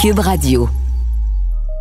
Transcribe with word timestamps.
Cube 0.00 0.20
Radio 0.20 0.66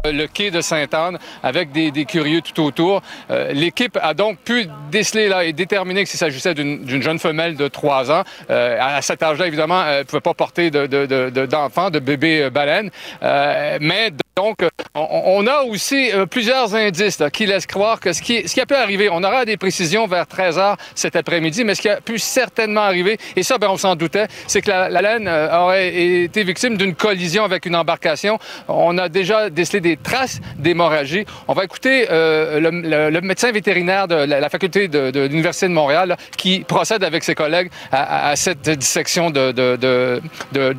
le 0.05 0.27
quai 0.27 0.49
de 0.49 0.61
Sainte-Anne 0.61 1.19
avec 1.43 1.71
des, 1.71 2.05
curieux 2.05 2.41
tout 2.41 2.61
autour. 2.63 3.01
Euh, 3.29 3.51
l'équipe 3.51 3.97
a 4.01 4.13
donc 4.13 4.39
pu 4.39 4.67
déceler 4.91 5.27
là, 5.27 5.43
et 5.43 5.51
déterminer 5.51 6.03
que 6.03 6.09
s'il 6.09 6.19
s'agissait 6.19 6.53
d'une 6.53 7.01
jeune 7.01 7.19
femelle 7.19 7.55
de 7.55 7.67
3 7.67 8.11
ans. 8.11 8.23
Euh, 8.49 8.77
à 8.79 9.01
cet 9.01 9.23
âge-là, 9.23 9.47
évidemment, 9.47 9.85
elle 9.85 9.99
ne 9.99 10.03
pouvait 10.03 10.21
pas 10.21 10.33
porter 10.33 10.71
d'enfant, 10.71 11.89
de, 11.89 11.99
de, 11.99 11.99
bébé 11.99 12.49
baleine. 12.49 12.91
mais 13.21 14.11
donc, 14.39 14.59
on, 14.95 15.45
a 15.47 15.63
aussi 15.63 16.11
euh, 16.13 16.25
plusieurs 16.25 16.73
indices 16.73 17.21
qui 17.33 17.45
laissent 17.45 17.65
croire 17.65 17.99
que 17.99 18.13
ce 18.13 18.21
qui, 18.21 18.61
a 18.61 18.65
pu 18.65 18.73
arriver, 18.73 19.09
on 19.11 19.21
aura 19.21 19.43
des 19.43 19.57
précisions 19.57 20.07
vers 20.07 20.25
13 20.27 20.57
h 20.57 20.75
cet 20.95 21.17
après-midi, 21.17 21.65
mais 21.65 21.75
ce 21.75 21.81
qui 21.81 21.89
a 21.89 21.99
pu 21.99 22.17
certainement 22.17 22.83
arriver, 22.83 23.17
et 23.35 23.43
ça, 23.43 23.57
ben, 23.57 23.67
on 23.69 23.75
s'en 23.75 23.97
doutait, 23.97 24.27
c'est 24.47 24.61
que 24.61 24.69
la, 24.69 25.01
laine 25.01 25.27
euh, 25.27 25.59
aurait 25.59 25.93
été 26.23 26.45
victime 26.45 26.77
d'une 26.77 26.95
collision 26.95 27.43
avec 27.43 27.65
une 27.65 27.75
embarcation. 27.75 28.39
On 28.69 28.97
a 28.97 29.09
déjà 29.09 29.49
décelé 29.49 29.81
des 29.81 29.97
traces 29.97 30.39
d'hémorragie. 30.57 31.25
On 31.49 31.53
va 31.53 31.65
écouter 31.65 32.07
euh, 32.09 32.61
le, 32.61 33.19
médecin 33.19 33.51
vétérinaire 33.51 34.07
de 34.07 34.15
la, 34.15 34.49
faculté 34.49 34.87
de, 34.87 35.27
l'Université 35.27 35.67
de 35.67 35.73
Montréal 35.73 36.15
qui 36.37 36.61
procède 36.61 37.03
avec 37.03 37.25
ses 37.25 37.35
collègues 37.35 37.69
à, 37.91 38.37
cette 38.37 38.69
dissection 38.69 39.31
de, 39.31 40.21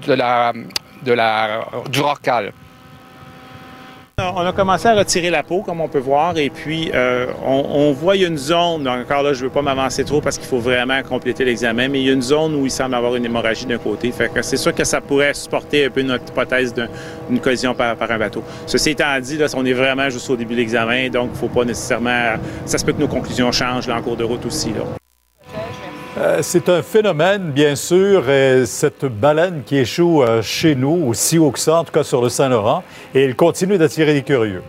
la, 0.08 0.52
du 1.90 2.00
rorcal. 2.00 2.52
On 4.34 4.46
a 4.46 4.52
commencé 4.52 4.88
à 4.88 4.94
retirer 4.94 5.30
la 5.30 5.42
peau, 5.42 5.62
comme 5.62 5.80
on 5.80 5.88
peut 5.88 5.98
voir, 5.98 6.36
et 6.36 6.50
puis 6.50 6.90
euh, 6.94 7.26
on, 7.44 7.92
voit 7.92 8.16
une 8.16 8.36
zone, 8.36 8.86
encore 8.86 9.22
là, 9.22 9.32
je 9.32 9.40
ne 9.40 9.44
veux 9.44 9.52
pas 9.52 9.62
m'avancer 9.62 10.04
trop 10.04 10.20
parce 10.20 10.38
qu'il 10.38 10.46
faut 10.46 10.58
vraiment 10.58 11.02
compléter 11.02 11.44
l'examen, 11.44 11.88
mais 11.88 12.00
il 12.00 12.06
y 12.06 12.10
a 12.10 12.12
une 12.12 12.22
zone 12.22 12.54
où 12.54 12.64
il 12.64 12.70
semble 12.70 12.94
avoir 12.94 13.16
une 13.16 13.24
hémorragie 13.24 13.66
d'un 13.66 13.78
côté. 13.78 14.10
Fait 14.12 14.32
que 14.32 14.42
c'est 14.42 14.56
sûr 14.56 14.74
que 14.74 14.84
ça 14.84 15.00
pourrait 15.00 15.34
supporter 15.34 15.86
un 15.86 15.90
peu 15.90 16.02
notre 16.02 16.24
hypothèse 16.28 16.74
d'une 16.74 17.40
collision 17.40 17.74
par, 17.74 17.96
un 18.00 18.18
bateau. 18.18 18.42
Ceci 18.66 18.90
étant 18.90 19.18
dit, 19.20 19.38
on 19.54 19.64
est 19.64 19.72
vraiment 19.72 20.08
juste 20.10 20.28
au 20.30 20.36
début 20.36 20.54
de 20.54 20.60
l'examen, 20.60 21.08
donc 21.08 21.30
il 21.30 21.34
ne 21.34 21.38
faut 21.38 21.48
pas 21.48 21.64
nécessairement... 21.64 22.34
Ça 22.66 22.78
se 22.78 22.84
peut 22.84 22.92
que 22.92 23.00
nos 23.00 23.08
conclusions 23.08 23.50
changent 23.52 23.88
en 23.88 24.02
cours 24.02 24.16
de 24.16 24.24
route 24.24 24.44
aussi. 24.46 24.70
Euh, 26.18 26.40
c'est 26.42 26.68
un 26.68 26.82
phénomène, 26.82 27.52
bien 27.52 27.76
sûr, 27.76 28.24
cette 28.66 29.04
baleine 29.04 29.62
qui 29.64 29.76
échoue 29.76 30.22
euh, 30.22 30.42
chez 30.42 30.74
nous, 30.74 31.06
aussi 31.06 31.38
haut 31.38 31.52
que 31.52 31.58
ça, 31.58 31.78
en 31.78 31.84
tout 31.84 31.92
cas 31.92 32.02
sur 32.02 32.20
le 32.20 32.28
Saint-Laurent, 32.28 32.82
et 33.14 33.24
elle 33.24 33.36
continue 33.36 33.78
d'attirer 33.78 34.14
des 34.14 34.22
curieux. 34.22 34.62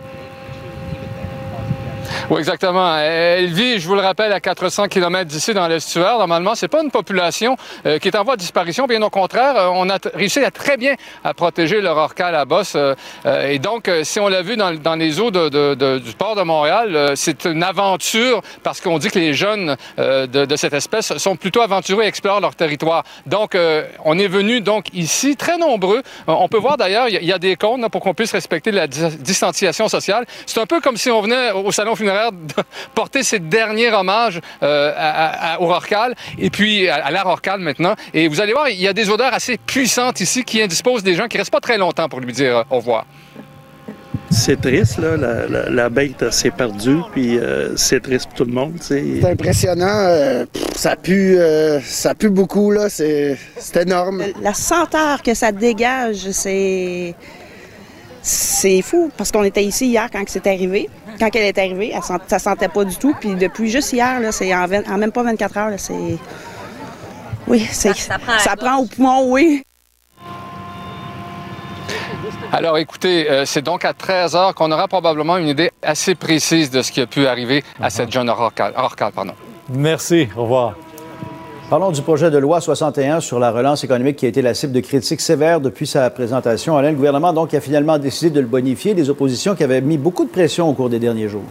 Oui, 2.32 2.40
exactement. 2.40 2.98
Elle 2.98 3.48
vit, 3.48 3.78
je 3.78 3.86
vous 3.86 3.96
le 3.96 4.00
rappelle, 4.00 4.32
à 4.32 4.40
400 4.40 4.88
km 4.88 5.26
d'ici 5.26 5.54
dans 5.54 5.68
l'estuaire. 5.68 6.18
Normalement, 6.18 6.56
c'est 6.56 6.70
pas 6.70 6.82
une 6.82 6.90
population 6.90 7.58
euh, 7.86 8.00
qui 8.00 8.08
est 8.08 8.16
en 8.16 8.24
voie 8.24 8.38
de 8.38 8.40
disparition. 8.40 8.86
Bien 8.86 9.02
au 9.02 9.10
contraire, 9.10 9.58
euh, 9.58 9.70
on 9.74 9.90
a 9.90 9.98
réussi 10.14 10.40
à 10.40 10.50
très 10.50 10.78
bien 10.78 10.96
à 11.26 11.34
protéger 11.34 11.82
le 11.82 11.92
rorcal 11.92 12.34
à 12.34 12.46
bosse. 12.46 12.78
Euh, 12.78 12.96
et 13.50 13.60
donc, 13.60 13.92
si 14.04 14.22
on 14.22 14.30
l'a 14.30 14.44
vu 14.44 14.56
dans, 14.56 14.96
les 14.96 15.20
eaux 15.20 15.30
du 15.30 16.14
port 16.18 16.38
de 16.38 16.44
Montréal, 16.44 17.18
c'est 17.18 17.44
une 17.44 17.64
aventure 17.64 18.42
parce 18.64 18.80
qu'on 18.80 18.98
dit 18.98 19.10
que 19.10 19.20
les 19.20 19.34
jeunes 19.34 19.76
de, 19.98 20.56
cette 20.56 20.74
espèce 20.74 21.18
sont 21.18 21.36
plutôt 21.36 21.60
aventureux 21.60 22.04
et 22.04 22.08
explorent 22.08 22.40
leur 22.40 22.56
territoire. 22.56 23.04
Donc, 23.26 23.58
on 24.06 24.18
est 24.18 24.28
venu 24.28 24.62
donc 24.62 24.86
ici 24.94 25.36
très 25.36 25.58
nombreux. 25.58 26.02
on 26.28 26.48
peut 26.48 26.60
voir 26.60 26.78
d'ailleurs, 26.78 27.10
il 27.10 27.26
y, 27.26 27.34
a 27.34 27.40
des 27.40 27.58
cônes 27.58 27.90
pour 27.90 28.02
qu'on 28.02 28.14
puisse 28.14 28.32
respecter 28.32 28.72
la 28.72 28.88
distanciation 28.88 29.90
sociale. 29.90 30.26
C'est 30.46 30.62
un 30.62 30.66
peu 30.66 30.80
comme 30.80 30.96
si 30.96 31.12
on 31.12 31.22
venait 31.22 31.52
au 31.52 31.72
salon 31.74 31.96
funéraire 31.96 32.21
de 32.30 32.54
porter 32.94 33.24
ses 33.24 33.40
derniers 33.40 33.92
hommages 33.92 34.40
euh, 34.62 34.92
au 35.60 35.68
Rorcal 35.68 36.16
et 36.38 36.50
puis 36.50 36.88
à, 36.88 37.10
la 37.10 37.24
Rorcal 37.24 37.60
maintenant. 37.60 37.96
Et 38.14 38.28
vous 38.28 38.42
allez 38.42 38.54
voir, 38.54 38.70
il 38.70 38.80
y 38.80 38.88
a 38.88 38.94
des 38.94 39.10
odeurs 39.10 39.34
assez 39.34 39.58
puissantes 39.58 40.22
ici 40.22 40.44
qui 40.44 40.62
indisposent 40.62 41.04
des 41.04 41.16
gens 41.16 41.28
qui 41.28 41.38
restent 41.38 41.52
pas 41.52 41.60
très 41.60 41.78
longtemps 41.78 42.10
pour 42.10 42.20
lui 42.20 42.34
dire 42.34 42.66
au 42.70 42.78
revoir. 42.78 43.06
C'est 44.30 44.62
triste, 44.62 44.98
là. 44.98 45.18
La, 45.70 45.90
bête 45.90 46.32
s'est 46.32 46.52
perdue, 46.52 47.00
puis 47.12 47.38
euh, 47.38 47.76
c'est 47.76 48.02
triste 48.02 48.28
pour 48.28 48.36
tout 48.36 48.46
le 48.46 48.54
monde. 48.54 48.76
C'est 48.80 49.26
impressionnant. 49.26 50.06
Euh, 50.06 50.46
ça 50.74 50.96
pue, 50.96 51.38
ça 51.84 52.16
pue 52.16 52.30
beaucoup, 52.30 52.72
là. 52.72 52.88
C'est 52.90 53.38
énorme. 53.76 54.24
La 54.42 54.54
senteur 54.54 55.22
que 55.22 55.34
ça 55.34 55.52
dégage, 55.52 56.32
c'est 56.32 57.14
c'est 58.22 58.82
fou 58.82 59.12
parce 59.18 59.32
qu'on 59.32 59.44
était 59.44 59.64
ici 59.64 59.88
hier 59.88 60.08
quand 60.12 60.24
c'est 60.28 60.46
arrivé. 60.48 60.90
Quand 61.20 61.30
elle 61.34 61.44
est 61.44 61.58
arrivée, 61.58 61.92
elle 61.94 62.04
sent, 62.04 62.18
ça 62.28 62.40
sentait 62.40 62.68
pas 62.68 62.86
du 62.86 62.96
tout. 62.96 63.16
Puis 63.20 63.36
depuis 63.36 63.70
juste 63.70 63.94
hier, 63.94 64.20
c'est 64.32 64.54
en, 64.56 64.68
même 64.98 65.12
pas 65.12 65.24
24 65.24 65.58
heures, 65.58 65.72
c'est. 65.78 66.18
Oui, 67.48 67.68
c'est, 67.72 67.96
ça, 67.96 68.18
prend, 68.56 68.78
au 68.78 68.86
poumon, 68.86 69.32
oui. 69.32 69.64
Alors 72.54 72.78
écoutez, 72.78 73.30
euh, 73.30 73.46
c'est 73.46 73.62
donc 73.62 73.86
à 73.86 73.94
13 73.94 74.36
heures 74.36 74.56
qu'on 74.56 74.72
aura 74.72 74.88
probablement 74.88 75.38
une 75.38 75.48
idée 75.48 75.72
assez 75.82 76.16
précise 76.16 76.70
de 76.70 76.82
ce 76.82 76.92
qui 76.92 77.02
a 77.02 77.08
pu 77.08 77.26
arriver 77.26 77.64
à 77.82 77.90
cette 77.90 78.12
jeune 78.12 78.30
Orcal. 78.30 78.74
Pardon. 79.16 79.34
Merci. 79.70 80.28
Au 80.36 80.44
revoir. 80.44 80.76
Parlons 81.72 81.92
du 81.92 82.02
projet 82.02 82.30
de 82.30 82.38
loi 82.38 82.60
61 82.60 83.22
sur 83.22 83.40
la 83.40 83.50
relance 83.50 83.86
économique 83.86 84.18
qui 84.18 84.26
a 84.26 84.28
été 84.28 84.42
la 84.42 84.54
cible 84.54 84.74
de 84.74 84.82
critiques 84.82 85.22
sévères 85.22 85.62
depuis 85.62 85.88
sa 85.88 86.10
présentation. 86.10 86.76
Alain, 86.76 86.90
le 86.90 86.98
gouvernement 86.98 87.32
donc 87.32 87.54
a 87.54 87.62
finalement 87.62 87.98
décidé 87.98 88.30
de 88.30 88.42
le 88.42 88.46
bonifier, 88.46 88.94
des 88.94 89.10
oppositions 89.10 89.56
qui 89.56 89.64
avaient 89.64 89.80
mis 89.80 89.98
beaucoup 89.98 90.26
de 90.26 90.30
pression 90.30 90.70
au 90.70 90.74
cours 90.74 90.90
des 90.90 91.00
derniers 91.00 91.30
jours. 91.30 91.46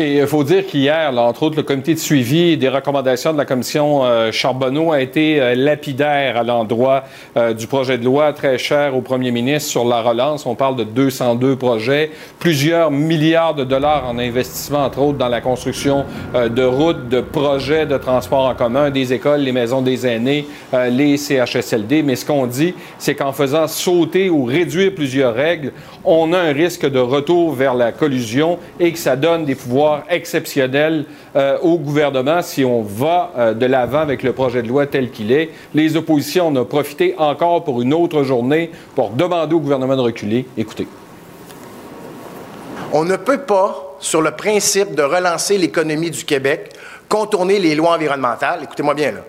Et 0.00 0.18
il 0.18 0.26
faut 0.28 0.44
dire 0.44 0.64
qu'hier, 0.64 1.12
entre 1.18 1.42
autres, 1.42 1.56
le 1.56 1.64
comité 1.64 1.92
de 1.92 1.98
suivi 1.98 2.56
des 2.56 2.68
recommandations 2.68 3.32
de 3.32 3.38
la 3.38 3.44
commission 3.44 4.04
euh, 4.04 4.30
Charbonneau 4.30 4.92
a 4.92 5.00
été 5.00 5.40
euh, 5.40 5.56
lapidaire 5.56 6.36
à 6.36 6.44
l'endroit 6.44 7.02
euh, 7.36 7.52
du 7.52 7.66
projet 7.66 7.98
de 7.98 8.04
loi 8.04 8.32
très 8.32 8.58
cher 8.58 8.96
au 8.96 9.00
premier 9.00 9.32
ministre 9.32 9.68
sur 9.68 9.84
la 9.84 10.00
relance. 10.00 10.46
On 10.46 10.54
parle 10.54 10.76
de 10.76 10.84
202 10.84 11.56
projets, 11.56 12.12
plusieurs 12.38 12.92
milliards 12.92 13.56
de 13.56 13.64
dollars 13.64 14.08
en 14.08 14.20
investissement, 14.20 14.84
entre 14.84 15.00
autres, 15.00 15.18
dans 15.18 15.28
la 15.28 15.40
construction 15.40 16.04
de 16.34 16.62
routes, 16.62 17.08
de 17.08 17.20
projets 17.20 17.86
de 17.86 17.96
transport 17.96 18.46
en 18.46 18.54
commun, 18.54 18.90
des 18.90 19.12
écoles, 19.12 19.40
les 19.40 19.52
maisons 19.52 19.82
des 19.82 20.06
aînés, 20.06 20.46
les 20.90 21.16
CHSLD. 21.16 22.02
Mais 22.02 22.14
ce 22.14 22.24
qu'on 22.24 22.46
dit, 22.46 22.74
c'est 22.98 23.14
qu'en 23.14 23.32
faisant 23.32 23.66
sauter 23.66 24.30
ou 24.30 24.44
réduire 24.44 24.94
plusieurs 24.94 25.34
règles, 25.34 25.72
on 26.04 26.32
a 26.32 26.38
un 26.38 26.52
risque 26.52 26.88
de 26.88 26.98
retour 26.98 27.52
vers 27.52 27.74
la 27.74 27.92
collusion 27.92 28.58
et 28.78 28.92
que 28.92 28.98
ça 28.98 29.16
donne 29.16 29.44
des 29.44 29.54
pouvoirs 29.58 30.04
exceptionnels 30.08 31.04
euh, 31.36 31.58
au 31.60 31.78
gouvernement 31.78 32.42
si 32.42 32.64
on 32.64 32.82
va 32.82 33.32
euh, 33.36 33.54
de 33.54 33.66
l'avant 33.66 34.00
avec 34.00 34.22
le 34.22 34.32
projet 34.32 34.62
de 34.62 34.68
loi 34.68 34.86
tel 34.86 35.10
qu'il 35.10 35.32
est. 35.32 35.50
Les 35.74 35.96
oppositions 35.96 36.48
en 36.48 36.56
ont 36.56 36.64
profité 36.64 37.14
encore 37.18 37.64
pour 37.64 37.82
une 37.82 37.92
autre 37.92 38.22
journée 38.22 38.70
pour 38.94 39.10
demander 39.10 39.54
au 39.54 39.60
gouvernement 39.60 39.96
de 39.96 40.02
reculer. 40.02 40.46
Écoutez. 40.56 40.86
On 42.92 43.04
ne 43.04 43.16
peut 43.16 43.42
pas, 43.42 43.96
sur 44.00 44.22
le 44.22 44.30
principe 44.30 44.94
de 44.94 45.02
relancer 45.02 45.58
l'économie 45.58 46.10
du 46.10 46.24
Québec, 46.24 46.70
contourner 47.08 47.58
les 47.58 47.74
lois 47.74 47.94
environnementales. 47.94 48.60
Écoutez-moi 48.62 48.94
bien, 48.94 49.12
là 49.12 49.20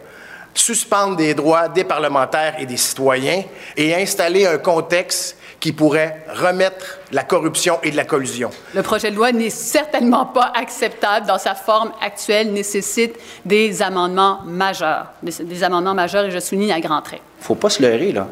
suspendre 0.53 1.15
des 1.15 1.33
droits 1.33 1.69
des 1.69 1.83
parlementaires 1.83 2.55
et 2.59 2.65
des 2.65 2.77
citoyens 2.77 3.43
et 3.77 3.95
installer 3.95 4.45
un 4.45 4.57
contexte 4.57 5.37
qui 5.59 5.73
pourrait 5.73 6.25
remettre 6.33 6.99
la 7.11 7.23
corruption 7.23 7.79
et 7.83 7.91
de 7.91 7.97
la 7.97 8.05
collusion. 8.05 8.49
Le 8.73 8.81
projet 8.81 9.11
de 9.11 9.15
loi 9.15 9.31
n'est 9.31 9.49
certainement 9.49 10.25
pas 10.25 10.51
acceptable 10.55 11.27
dans 11.27 11.37
sa 11.37 11.55
forme 11.55 11.91
actuelle, 12.01 12.53
nécessite 12.53 13.15
des 13.45 13.81
amendements 13.81 14.39
majeurs, 14.45 15.07
des, 15.21 15.63
amendements 15.63 15.93
majeurs 15.93 16.25
et 16.25 16.31
je 16.31 16.39
souligne 16.39 16.71
à 16.71 16.79
grands 16.79 17.01
traits. 17.01 17.21
Faut 17.41 17.55
pas 17.55 17.69
se 17.69 17.81
leurrer, 17.81 18.11
là. 18.11 18.27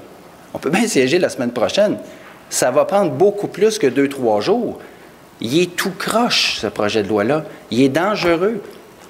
On 0.53 0.59
peut 0.59 0.69
bien 0.69 0.87
siéger 0.87 1.19
la 1.19 1.29
semaine 1.29 1.51
prochaine. 1.51 1.97
Ça 2.49 2.71
va 2.71 2.85
prendre 2.85 3.11
beaucoup 3.11 3.47
plus 3.47 3.77
que 3.77 3.87
deux, 3.87 4.07
trois 4.07 4.39
jours. 4.39 4.79
Il 5.41 5.59
est 5.61 5.75
tout 5.75 5.91
croche, 5.91 6.59
ce 6.61 6.67
projet 6.67 7.03
de 7.03 7.09
loi-là. 7.09 7.43
Il 7.69 7.81
est 7.81 7.89
dangereux. 7.89 8.61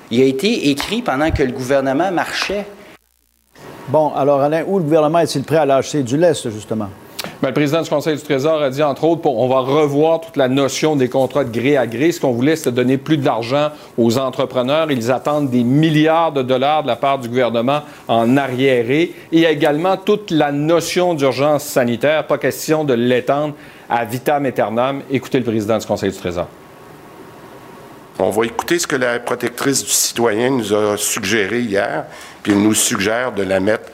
Il 0.10 0.22
a 0.22 0.26
été 0.26 0.70
écrit 0.70 1.02
pendant 1.02 1.30
que 1.32 1.44
le 1.44 1.52
gouvernement 1.52 2.12
marchait. 2.12 2.66
Bon, 3.90 4.14
alors 4.16 4.42
Alain, 4.42 4.64
où 4.68 4.80
le 4.80 4.84
gouvernement 4.84 5.20
est-il 5.20 5.44
prêt 5.44 5.58
à 5.58 5.66
lâcher 5.66 6.04
du 6.04 6.18
lest, 6.18 6.50
justement? 6.50 6.90
Bien, 7.42 7.50
le 7.50 7.54
président 7.54 7.82
du 7.82 7.90
Conseil 7.90 8.16
du 8.16 8.22
Trésor 8.22 8.62
a 8.62 8.70
dit, 8.70 8.84
entre 8.84 9.04
autres, 9.04 9.28
on 9.28 9.48
va 9.48 9.60
revoir 9.60 10.22
toute 10.22 10.38
la 10.38 10.48
notion 10.48 10.96
des 10.96 11.10
contrats 11.10 11.44
de 11.44 11.52
gré 11.52 11.76
à 11.76 11.88
gré. 11.88 12.12
Ce 12.12 12.20
qu'on 12.20 12.32
voulait, 12.32 12.56
c'est 12.56 12.72
donner 12.72 12.98
plus 12.98 13.18
d'argent 13.18 13.70
aux 13.98 14.18
entrepreneurs. 14.18 14.92
Ils 14.92 15.12
attendent 15.12 15.50
des 15.50 15.64
milliards 15.64 16.32
de 16.32 16.42
dollars 16.44 16.84
de 16.84 16.88
la 16.88 16.96
part 16.96 17.20
du 17.20 17.28
gouvernement 17.28 17.82
en 18.08 18.38
arriéré. 18.38 19.14
Et 19.32 19.44
également 19.44 19.98
toute 19.98 20.32
la 20.32 20.52
notion 20.52 21.16
d'urgence 21.16 21.64
sanitaire. 21.64 22.28
Pas 22.28 22.38
question 22.38 22.84
de 22.84 22.94
l'étendre 22.94 23.56
à 23.90 24.06
vitam 24.06 24.46
aeternam. 24.46 25.02
Écoutez 25.10 25.40
le 25.40 25.46
président 25.46 25.78
du 25.78 25.86
Conseil 25.86 26.12
du 26.12 26.18
Trésor. 26.18 26.48
On 28.20 28.32
va 28.32 28.46
écouter 28.46 28.80
ce 28.80 28.88
que 28.88 28.96
la 28.96 29.20
protectrice 29.20 29.84
du 29.84 29.92
citoyen 29.92 30.50
nous 30.50 30.74
a 30.74 30.98
suggéré 30.98 31.60
hier, 31.60 32.06
puis 32.42 32.52
elle 32.52 32.64
nous 32.64 32.74
suggère 32.74 33.32
de 33.32 33.44
la 33.44 33.60
mettre 33.60 33.92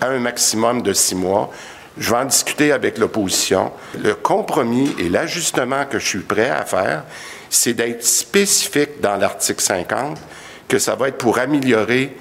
à 0.00 0.06
un 0.06 0.18
maximum 0.18 0.80
de 0.80 0.94
six 0.94 1.14
mois. 1.14 1.50
Je 1.98 2.10
vais 2.10 2.16
en 2.16 2.24
discuter 2.24 2.72
avec 2.72 2.98
l'opposition. 2.98 3.72
Le 4.00 4.14
compromis 4.14 4.94
et 4.98 5.08
l'ajustement 5.08 5.84
que 5.86 5.98
je 5.98 6.06
suis 6.06 6.20
prêt 6.20 6.50
à 6.50 6.64
faire, 6.64 7.04
c'est 7.50 7.74
d'être 7.74 8.04
spécifique 8.04 9.00
dans 9.00 9.16
l'article 9.16 9.60
50 9.60 10.18
que 10.68 10.78
ça 10.78 10.94
va 10.94 11.08
être 11.08 11.18
pour 11.18 11.38
améliorer 11.38 12.14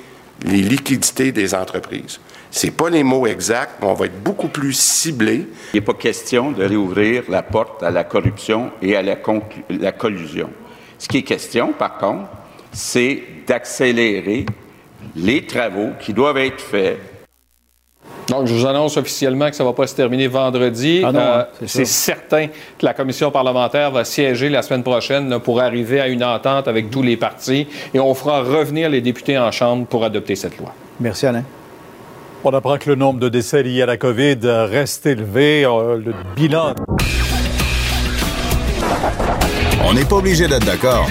les 0.45 0.61
liquidités 0.61 1.31
des 1.31 1.53
entreprises. 1.53 2.19
C'est 2.49 2.71
pas 2.71 2.89
les 2.89 3.03
mots 3.03 3.27
exacts, 3.27 3.75
mais 3.81 3.87
on 3.87 3.93
va 3.93 4.05
être 4.05 4.23
beaucoup 4.23 4.47
plus 4.47 4.73
ciblé. 4.73 5.47
Il 5.73 5.79
n'est 5.79 5.81
pas 5.81 5.93
question 5.93 6.51
de 6.51 6.63
réouvrir 6.63 7.23
la 7.29 7.43
porte 7.43 7.83
à 7.83 7.91
la 7.91 8.03
corruption 8.03 8.71
et 8.81 8.95
à 8.95 9.01
la, 9.01 9.17
la 9.69 9.91
collusion. 9.91 10.49
Ce 10.97 11.07
qui 11.07 11.17
est 11.17 11.23
question, 11.23 11.73
par 11.73 11.97
contre, 11.97 12.29
c'est 12.71 13.21
d'accélérer 13.45 14.45
les 15.15 15.45
travaux 15.45 15.89
qui 15.99 16.13
doivent 16.13 16.37
être 16.37 16.61
faits 16.61 16.99
donc, 18.29 18.47
je 18.47 18.53
vous 18.53 18.65
annonce 18.65 18.97
officiellement 18.97 19.49
que 19.49 19.55
ça 19.55 19.63
ne 19.63 19.69
va 19.69 19.73
pas 19.73 19.87
se 19.87 19.95
terminer 19.95 20.27
vendredi. 20.27 21.01
Ah 21.05 21.11
non, 21.11 21.19
Euh, 21.19 21.41
hein, 21.41 21.45
c'est 21.65 21.85
certain 21.85 22.47
que 22.47 22.85
la 22.85 22.93
commission 22.93 23.31
parlementaire 23.31 23.91
va 23.91 24.03
siéger 24.03 24.49
la 24.49 24.61
semaine 24.61 24.83
prochaine 24.83 25.29
là, 25.29 25.39
pour 25.39 25.61
arriver 25.61 25.99
à 26.01 26.07
une 26.07 26.23
entente 26.23 26.67
avec 26.67 26.89
tous 26.89 27.01
les 27.01 27.15
partis 27.17 27.67
et 27.93 27.99
on 27.99 28.13
fera 28.13 28.41
revenir 28.41 28.89
les 28.89 29.01
députés 29.01 29.37
en 29.37 29.51
Chambre 29.51 29.85
pour 29.85 30.03
adopter 30.03 30.35
cette 30.35 30.57
loi. 30.57 30.73
Merci, 30.99 31.25
Alain. 31.25 31.43
On 32.43 32.51
apprend 32.53 32.77
que 32.77 32.89
le 32.89 32.95
nombre 32.95 33.19
de 33.19 33.29
décès 33.29 33.63
liés 33.63 33.81
à 33.81 33.85
la 33.85 33.97
COVID 33.97 34.37
reste 34.43 35.05
élevé. 35.05 35.65
Euh, 35.65 35.97
Le 35.97 36.13
bilan 36.35 36.73
On 39.83 39.93
n'est 39.93 40.05
pas 40.05 40.15
obligé 40.17 40.47
d'être 40.47 40.65
d'accord, 40.65 41.07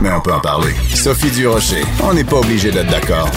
mais 0.00 0.10
on 0.10 0.20
peut 0.20 0.32
en 0.32 0.40
parler. 0.40 0.72
Sophie 0.94 1.30
Durocher, 1.30 1.82
on 2.02 2.14
n'est 2.14 2.24
pas 2.24 2.36
obligé 2.38 2.70
d'être 2.70 2.90
d'accord. 2.90 3.28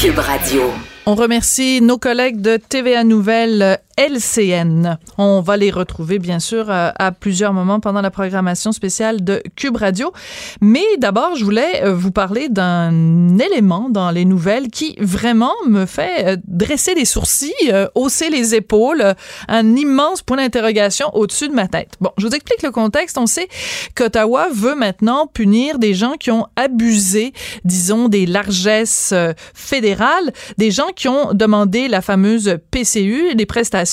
Cube 0.00 0.18
Radio. 0.18 0.62
On 1.06 1.16
remercie 1.16 1.82
nos 1.82 1.98
collègues 1.98 2.40
de 2.40 2.56
TVA 2.56 3.04
Nouvelles 3.04 3.62
euh, 3.62 3.76
LCN. 3.96 4.98
On 5.18 5.40
va 5.40 5.56
les 5.56 5.70
retrouver, 5.70 6.18
bien 6.18 6.40
sûr, 6.40 6.70
euh, 6.70 6.90
à 6.98 7.12
plusieurs 7.12 7.52
moments 7.52 7.80
pendant 7.80 8.00
la 8.00 8.10
programmation 8.10 8.72
spéciale 8.72 9.22
de 9.22 9.42
Cube 9.56 9.76
Radio. 9.76 10.12
Mais 10.60 10.84
d'abord, 10.98 11.36
je 11.36 11.44
voulais 11.44 11.84
euh, 11.84 11.94
vous 11.94 12.10
parler 12.10 12.48
d'un 12.48 13.38
élément 13.38 13.88
dans 13.90 14.10
les 14.10 14.24
nouvelles 14.24 14.68
qui 14.68 14.96
vraiment 14.98 15.54
me 15.66 15.86
fait 15.86 16.26
euh, 16.26 16.36
dresser 16.46 16.94
les 16.94 17.04
sourcils, 17.04 17.52
hausser 17.94 18.30
les 18.30 18.54
épaules, 18.54 19.14
un 19.48 19.76
immense 19.76 20.22
point 20.22 20.38
d'interrogation 20.38 21.14
au-dessus 21.14 21.48
de 21.48 21.54
ma 21.54 21.68
tête. 21.68 21.94
Bon, 22.00 22.10
je 22.18 22.26
vous 22.26 22.34
explique 22.34 22.62
le 22.62 22.70
contexte. 22.70 23.18
On 23.18 23.26
sait 23.26 23.48
qu'Ottawa 23.94 24.48
veut 24.52 24.74
maintenant 24.74 25.26
punir 25.26 25.78
des 25.78 25.94
gens 25.94 26.14
qui 26.14 26.30
ont 26.30 26.46
abusé, 26.56 27.32
disons, 27.64 28.08
des 28.08 28.26
largesses 28.26 29.14
fédérales, 29.54 30.32
des 30.58 30.70
gens 30.70 30.88
qui 30.94 31.08
ont 31.08 31.32
demandé 31.32 31.88
la 31.88 32.00
fameuse 32.00 32.58
PCU, 32.70 33.34
des 33.34 33.46
prestations 33.46 33.83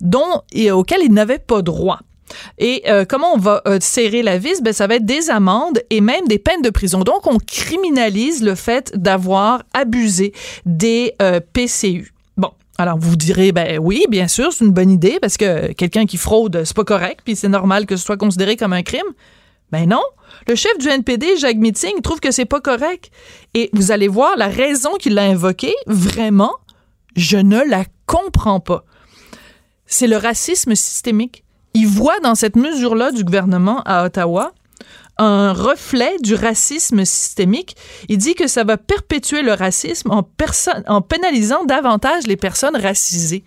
dont 0.00 0.42
et 0.52 0.70
auxquelles 0.70 1.02
ils 1.02 1.12
n'avaient 1.12 1.38
pas 1.38 1.62
droit. 1.62 2.00
Et 2.58 2.82
euh, 2.88 3.04
comment 3.08 3.32
on 3.34 3.38
va 3.38 3.62
euh, 3.66 3.78
serrer 3.80 4.22
la 4.22 4.38
vis? 4.38 4.62
Ben, 4.62 4.72
ça 4.72 4.86
va 4.86 4.96
être 4.96 5.06
des 5.06 5.30
amendes 5.30 5.80
et 5.90 6.00
même 6.00 6.26
des 6.26 6.38
peines 6.38 6.62
de 6.62 6.70
prison. 6.70 7.00
Donc, 7.00 7.26
on 7.26 7.38
criminalise 7.38 8.42
le 8.42 8.54
fait 8.54 8.92
d'avoir 8.96 9.62
abusé 9.74 10.32
des 10.64 11.14
euh, 11.22 11.40
PCU. 11.52 12.12
Bon. 12.36 12.50
Alors, 12.78 12.98
vous 12.98 13.16
direz, 13.16 13.52
ben 13.52 13.78
oui, 13.78 14.04
bien 14.08 14.28
sûr, 14.28 14.52
c'est 14.52 14.64
une 14.64 14.72
bonne 14.72 14.90
idée 14.90 15.18
parce 15.20 15.36
que 15.36 15.72
quelqu'un 15.72 16.06
qui 16.06 16.16
fraude, 16.16 16.62
c'est 16.64 16.76
pas 16.76 16.84
correct, 16.84 17.20
puis 17.24 17.36
c'est 17.36 17.48
normal 17.48 17.86
que 17.86 17.96
ce 17.96 18.04
soit 18.04 18.16
considéré 18.16 18.56
comme 18.56 18.72
un 18.72 18.82
crime. 18.82 19.06
Ben 19.72 19.88
non. 19.88 20.02
Le 20.46 20.54
chef 20.54 20.78
du 20.78 20.88
NPD, 20.88 21.36
Jacques 21.36 21.56
Meeting, 21.56 22.00
trouve 22.02 22.20
que 22.20 22.30
c'est 22.30 22.44
pas 22.44 22.60
correct. 22.60 23.10
Et 23.54 23.70
vous 23.72 23.90
allez 23.90 24.08
voir, 24.08 24.36
la 24.36 24.48
raison 24.48 24.94
qu'il 24.94 25.18
a 25.18 25.22
invoquée, 25.22 25.74
vraiment, 25.86 26.52
je 27.16 27.36
ne 27.36 27.60
la 27.68 27.84
comprends 28.06 28.60
pas. 28.60 28.84
C'est 29.86 30.06
le 30.06 30.16
racisme 30.16 30.74
systémique. 30.74 31.44
Il 31.74 31.86
voit 31.86 32.18
dans 32.20 32.34
cette 32.34 32.56
mesure-là 32.56 33.12
du 33.12 33.24
gouvernement 33.24 33.82
à 33.84 34.04
Ottawa 34.04 34.52
un 35.18 35.52
reflet 35.52 36.16
du 36.22 36.34
racisme 36.34 37.04
systémique. 37.04 37.76
Il 38.08 38.18
dit 38.18 38.34
que 38.34 38.48
ça 38.48 38.64
va 38.64 38.76
perpétuer 38.76 39.42
le 39.42 39.54
racisme 39.54 40.10
en, 40.10 41.02
pénalisant 41.02 41.64
davantage 41.64 42.26
les 42.26 42.36
personnes 42.36 42.76
racisées. 42.76 43.44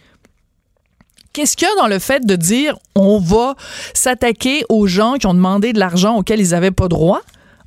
Qu'est-ce 1.34 1.56
qu'il 1.56 1.68
y 1.68 1.72
a 1.72 1.76
dans 1.76 1.88
le 1.88 2.00
fait 2.00 2.26
de 2.26 2.36
dire 2.36 2.78
on 2.96 3.20
va 3.20 3.56
s'attaquer 3.94 4.64
aux 4.68 4.88
gens 4.88 5.16
qui 5.16 5.28
ont 5.28 5.36
demandé 5.36 5.74
de 5.74 5.80
l'argent 5.80 6.18
auquel 6.18 6.40
ils 6.40 6.52
n'avaient 6.52 6.72
pas 6.72 6.88
droit? 6.88 7.22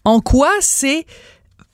En 0.05 0.21
quoi 0.21 0.51
c'est 0.61 1.07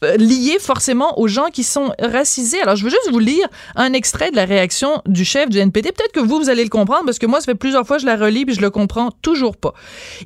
lié 0.03 0.59
forcément 0.61 1.19
aux 1.19 1.27
gens 1.27 1.49
qui 1.53 1.65
sont 1.65 1.93
racisés. 2.01 2.61
Alors, 2.61 2.77
je 2.77 2.85
veux 2.85 2.91
juste 2.91 3.11
vous 3.11 3.19
lire 3.19 3.47
un 3.75 3.93
extrait 3.93 4.31
de 4.31 4.37
la 4.37 4.45
réaction 4.45 5.03
du 5.07 5.25
chef 5.25 5.49
du 5.49 5.59
NPD. 5.59 5.91
Peut-être 5.93 6.13
que 6.13 6.21
vous, 6.21 6.39
vous 6.39 6.51
allez 6.51 6.63
le 6.63 6.71
comprendre 6.71 7.05
parce 7.05 7.19
que 7.19 7.27
moi, 7.27 7.41
ça 7.41 7.47
fait 7.47 7.55
plusieurs 7.55 7.87
fois 7.87 7.97
que 7.97 8.03
je 8.03 8.07
la 8.07 8.17
relis 8.17 8.45
puis 8.45 8.55
je 8.55 8.61
le 8.61 8.71
comprends 8.71 9.11
toujours 9.23 9.57
pas. 9.57 9.75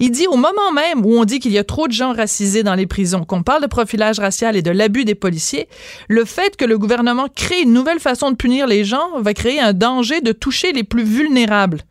Il 0.01 0.11
dit 0.11 0.27
au 0.27 0.37
moment 0.37 0.73
même 0.75 1.05
où 1.07 1.19
on 1.19 1.25
dit 1.25 1.41
qu'il 1.41 1.53
y 1.53 1.59
a 1.59 1.65
trop 1.65 1.89
de 1.89 1.93
gens 1.93 2.13
racisés 2.13 2.63
dans 2.63 2.75
les 2.75 2.87
prisons, 2.87 3.25
qu'on 3.25 3.43
parle 3.43 3.63
de 3.63 3.67
profilage 3.67 4.19
racial 4.19 4.57
et 4.57 4.63
de 4.63 4.71
l'abus 4.71 5.05
des 5.05 5.15
policiers, 5.15 5.69
le 6.09 6.25
fait 6.25 6.57
que 6.57 6.65
le 6.65 6.79
gouvernement 6.79 7.29
crée 7.35 7.63
une 7.63 7.73
nouvelle 7.73 8.01
façon 8.01 8.31
de 8.31 8.37
punir 8.37 8.67
les 8.67 8.85
gens 8.85 9.21
va 9.21 9.33
créer 9.35 9.61
un 9.61 9.73
danger 9.73 10.21
de 10.21 10.33
toucher 10.33 10.73
les 10.73 10.85
plus 10.85 11.05
vulnérables. 11.05 11.83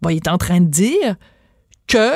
Bon, 0.00 0.10
il 0.10 0.16
est 0.16 0.28
en 0.28 0.38
train 0.38 0.60
de 0.60 0.68
dire 0.68 1.16
que 1.86 2.12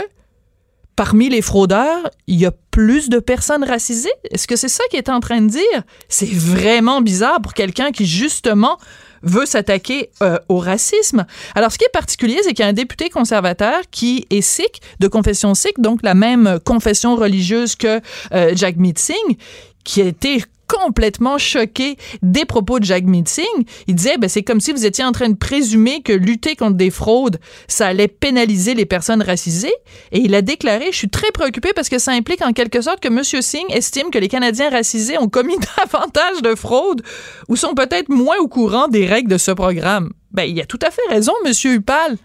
parmi 0.96 1.28
les 1.28 1.42
fraudeurs, 1.42 2.10
il 2.26 2.38
y 2.38 2.46
a 2.46 2.52
plus 2.70 3.08
de 3.08 3.18
personnes 3.18 3.64
racisées? 3.64 4.12
Est-ce 4.30 4.46
que 4.46 4.56
c'est 4.56 4.68
ça 4.68 4.84
qu'il 4.90 4.98
est 4.98 5.08
en 5.08 5.20
train 5.20 5.40
de 5.40 5.48
dire? 5.48 5.82
C'est 6.08 6.30
vraiment 6.30 7.00
bizarre 7.00 7.40
pour 7.40 7.54
quelqu'un 7.54 7.92
qui, 7.92 8.06
justement, 8.06 8.78
veut 9.22 9.46
s'attaquer 9.46 10.10
euh, 10.22 10.38
au 10.48 10.58
racisme. 10.58 11.26
Alors, 11.54 11.70
ce 11.72 11.78
qui 11.78 11.84
est 11.84 11.92
particulier, 11.92 12.38
c'est 12.42 12.54
qu'il 12.54 12.64
y 12.64 12.66
a 12.66 12.68
un 12.68 12.72
député 12.72 13.08
conservateur 13.08 13.80
qui 13.90 14.26
est 14.30 14.40
sikh, 14.40 14.80
de 15.00 15.08
confession 15.08 15.54
sikh, 15.54 15.80
donc 15.80 16.00
la 16.02 16.14
même 16.14 16.58
confession 16.64 17.16
religieuse 17.16 17.76
que 17.76 18.00
euh, 18.32 18.52
Jack 18.54 18.76
Singh, 18.96 19.36
qui 19.84 20.02
a 20.02 20.04
été 20.04 20.42
complètement 20.72 21.38
choqué 21.38 21.96
des 22.22 22.44
propos 22.44 22.78
de 22.78 22.84
Jack 22.84 23.04
Singh. 23.26 23.66
Il 23.86 23.94
disait, 23.94 24.16
ben, 24.16 24.28
c'est 24.28 24.42
comme 24.42 24.60
si 24.60 24.72
vous 24.72 24.86
étiez 24.86 25.04
en 25.04 25.12
train 25.12 25.28
de 25.28 25.36
présumer 25.36 26.02
que 26.02 26.12
lutter 26.12 26.56
contre 26.56 26.76
des 26.76 26.90
fraudes, 26.90 27.38
ça 27.69 27.88
allait 27.88 28.08
pénaliser 28.08 28.74
les 28.74 28.86
personnes 28.86 29.22
racisées. 29.22 29.74
Et 30.12 30.20
il 30.20 30.34
a 30.34 30.42
déclaré, 30.42 30.86
je 30.90 30.96
suis 30.96 31.10
très 31.10 31.30
préoccupé 31.30 31.72
parce 31.74 31.88
que 31.88 31.98
ça 31.98 32.12
implique 32.12 32.42
en 32.42 32.52
quelque 32.52 32.80
sorte 32.80 33.00
que 33.00 33.08
M. 33.08 33.22
Singh 33.22 33.70
estime 33.70 34.10
que 34.10 34.19
les 34.19 34.28
Canadiens 34.28 34.70
racisés 34.70 35.19
ont 35.19 35.28
commis 35.28 35.56
davantage 35.78 36.42
de 36.42 36.54
fraudes 36.54 37.02
ou 37.48 37.56
sont 37.56 37.74
peut-être 37.74 38.08
moins 38.08 38.38
au 38.40 38.48
courant 38.48 38.88
des 38.88 39.06
règles 39.06 39.30
de 39.30 39.38
ce 39.38 39.50
programme. 39.50 40.12
Ben, 40.30 40.44
il 40.44 40.58
a 40.60 40.64
tout 40.64 40.80
à 40.82 40.90
fait 40.90 41.02
raison, 41.10 41.32
M. 41.44 41.52
Hupal. 41.64 42.16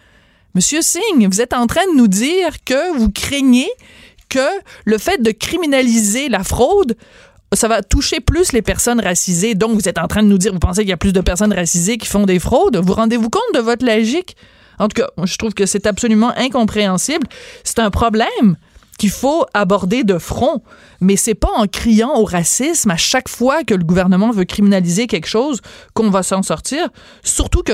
Monsieur 0.56 0.82
Singh, 0.82 1.28
vous 1.30 1.42
êtes 1.42 1.54
en 1.54 1.68
train 1.68 1.86
de 1.92 1.98
nous 1.98 2.08
dire 2.08 2.64
que 2.66 2.98
vous 2.98 3.12
craignez 3.12 3.70
que 4.30 4.40
le 4.86 4.98
fait 4.98 5.22
de 5.22 5.32
criminaliser 5.32 6.30
la 6.30 6.44
fraude 6.44 6.96
ça 7.54 7.68
va 7.68 7.82
toucher 7.82 8.20
plus 8.20 8.52
les 8.52 8.62
personnes 8.62 9.00
racisées. 9.00 9.56
Donc, 9.56 9.72
vous 9.72 9.88
êtes 9.88 9.98
en 9.98 10.08
train 10.08 10.24
de 10.24 10.28
nous 10.28 10.38
dire, 10.38 10.54
vous 10.54 10.60
pensez 10.60 10.82
qu'il 10.82 10.90
y 10.90 10.94
a 10.94 10.98
plus 10.98 11.14
de 11.14 11.22
personnes 11.22 11.54
racisées 11.54 11.98
qui 11.98 12.08
font 12.08 12.26
des 12.26 12.40
fraudes? 12.40 12.78
Vous 12.78 12.94
rendez-vous 12.94 13.30
compte 13.30 13.54
de 13.54 13.60
votre 13.60 13.86
logique? 13.86 14.36
En 14.80 14.88
tout 14.88 15.02
cas, 15.02 15.10
je 15.24 15.38
trouve 15.38 15.54
que 15.54 15.66
c'est 15.66 15.88
absolument 15.88 16.34
incompréhensible. 16.38 17.26
C'est 17.64 17.80
un 17.80 17.90
problème 17.90 18.58
qu'il 18.98 19.10
faut 19.12 19.46
aborder 19.54 20.04
de 20.04 20.18
front, 20.18 20.62
mais 21.02 21.16
c'est 21.16 21.36
pas 21.36 21.52
en 21.56 21.68
criant 21.68 22.16
au 22.16 22.26
racisme 22.26 22.92
à 22.92 22.98
chaque 22.98 23.30
fois 23.30 23.64
que 23.64 23.74
le 23.74 23.84
gouvernement 23.84 24.32
veut 24.32 24.44
criminaliser 24.44 25.08
quelque 25.08 25.28
chose 25.28 25.62
qu'on 25.94 26.10
va 26.10 26.24
s'en 26.24 26.42
sortir. 26.44 26.90
Surtout 27.24 27.62
que, 27.62 27.74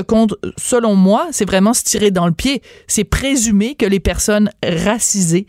selon 0.57 0.95
moi, 0.95 1.27
c'est 1.31 1.45
vraiment 1.45 1.73
se 1.73 1.83
tirer 1.83 2.11
dans 2.11 2.27
le 2.27 2.33
pied. 2.33 2.61
C'est 2.87 3.05
présumer 3.05 3.75
que 3.75 3.85
les 3.85 3.99
personnes 4.01 4.49
racisées 4.63 5.47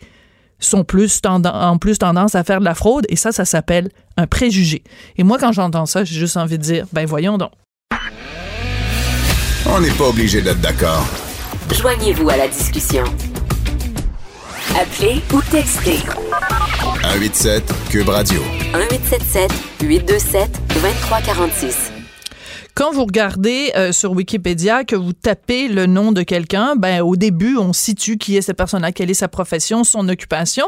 sont 0.65 0.83
plus 0.83 1.21
tendance, 1.21 1.53
en 1.53 1.77
plus 1.77 1.97
tendance 1.97 2.35
à 2.35 2.43
faire 2.43 2.59
de 2.59 2.65
la 2.65 2.75
fraude 2.75 3.05
et 3.09 3.15
ça, 3.15 3.31
ça 3.31 3.45
s'appelle 3.45 3.89
un 4.17 4.27
préjugé. 4.27 4.83
Et 5.17 5.23
moi, 5.23 5.37
quand 5.39 5.51
j'entends 5.51 5.85
ça, 5.85 6.03
j'ai 6.03 6.19
juste 6.19 6.37
envie 6.37 6.57
de 6.57 6.63
dire, 6.63 6.85
ben 6.93 7.05
voyons 7.05 7.37
donc. 7.37 7.51
On 9.67 9.79
n'est 9.79 9.91
pas 9.91 10.05
obligé 10.09 10.41
d'être 10.41 10.61
d'accord. 10.61 11.05
Joignez-vous 11.71 12.29
à 12.29 12.37
la 12.37 12.47
discussion. 12.47 13.03
Appelez 14.79 15.21
ou 15.33 15.41
textez. 15.49 15.99
187 17.01 17.63
Cube 17.89 18.09
Radio. 18.09 18.41
1877 18.73 19.51
827 19.81 20.61
2346. 20.73 21.94
Quand 22.75 22.91
vous 22.91 23.05
regardez 23.05 23.71
euh, 23.77 23.93
sur 23.93 24.11
Wikipédia 24.11 24.83
que 24.83 24.97
vous 24.97 25.13
tapez 25.13 25.69
le 25.69 25.85
nom 25.85 26.11
de 26.11 26.23
quelqu'un, 26.23 26.75
ben 26.75 26.99
au 27.03 27.15
début 27.15 27.55
on 27.55 27.71
situe 27.71 28.17
qui 28.17 28.35
est 28.35 28.41
cette 28.41 28.57
personne-là, 28.57 28.91
quelle 28.91 29.09
est 29.09 29.13
sa 29.13 29.29
profession, 29.29 29.85
son 29.85 30.09
occupation. 30.09 30.65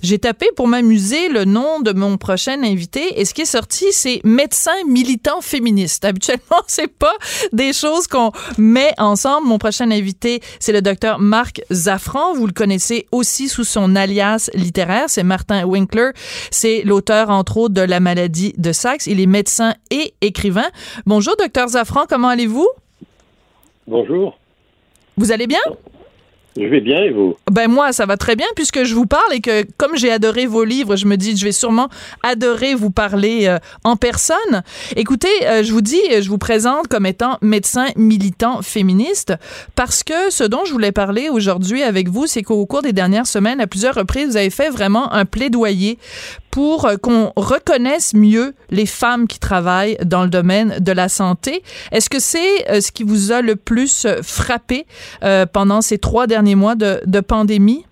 J'ai 0.00 0.20
tapé 0.20 0.46
pour 0.54 0.68
m'amuser 0.68 1.28
le 1.28 1.44
nom 1.44 1.80
de 1.80 1.92
mon 1.92 2.16
prochain 2.16 2.62
invité 2.62 3.20
et 3.20 3.24
ce 3.24 3.34
qui 3.34 3.40
est 3.40 3.44
sorti 3.44 3.86
c'est 3.90 4.20
médecin 4.22 4.70
militant 4.86 5.40
féministe. 5.40 6.04
Habituellement 6.04 6.62
c'est 6.68 6.86
pas 6.86 7.14
des 7.52 7.72
choses 7.72 8.06
qu'on 8.06 8.30
met 8.56 8.94
ensemble. 8.96 9.48
Mon 9.48 9.58
prochain 9.58 9.90
invité 9.90 10.40
c'est 10.60 10.72
le 10.72 10.80
docteur 10.80 11.18
Marc 11.18 11.60
Zaffran. 11.72 12.34
Vous 12.34 12.46
le 12.46 12.52
connaissez 12.52 13.08
aussi 13.10 13.48
sous 13.48 13.64
son 13.64 13.96
alias 13.96 14.48
littéraire, 14.54 15.06
c'est 15.08 15.24
Martin 15.24 15.64
Winkler. 15.64 16.10
C'est 16.52 16.82
l'auteur 16.84 17.30
entre 17.30 17.56
autres 17.56 17.74
de 17.74 17.80
La 17.80 17.98
maladie 17.98 18.54
de 18.58 18.70
Saxe. 18.70 19.08
Il 19.08 19.18
est 19.18 19.26
médecin 19.26 19.74
et 19.90 20.14
écrivain. 20.20 20.70
Bonjour 21.04 21.34
docteur 21.36 21.47
Zaffran, 21.68 22.06
comment 22.06 22.28
allez-vous? 22.28 22.68
Bonjour. 23.86 24.38
Vous 25.16 25.32
allez 25.32 25.46
bien? 25.46 25.60
Je 26.60 26.66
vais 26.66 26.80
bien 26.80 27.02
et 27.04 27.10
vous? 27.10 27.36
Ben 27.50 27.70
moi, 27.70 27.92
ça 27.92 28.04
va 28.04 28.16
très 28.16 28.34
bien 28.34 28.46
puisque 28.56 28.82
je 28.82 28.94
vous 28.94 29.06
parle 29.06 29.32
et 29.32 29.40
que 29.40 29.64
comme 29.76 29.96
j'ai 29.96 30.10
adoré 30.10 30.46
vos 30.46 30.64
livres, 30.64 30.96
je 30.96 31.06
me 31.06 31.16
dis 31.16 31.36
je 31.36 31.44
vais 31.44 31.52
sûrement 31.52 31.88
adorer 32.24 32.74
vous 32.74 32.90
parler 32.90 33.46
euh, 33.46 33.58
en 33.84 33.96
personne. 33.96 34.62
Écoutez, 34.96 35.28
euh, 35.44 35.62
je 35.62 35.72
vous 35.72 35.82
dis, 35.82 36.00
je 36.20 36.28
vous 36.28 36.38
présente 36.38 36.88
comme 36.88 37.06
étant 37.06 37.38
médecin 37.42 37.86
militant 37.96 38.62
féministe 38.62 39.34
parce 39.76 40.02
que 40.02 40.30
ce 40.30 40.42
dont 40.42 40.64
je 40.64 40.72
voulais 40.72 40.90
parler 40.90 41.28
aujourd'hui 41.28 41.82
avec 41.84 42.08
vous, 42.08 42.26
c'est 42.26 42.42
qu'au 42.42 42.66
cours 42.66 42.82
des 42.82 42.92
dernières 42.92 43.26
semaines, 43.26 43.60
à 43.60 43.68
plusieurs 43.68 43.94
reprises, 43.94 44.30
vous 44.30 44.36
avez 44.36 44.50
fait 44.50 44.70
vraiment 44.70 45.12
un 45.12 45.24
plaidoyer 45.24 45.98
pour 46.50 46.86
euh, 46.86 46.96
qu'on 46.96 47.32
reconnaisse 47.36 48.14
mieux 48.14 48.54
les 48.70 48.86
femmes 48.86 49.28
qui 49.28 49.38
travaillent 49.38 49.98
dans 50.04 50.24
le 50.24 50.30
domaine 50.30 50.78
de 50.80 50.92
la 50.92 51.08
santé. 51.08 51.62
Est-ce 51.92 52.10
que 52.10 52.18
c'est 52.18 52.80
ce 52.80 52.90
qui 52.90 53.04
vous 53.04 53.32
a 53.32 53.42
le 53.42 53.54
plus 53.54 54.06
frappé 54.22 54.86
pendant 55.52 55.80
ces 55.80 55.98
trois 55.98 56.26
derniers 56.48 56.54
mois 56.54 56.74
de, 56.74 57.20
pandémie? 57.20 57.84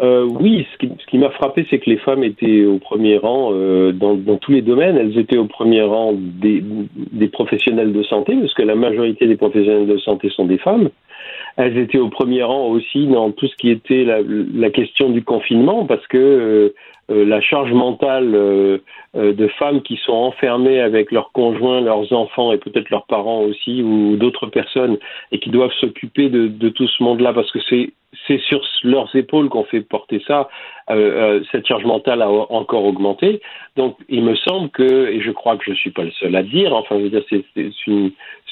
Euh, 0.00 0.24
oui, 0.24 0.66
ce 0.72 0.86
qui, 1.06 1.18
m'a 1.18 1.30
frappé, 1.30 1.66
c'est 1.68 1.78
que 1.78 1.90
les 1.90 1.98
femmes 1.98 2.24
étaient 2.24 2.64
au 2.64 2.78
premier 2.78 3.18
rang 3.18 3.50
euh, 3.52 3.92
dans, 3.92 4.16
tous 4.38 4.50
les 4.50 4.62
domaines. 4.62 4.96
Elles 4.96 5.18
étaient 5.18 5.36
au 5.36 5.44
premier 5.44 5.82
rang 5.82 6.14
des, 6.16 7.28
professionnels 7.28 7.92
de 7.92 8.02
santé, 8.02 8.34
parce 8.40 8.54
que 8.54 8.62
la 8.62 8.74
majorité 8.74 9.26
des 9.26 9.36
professionnels 9.36 9.86
de 9.86 9.98
santé 9.98 10.30
sont 10.30 10.46
des 10.46 10.58
femmes. 10.58 10.88
Elles 11.56 11.76
étaient 11.76 11.98
au 11.98 12.08
premier 12.08 12.42
rang 12.42 12.68
aussi 12.68 13.06
dans 13.06 13.30
tout 13.30 13.46
ce 13.46 13.54
qui 13.56 13.70
était 13.70 14.04
la, 14.04 14.70
question 14.70 15.10
du 15.10 15.22
confinement, 15.22 15.84
parce 15.84 16.06
que 16.08 16.18
euh, 16.18 16.74
la 17.10 17.40
charge 17.40 17.72
mentale 17.72 18.32
de 19.14 19.48
femmes 19.58 19.82
qui 19.82 19.96
sont 19.96 20.12
enfermées 20.12 20.80
avec 20.80 21.10
leurs 21.10 21.32
conjoints, 21.32 21.80
leurs 21.80 22.12
enfants 22.12 22.52
et 22.52 22.58
peut-être 22.58 22.90
leurs 22.90 23.06
parents 23.06 23.40
aussi, 23.40 23.82
ou 23.82 24.16
d'autres 24.16 24.46
personnes, 24.46 24.96
et 25.32 25.40
qui 25.40 25.50
doivent 25.50 25.72
s'occuper 25.80 26.28
de 26.28 26.68
tout 26.68 26.86
ce 26.86 27.02
monde-là, 27.02 27.32
parce 27.32 27.50
que 27.50 27.58
c'est 27.68 27.92
c'est 28.26 28.40
sur 28.40 28.60
leurs 28.82 29.14
épaules 29.14 29.48
qu'on 29.48 29.64
fait 29.64 29.80
porter 29.80 30.22
ça. 30.26 30.48
Euh, 30.90 30.94
euh, 30.94 31.44
cette 31.52 31.66
charge 31.66 31.84
mentale 31.84 32.22
a 32.22 32.28
encore 32.28 32.84
augmenté. 32.84 33.40
Donc, 33.76 33.96
il 34.08 34.24
me 34.24 34.34
semble 34.34 34.70
que, 34.70 35.08
et 35.08 35.20
je 35.20 35.30
crois 35.30 35.56
que 35.56 35.64
je 35.64 35.70
ne 35.70 35.76
suis 35.76 35.90
pas 35.90 36.02
le 36.02 36.10
seul 36.12 36.34
à 36.34 36.42
dire, 36.42 36.74
enfin, 36.74 36.96
je 36.98 37.04
veux 37.04 37.10
dire, 37.10 37.22
c'est 37.28 37.44
une, 37.86 38.10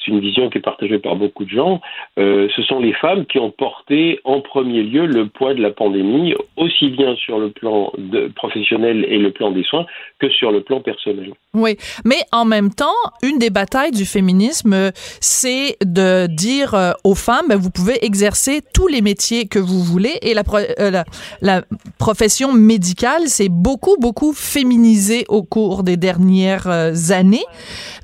une 0.08 0.20
vision 0.20 0.50
qui 0.50 0.58
est 0.58 0.62
partagée 0.62 0.98
par 0.98 1.16
beaucoup 1.16 1.44
de 1.44 1.50
gens, 1.50 1.80
euh, 2.18 2.48
ce 2.54 2.62
sont 2.62 2.80
les 2.80 2.94
femmes 2.94 3.26
qui 3.26 3.38
ont 3.38 3.50
porté 3.50 4.20
en 4.24 4.40
premier 4.40 4.82
lieu 4.82 5.06
le 5.06 5.28
poids 5.28 5.54
de 5.54 5.62
la 5.62 5.70
pandémie, 5.70 6.34
aussi 6.56 6.88
bien 6.88 7.14
sur 7.16 7.38
le 7.38 7.50
plan 7.50 7.92
professionnel 8.34 9.04
et 9.08 9.18
le 9.18 9.30
plan 9.30 9.50
des 9.50 9.62
soins 9.62 9.86
que 10.18 10.28
sur 10.30 10.50
le 10.50 10.62
plan 10.62 10.80
personnel. 10.80 11.32
Oui, 11.54 11.76
mais 12.04 12.18
en 12.32 12.44
même 12.44 12.72
temps, 12.72 12.86
une 13.22 13.38
des 13.38 13.50
batailles 13.50 13.90
du 13.90 14.04
féminisme, 14.04 14.90
c'est 15.20 15.76
de 15.84 16.26
dire 16.26 16.74
euh, 16.74 16.92
aux 17.04 17.14
femmes, 17.14 17.46
ben, 17.48 17.56
vous 17.56 17.70
pouvez 17.70 18.04
exercer 18.04 18.60
tous 18.74 18.86
les 18.86 19.00
métiers 19.00 19.46
que 19.46 19.58
vous 19.58 19.82
voulez, 19.82 20.18
et 20.22 20.34
euh, 20.36 21.02
la 21.42 21.62
profession 21.98 22.52
médicale 22.52 23.28
s'est 23.28 23.48
beaucoup, 23.50 23.96
beaucoup 23.98 24.32
féminisée 24.32 25.24
au 25.28 25.42
cours 25.42 25.82
des 25.82 25.96
dernières 25.96 26.68
années. 27.10 27.44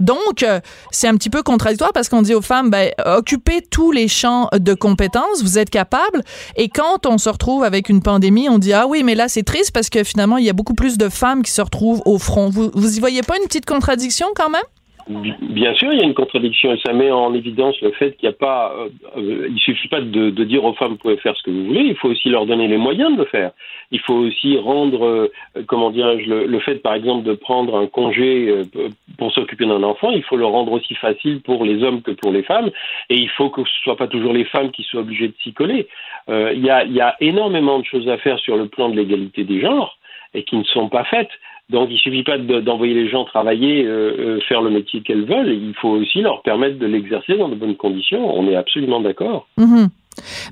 Donc, 0.01 0.45
c'est 0.91 1.09
un 1.09 1.17
petit 1.17 1.31
peu 1.31 1.43
contradictoire 1.43 1.93
parce 1.95 2.09
qu'on 2.09 2.23
dit 2.23 2.35
aux 2.35 2.43
femmes, 2.43 2.71
ben, 2.71 2.91
occupez 3.07 3.63
tous 3.63 3.93
les 3.93 4.09
champs 4.09 4.49
de 4.53 4.75
compétences, 4.75 5.43
vous 5.43 5.59
êtes 5.59 5.71
capables. 5.71 6.23
Et 6.57 6.69
quand 6.69 7.07
on 7.07 7.17
se 7.17 7.29
retrouve 7.29 7.65
avec 7.65 7.89
une 7.89 8.03
pandémie, 8.03 8.49
on 8.49 8.59
dit, 8.59 8.73
ah 8.73 8.87
oui, 8.87 9.03
mais 9.03 9.15
là, 9.15 9.29
c'est 9.29 9.45
triste 9.45 9.73
parce 9.73 9.89
que 9.89 10.05
finalement, 10.05 10.37
il 10.37 10.45
y 10.45 10.51
a 10.51 10.53
beaucoup 10.53 10.75
plus 10.75 10.99
de 10.99 11.09
femmes 11.09 11.43
qui 11.43 11.53
se 11.53 11.63
retrouvent 11.63 12.03
au 12.05 12.19
front. 12.19 12.51
Vous, 12.51 12.71
vous 12.75 12.97
y 12.97 13.01
voyez 13.01 13.23
pas 13.23 13.37
une 13.37 13.47
petite 13.47 13.67
contradiction 13.67 14.27
quand 14.35 14.51
même? 14.51 14.63
Bien 15.07 15.75
sûr, 15.75 15.93
il 15.93 15.99
y 15.99 16.03
a 16.03 16.07
une 16.07 16.15
contradiction 16.15 16.73
et 16.73 16.79
ça 16.79 16.95
met 16.95 17.11
en 17.11 17.35
évidence 17.35 17.79
le 17.83 17.91
fait 17.93 18.17
qu'il 18.17 18.27
n'y 18.27 18.35
a 18.35 18.39
pas, 18.39 18.75
euh, 18.79 18.89
euh, 19.19 19.49
il 19.51 19.59
suffit 19.59 19.89
pas 19.89 20.01
de, 20.01 20.31
de, 20.31 20.45
dire 20.45 20.65
aux 20.65 20.73
femmes 20.73 20.93
vous 20.93 20.97
pouvez 20.97 21.19
faire 21.19 21.37
ce 21.37 21.43
que 21.43 21.51
vous 21.51 21.67
voulez, 21.67 21.83
il 21.83 21.97
faut 21.97 22.09
aussi 22.09 22.31
leur 22.31 22.47
donner 22.47 22.69
les 22.69 22.79
moyens 22.79 23.13
de 23.13 23.19
le 23.19 23.25
faire. 23.27 23.51
Il 23.91 24.01
faut 24.01 24.15
aussi 24.15 24.57
rendre, 24.57 25.05
euh, 25.05 25.33
comment 25.67 25.91
dirais-je, 25.91 26.29
le, 26.31 26.47
le, 26.47 26.59
fait 26.59 26.77
par 26.77 26.95
exemple 26.95 27.23
de 27.23 27.35
prendre 27.35 27.77
un 27.77 27.87
congé 27.87 28.49
euh, 28.49 28.65
pour 29.19 29.31
s'occuper 29.33 29.67
d'un 29.67 29.83
enfant, 29.83 30.11
il 30.11 30.23
faut 30.23 30.37
le 30.37 30.47
rendre 30.47 30.73
aussi 30.73 30.95
facile 30.95 31.43
pour 31.43 31.65
les 31.65 31.83
hommes 31.83 32.01
que 32.01 32.13
pour 32.13 32.33
les 32.33 32.43
femmes 32.43 32.71
et 33.11 33.17
il 33.17 33.29
faut 33.29 33.51
que 33.51 33.63
ce 33.63 33.83
soit 33.83 33.97
pas 33.97 34.07
toujours 34.07 34.33
les 34.33 34.45
femmes 34.45 34.71
qui 34.71 34.85
soient 34.85 35.01
obligées 35.01 35.29
de 35.29 35.35
s'y 35.43 35.53
coller. 35.53 35.87
il, 36.29 36.65
y 36.65 36.71
a, 36.71 36.85
il 36.85 36.93
y 36.93 37.03
a 37.03 37.15
énormément 37.21 37.79
de 37.79 37.85
choses 37.85 38.09
à 38.09 38.17
faire 38.17 38.39
sur 38.39 38.57
le 38.57 38.69
plan 38.69 38.89
de 38.89 38.97
l'égalité 38.97 39.45
des 39.45 39.61
genres 39.61 39.99
et 40.33 40.45
qui 40.45 40.57
ne 40.57 40.65
sont 40.65 40.89
pas 40.89 41.05
faites. 41.05 41.31
Donc 41.71 41.89
il 41.91 41.99
suffit 41.99 42.23
pas 42.23 42.37
d'envoyer 42.39 42.95
les 42.95 43.09
gens 43.09 43.25
travailler, 43.25 43.85
euh, 43.87 44.13
euh, 44.19 44.41
faire 44.41 44.61
le 44.61 44.71
métier 44.71 45.01
qu'elles 45.01 45.25
veulent, 45.25 45.51
il 45.51 45.75
faut 45.75 45.89
aussi 45.89 46.21
leur 46.21 46.43
permettre 46.43 46.79
de 46.79 46.87
l'exercer 46.87 47.37
dans 47.37 47.49
de 47.49 47.55
bonnes 47.55 47.77
conditions. 47.77 48.39
On 48.39 48.47
est 48.49 48.57
absolument 48.57 49.01
d'accord. 49.01 49.47
Mhm. 49.57 49.89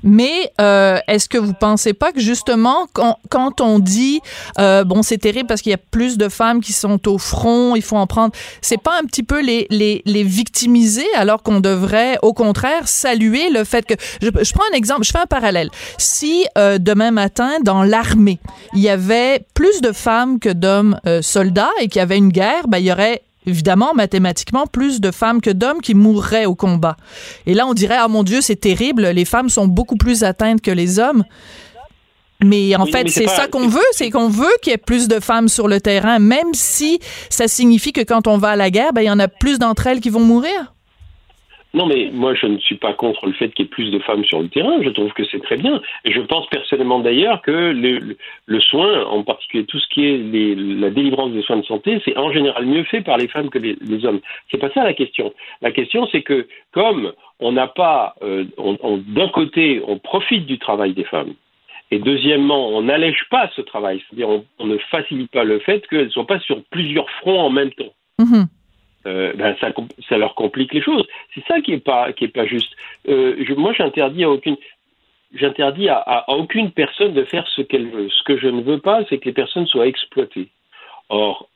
Mais 0.03 0.51
euh, 0.59 0.99
est-ce 1.07 1.29
que 1.29 1.37
vous 1.37 1.53
pensez 1.53 1.93
pas 1.93 2.11
que 2.11 2.19
justement 2.19 2.87
quand, 2.93 3.61
on 3.61 3.79
dit 3.79 4.21
euh, 4.59 4.83
bon 4.83 5.03
c'est 5.03 5.17
terrible 5.17 5.47
parce 5.47 5.61
qu'il 5.61 5.71
y 5.71 5.75
a 5.75 5.79
plus 5.79 6.17
de 6.17 6.29
femmes 6.29 6.61
qui 6.61 6.73
sont 6.73 7.07
au 7.07 7.17
front, 7.17 7.75
il 7.75 7.81
faut 7.81 7.97
en 7.97 8.07
prendre, 8.07 8.33
c'est 8.61 8.81
pas 8.81 8.97
un 9.01 9.05
petit 9.05 9.23
peu 9.23 9.41
les, 9.41 9.67
les, 9.69 10.01
les 10.05 10.23
victimiser 10.23 11.05
alors 11.15 11.43
qu'on 11.43 11.59
devrait 11.59 12.17
au 12.21 12.33
contraire 12.33 12.87
saluer 12.87 13.49
le 13.49 13.63
fait 13.63 13.85
que 13.85 13.95
je, 14.21 14.29
prends 14.29 14.63
un 14.71 14.75
exemple, 14.75 15.03
je 15.03 15.11
fais 15.11 15.19
un 15.19 15.25
parallèle. 15.25 15.69
Si 15.97 16.45
euh, 16.57 16.77
demain 16.77 17.11
matin 17.11 17.59
dans 17.63 17.83
l'armée 17.83 18.39
il 18.73 18.81
y 18.81 18.89
avait 18.89 19.45
plus 19.53 19.81
de 19.81 19.91
femmes 19.91 20.39
que 20.39 20.49
d'hommes 20.49 20.99
soldats 21.21 21.71
et 21.79 21.87
qu'il 21.87 21.99
y 21.99 22.01
avait 22.01 22.17
une 22.17 22.29
guerre, 22.29 22.67
ben 22.67 22.77
il 22.77 22.85
y 22.85 22.91
aurait 22.91 23.21
évidemment, 23.45 23.93
mathématiquement, 23.93 24.65
plus 24.67 25.01
de 25.01 25.11
femmes 25.11 25.41
que 25.41 25.49
d'hommes 25.49 25.81
qui 25.81 25.93
mourraient 25.93 26.45
au 26.45 26.55
combat. 26.55 26.97
Et 27.45 27.53
là, 27.53 27.67
on 27.67 27.73
dirait, 27.73 27.97
ah 27.99 28.07
mon 28.07 28.23
Dieu, 28.23 28.41
c'est 28.41 28.55
terrible, 28.55 29.07
les 29.07 29.25
femmes 29.25 29.49
sont 29.49 29.67
beaucoup 29.67 29.97
plus 29.97 30.23
atteintes 30.23 30.61
que 30.61 30.71
les 30.71 30.99
hommes. 30.99 31.23
Mais 32.43 32.75
en 32.75 32.85
fait, 32.85 33.09
c'est 33.09 33.27
ça 33.27 33.47
qu'on 33.47 33.67
veut, 33.67 33.79
c'est 33.91 34.09
qu'on 34.09 34.27
veut 34.27 34.51
qu'il 34.61 34.71
y 34.71 34.73
ait 34.73 34.77
plus 34.77 35.07
de 35.07 35.19
femmes 35.19 35.47
sur 35.47 35.67
le 35.67 35.79
terrain, 35.79 36.19
même 36.19 36.53
si 36.53 36.99
ça 37.29 37.47
signifie 37.47 37.93
que 37.93 38.01
quand 38.01 38.27
on 38.27 38.37
va 38.37 38.49
à 38.49 38.55
la 38.55 38.69
guerre, 38.69 38.91
ben, 38.93 39.01
il 39.01 39.05
y 39.05 39.11
en 39.11 39.19
a 39.19 39.27
plus 39.27 39.59
d'entre 39.59 39.87
elles 39.87 40.01
qui 40.01 40.09
vont 40.09 40.19
mourir. 40.19 40.72
Non, 41.75 41.87
mais 41.87 42.11
moi, 42.13 42.35
je 42.35 42.45
ne 42.45 42.59
suis 42.59 42.75
pas 42.75 42.93
contre 42.93 43.25
le 43.25 43.33
fait 43.33 43.49
qu'il 43.49 43.65
y 43.65 43.67
ait 43.67 43.69
plus 43.69 43.89
de 43.89 43.97
femmes 43.97 44.23
sur 44.25 44.41
le 44.41 44.47
terrain. 44.47 44.79
Je 44.83 44.89
trouve 44.89 45.11
que 45.13 45.25
c'est 45.25 45.41
très 45.41 45.57
bien. 45.57 45.81
Et 46.05 46.11
je 46.11 46.21
pense 46.21 46.45
personnellement 46.47 46.99
d'ailleurs 46.99 47.41
que 47.41 47.51
le, 47.51 48.15
le, 48.45 48.59
soin, 48.59 49.03
en 49.05 49.23
particulier 49.23 49.65
tout 49.65 49.79
ce 49.79 49.87
qui 49.87 50.05
est 50.05 50.17
la 50.79 50.91
délivrance 50.91 51.31
des 51.31 51.41
soins 51.41 51.57
de 51.57 51.65
santé, 51.65 51.99
c'est 52.05 52.15
en 52.15 52.31
général 52.31 52.67
mieux 52.67 52.83
fait 52.83 53.01
par 53.01 53.17
les 53.17 53.27
femmes 53.27 53.49
que 53.49 53.57
les, 53.57 53.75
les 53.81 54.05
hommes. 54.05 54.19
C'est 54.51 54.59
pas 54.59 54.69
ça 54.71 54.83
la 54.83 54.93
question. 54.93 55.33
La 55.61 55.71
question, 55.71 56.07
c'est 56.11 56.21
que 56.21 56.47
comme 56.73 57.11
on 57.39 57.51
n'a 57.51 57.67
pas, 57.67 58.15
euh, 58.21 58.45
d'un 59.07 59.29
côté, 59.29 59.81
on 59.87 59.97
profite 59.97 60.45
du 60.45 60.59
travail 60.59 60.93
des 60.93 61.05
femmes. 61.05 61.33
Et 61.89 61.97
deuxièmement, 61.97 62.69
on 62.69 62.83
n'allège 62.83 63.25
pas 63.31 63.49
ce 63.55 63.61
travail, 63.61 64.01
c'est-à-dire 64.07 64.29
on, 64.29 64.45
on, 64.59 64.67
ne 64.67 64.77
facilite 64.77 65.31
pas 65.31 65.43
le 65.43 65.59
fait 65.59 65.85
qu'elles 65.87 66.05
ne 66.05 66.09
soient 66.09 66.27
pas 66.27 66.39
sur 66.39 66.63
plusieurs 66.71 67.09
fronts 67.21 67.39
en 67.39 67.49
même 67.49 67.71
temps. 67.71 67.93
Mm-hmm. 68.19 68.45
Euh, 69.05 69.33
ben 69.35 69.55
ça, 69.59 70.17
leur 70.17 70.33
complique 70.35 70.73
les 70.73 70.81
choses. 70.81 71.05
C'est 71.35 71.45
ça 71.45 71.59
qui 71.59 71.73
est 71.73 71.83
pas 71.83 72.13
qui 72.13 72.23
est 72.25 72.29
pas 72.29 72.45
juste. 72.45 72.73
Euh, 73.09 73.35
moi, 73.57 73.73
j'interdis 73.73 74.23
à 74.23 74.29
aucune 74.29 74.55
j'interdis 75.33 75.89
à, 75.89 75.97
à, 75.97 76.29
aucune 76.29 76.71
personne 76.71 77.13
de 77.13 77.23
faire 77.23 77.47
ce 77.49 77.61
qu'elle 77.61 77.87
veut. 77.89 78.09
Ce 78.09 78.23
que 78.23 78.37
je 78.37 78.47
ne 78.47 78.61
veux 78.61 78.79
pas, 78.79 79.01
c'est 79.09 79.17
que 79.17 79.25
les 79.25 79.33
personnes 79.33 79.67
soient 79.67 79.87
exploitées. 79.87 80.49
Or, 81.09 81.49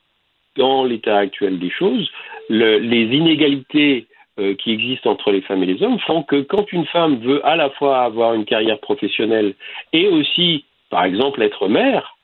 dans 0.56 0.84
l'état 0.84 1.16
actuel 1.16 1.58
des 1.58 1.70
choses, 1.70 2.10
le, 2.50 2.78
les 2.78 3.04
inégalités 3.16 4.06
euh, 4.38 4.54
qui 4.54 4.72
existent 4.72 5.10
entre 5.10 5.30
les 5.30 5.40
femmes 5.40 5.62
et 5.62 5.66
les 5.66 5.82
hommes 5.82 5.98
font 6.00 6.22
que 6.22 6.42
quand 6.42 6.70
une 6.72 6.86
femme 6.86 7.18
veut 7.20 7.44
à 7.46 7.56
la 7.56 7.70
fois 7.70 8.00
avoir 8.02 8.34
une 8.34 8.44
carrière 8.44 8.78
professionnelle 8.78 9.54
et 9.92 10.08
aussi, 10.08 10.64
par 10.90 11.04
exemple, 11.04 11.40
être 11.42 11.68
mère, 11.68 12.16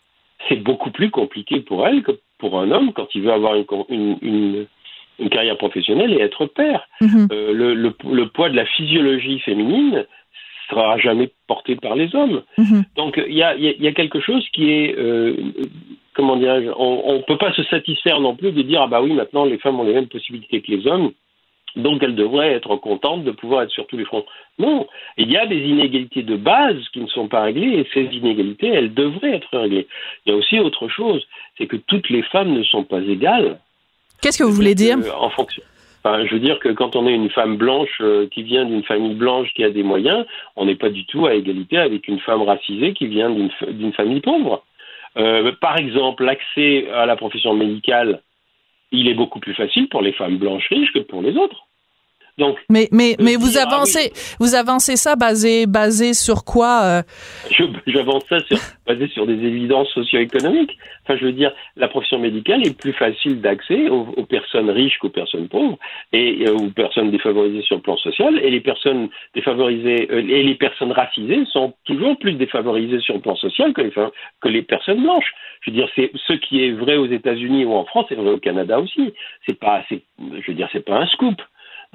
c'est 0.49 0.63
beaucoup 0.63 0.91
plus 0.91 1.11
compliqué 1.11 1.61
pour 1.61 1.87
elle 1.87 2.03
que 2.03 2.13
pour 2.39 2.59
un 2.59 2.71
homme 2.73 2.93
quand 2.93 3.15
il 3.15 3.23
veut 3.23 3.33
avoir 3.33 3.55
une 3.89 4.67
une 5.19 5.29
carrière 5.29 5.57
professionnelle 5.57 6.13
et 6.13 6.21
être 6.21 6.47
père. 6.47 6.89
Mhm. 7.01 7.29
Euh, 7.33 7.53
le, 7.53 7.75
le, 7.75 7.95
le, 8.11 8.29
poids 8.29 8.49
de 8.49 8.57
la 8.57 8.67
physiologie 8.67 9.39
féminine 9.41 10.07
sera 10.69 10.99
jamais 10.99 11.31
porté 11.47 11.77
par 11.77 11.95
les 11.95 12.15
hommes. 12.15 12.43
Mhm. 12.59 12.85
Donc 12.97 13.23
il 13.27 13.35
y 13.35 13.43
a, 13.43 13.57
y 13.57 13.87
a, 13.87 13.93
quelque 13.93 14.21
chose 14.21 14.47
qui 14.53 14.71
est, 14.71 14.99
euh, 14.99 15.37
comment 16.15 16.37
dirais-je, 16.37 16.71
on 16.77 17.15
ne 17.15 17.23
peut 17.23 17.39
pas 17.39 17.53
se 17.53 17.63
satisfaire 17.65 18.21
non 18.21 18.35
plus 18.35 18.53
de 18.53 18.63
dire 18.63 18.83
ah 18.83 18.87
bah 18.87 19.03
oui 19.03 19.13
maintenant 19.13 19.45
les 19.45 19.59
femmes 19.59 19.81
ont 19.81 19.85
les 19.85 19.95
mêmes 19.95 20.09
possibilités 20.09 20.61
que 20.63 20.73
les 20.73 20.87
hommes. 20.87 21.13
Donc 21.77 22.03
elles 22.03 22.15
devraient 22.15 22.53
être 22.53 22.77
contentes 22.77 23.25
de 23.25 23.33
pouvoir 23.33 23.63
être 23.63 23.71
sur 23.71 23.87
tous 23.87 23.97
les 23.97 24.05
fronts. 24.05 24.25
Non, 24.59 24.87
il 25.17 25.31
y 25.31 25.37
a 25.37 25.47
des 25.47 25.59
inégalités 25.59 26.23
de 26.23 26.37
base 26.37 26.89
qui 26.93 27.01
ne 27.01 27.09
sont 27.09 27.27
pas 27.27 27.43
réglées 27.43 27.81
et 27.81 27.89
ces 27.93 28.05
inégalités, 28.17 28.69
elles 28.69 28.95
devraient 28.95 29.35
être 29.35 29.59
réglées. 29.59 29.89
Il 30.25 30.31
y 30.31 30.33
a 30.33 30.39
aussi 30.39 30.61
autre 30.61 30.89
chose, 30.89 31.27
c'est 31.59 31.67
que 31.67 31.77
toutes 31.77 32.11
les 32.11 32.23
femmes 32.23 32.53
ne 32.53 32.63
sont 32.63 32.85
pas 32.85 33.01
égales. 33.01 33.59
Qu'est-ce 34.21 34.39
que 34.39 34.45
vous 34.45 34.53
voulez 34.53 34.75
dire 34.75 34.99
En 35.19 35.31
fonction. 35.31 35.63
je 36.05 36.33
veux 36.33 36.41
dire 36.41 36.59
que 36.59 36.71
quand 36.71 36.97
on 36.97 37.07
est 37.07 37.15
une 37.15 37.31
femme 37.31 37.57
blanche 37.57 37.99
euh, 38.01 38.27
qui 38.29 38.43
vient 38.43 38.65
d'une 38.65 38.85
famille 38.85 39.15
blanche 39.15 39.49
qui 39.55 39.65
a 39.65 39.71
des 39.71 39.83
moyens, 39.83 40.27
on 40.57 40.67
n'est 40.67 40.77
pas 40.77 40.91
du 40.91 41.05
tout 41.07 41.27
à 41.27 41.35
égalité 41.35 41.79
avec 41.79 42.09
une 42.09 42.21
femme 42.21 42.43
racisée 42.43 42.93
qui 42.95 43.07
vient 43.07 43.31
d'une 43.31 43.93
famille 43.93 44.21
pauvre. 44.21 44.65
Euh, 45.17 45.53
par 45.61 45.79
exemple, 45.79 46.25
l'accès 46.25 46.89
à 46.91 47.07
la 47.07 47.17
profession 47.17 47.55
médicale, 47.55 48.21
il 48.91 49.09
est 49.09 49.15
beaucoup 49.15 49.41
plus 49.41 49.55
facile 49.55 49.89
pour 49.89 50.03
les 50.03 50.13
femmes 50.13 50.39
blanches 50.39 50.69
riches 50.69 50.93
que 50.93 51.01
pour 51.01 51.23
les 51.23 51.37
autres. 51.37 51.64
Donc, 52.37 52.57
mais 52.69 52.89
mais 52.91 53.15
mais 53.21 53.37
de 53.37 53.41
vous 53.41 53.51
dire, 53.51 53.63
ah 53.67 53.75
avancez 53.75 54.13
vous 54.41 54.57
avancez 54.57 54.97
ça 54.97 55.15
basé 55.15 55.67
basé 55.67 56.15
sur 56.15 56.45
quoi 56.45 56.83
euh? 56.83 57.03
J'avance 57.87 58.25
ça 58.29 58.41
sur, 58.41 58.59
basé 58.87 59.07
sur 59.09 59.25
des 59.27 59.35
évidences 59.35 59.89
socio-économiques. 59.91 60.77
Enfin, 61.05 61.17
je 61.17 61.27
veux 61.27 61.33
dire, 61.33 61.53
la 61.77 61.87
profession 61.87 62.19
médicale 62.19 62.67
est 62.67 62.77
plus 62.77 62.93
facile 62.93 63.41
d'accès 63.41 63.89
aux, 63.89 64.09
aux 64.17 64.25
personnes 64.25 64.69
riches 64.69 64.99
qu'aux 64.99 65.11
personnes 65.11 65.49
pauvres 65.49 65.79
et 66.13 66.45
euh, 66.49 66.55
aux 66.55 66.71
personnes 66.71 67.13
défavorisées 67.13 67.63
sur 67.63 67.77
le 67.77 67.83
plan 67.83 67.97
social. 67.99 68.41
Et 68.43 68.51
les 68.51 68.61
personnes 68.61 69.11
défavorisées 69.35 70.09
euh, 70.11 70.19
et 70.19 70.43
les 70.43 70.55
personnes 70.57 70.93
racisées 70.93 71.45
sont 71.53 71.75
toujours 71.85 72.19
plus 72.19 72.33
défavorisées 72.33 73.01
sur 73.01 73.15
le 73.15 73.21
plan 73.21 73.37
social 73.37 73.73
que 73.73 73.83
les, 73.83 73.93
que 74.41 74.49
les 74.49 74.63
personnes 74.63 75.03
blanches. 75.03 75.33
Je 75.61 75.71
veux 75.71 75.77
dire, 75.77 75.89
c'est 75.95 76.11
ce 76.27 76.33
qui 76.33 76.65
est 76.65 76.73
vrai 76.73 76.97
aux 76.97 77.07
États-Unis 77.07 77.65
ou 77.65 77.75
en 77.75 77.85
France 77.85 78.07
est 78.11 78.17
vrai 78.17 78.31
au 78.31 78.39
Canada 78.39 78.81
aussi. 78.81 79.15
C'est 79.47 79.59
pas, 79.59 79.85
c'est, 79.89 80.03
je 80.19 80.47
veux 80.49 80.55
dire, 80.55 80.69
c'est 80.73 80.85
pas 80.85 80.99
un 80.99 81.07
scoop. 81.07 81.41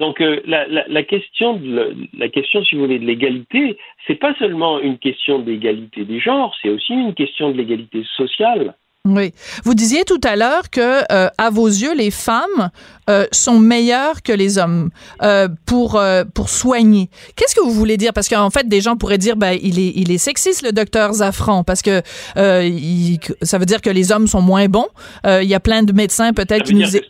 Donc 0.00 0.20
euh, 0.20 0.40
la, 0.46 0.66
la, 0.66 0.84
la 0.88 1.02
question, 1.02 1.54
de, 1.54 1.94
la 2.18 2.28
question, 2.28 2.64
si 2.64 2.74
vous 2.74 2.82
voulez, 2.82 2.98
de 2.98 3.04
l'égalité, 3.04 3.76
c'est 4.06 4.14
pas 4.18 4.34
seulement 4.38 4.80
une 4.80 4.98
question 4.98 5.38
d'égalité 5.40 6.04
des 6.04 6.18
genres, 6.20 6.52
c'est 6.62 6.70
aussi 6.70 6.94
une 6.94 7.14
question 7.14 7.50
de 7.52 7.56
l'égalité 7.58 8.02
sociale. 8.16 8.74
Oui. 9.06 9.32
Vous 9.64 9.72
disiez 9.74 10.04
tout 10.04 10.20
à 10.24 10.36
l'heure 10.36 10.68
que, 10.70 10.80
euh, 11.10 11.28
à 11.38 11.48
vos 11.48 11.66
yeux, 11.68 11.94
les 11.96 12.10
femmes 12.10 12.70
euh, 13.08 13.24
sont 13.32 13.58
meilleures 13.58 14.22
que 14.22 14.32
les 14.32 14.58
hommes 14.58 14.90
euh, 15.22 15.48
pour 15.66 15.96
euh, 15.96 16.24
pour 16.34 16.50
soigner. 16.50 17.08
Qu'est-ce 17.34 17.54
que 17.54 17.62
vous 17.62 17.70
voulez 17.72 17.96
dire? 17.96 18.12
Parce 18.12 18.28
qu'en 18.28 18.50
fait, 18.50 18.68
des 18.68 18.82
gens 18.82 18.96
pourraient 18.98 19.16
dire, 19.16 19.36
ben, 19.36 19.58
il 19.62 19.78
est 19.78 19.92
il 19.96 20.10
est 20.12 20.18
sexiste 20.18 20.62
le 20.62 20.72
docteur 20.72 21.14
Zafran 21.14 21.64
parce 21.64 21.80
que 21.80 22.02
euh, 22.36 22.62
il- 22.64 23.18
ça 23.40 23.56
veut 23.56 23.64
dire 23.64 23.80
que 23.80 23.88
les 23.90 24.12
hommes 24.12 24.26
sont 24.26 24.42
moins 24.42 24.68
bons. 24.68 24.88
Euh, 25.26 25.42
Il 25.42 25.48
y 25.48 25.54
a 25.54 25.60
plein 25.60 25.82
de 25.82 25.92
médecins 25.94 26.34
peut-être 26.34 26.64
qui 26.64 26.74
nous 26.74 26.94
é- 26.96 27.02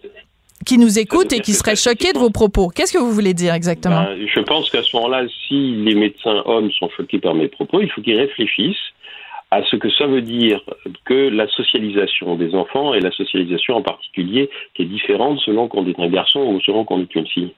qui 0.66 0.78
nous 0.78 0.98
écoutent 0.98 1.32
et 1.32 1.40
qui 1.40 1.52
seraient 1.52 1.76
choqués 1.76 2.12
de 2.12 2.18
vos 2.18 2.30
propos. 2.30 2.68
Qu'est-ce 2.68 2.92
que 2.92 2.98
vous 2.98 3.12
voulez 3.12 3.34
dire 3.34 3.54
exactement 3.54 4.02
Ben, 4.02 4.26
je 4.26 4.40
pense 4.40 4.70
qu'à 4.70 4.82
ce 4.82 4.94
moment-là, 4.96 5.26
si 5.48 5.76
les 5.76 5.94
médecins 5.94 6.42
hommes 6.44 6.70
sont 6.72 6.90
choqués 6.90 7.18
par 7.18 7.34
mes 7.34 7.48
propos, 7.48 7.80
il 7.80 7.90
faut 7.90 8.02
qu'ils 8.02 8.18
réfléchissent 8.18 8.76
à 9.50 9.64
ce 9.64 9.76
que 9.76 9.90
ça 9.90 10.06
veut 10.06 10.22
dire 10.22 10.62
que 11.04 11.28
la 11.28 11.48
socialisation 11.48 12.36
des 12.36 12.54
enfants 12.54 12.94
et 12.94 13.00
la 13.00 13.10
socialisation 13.10 13.74
en 13.76 13.82
particulier 13.82 14.48
qui 14.74 14.82
est 14.82 14.86
différente 14.86 15.40
selon 15.40 15.66
qu'on 15.66 15.86
est 15.86 15.98
un 15.98 16.08
garçon 16.08 16.40
ou 16.40 16.60
selon 16.60 16.84
qu'on 16.84 17.00
est 17.00 17.14
une 17.14 17.26
fille. 17.26 17.52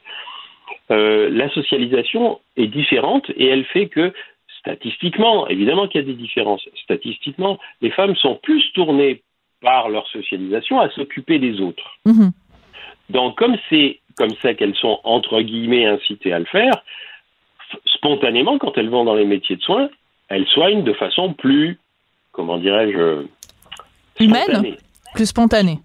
Euh, 0.90 1.28
la 1.30 1.50
socialisation 1.50 2.40
est 2.56 2.66
différente 2.66 3.30
et 3.36 3.46
elle 3.46 3.64
fait 3.66 3.88
que 3.88 4.12
statistiquement, 4.58 5.48
évidemment 5.48 5.86
qu'il 5.88 6.00
y 6.00 6.04
a 6.04 6.06
des 6.06 6.14
différences, 6.14 6.66
statistiquement, 6.84 7.58
les 7.82 7.90
femmes 7.90 8.16
sont 8.16 8.38
plus 8.42 8.62
tournées 8.72 9.22
par 9.60 9.88
leur 9.88 10.06
socialisation 10.08 10.80
à 10.80 10.90
s'occuper 10.90 11.38
des 11.38 11.60
autres. 11.60 11.98
Mhm. 12.06 12.32
Donc, 13.12 13.36
comme 13.36 13.56
c'est 13.68 14.00
comme 14.16 14.34
ça 14.42 14.54
qu'elles 14.54 14.74
sont 14.74 14.98
entre 15.04 15.40
guillemets 15.40 15.86
incitées 15.86 16.32
à 16.32 16.38
le 16.38 16.44
faire, 16.46 16.82
spontanément, 17.86 18.58
quand 18.58 18.76
elles 18.76 18.88
vont 18.90 19.04
dans 19.04 19.14
les 19.14 19.24
métiers 19.24 19.56
de 19.56 19.62
soins, 19.62 19.88
elles 20.28 20.46
soignent 20.48 20.82
de 20.82 20.92
façon 20.92 21.32
plus, 21.32 21.78
comment 22.32 22.58
dirais-je, 22.58 23.24
Humaine, 24.20 24.76
plus 25.14 25.26
spontanée. 25.26 25.78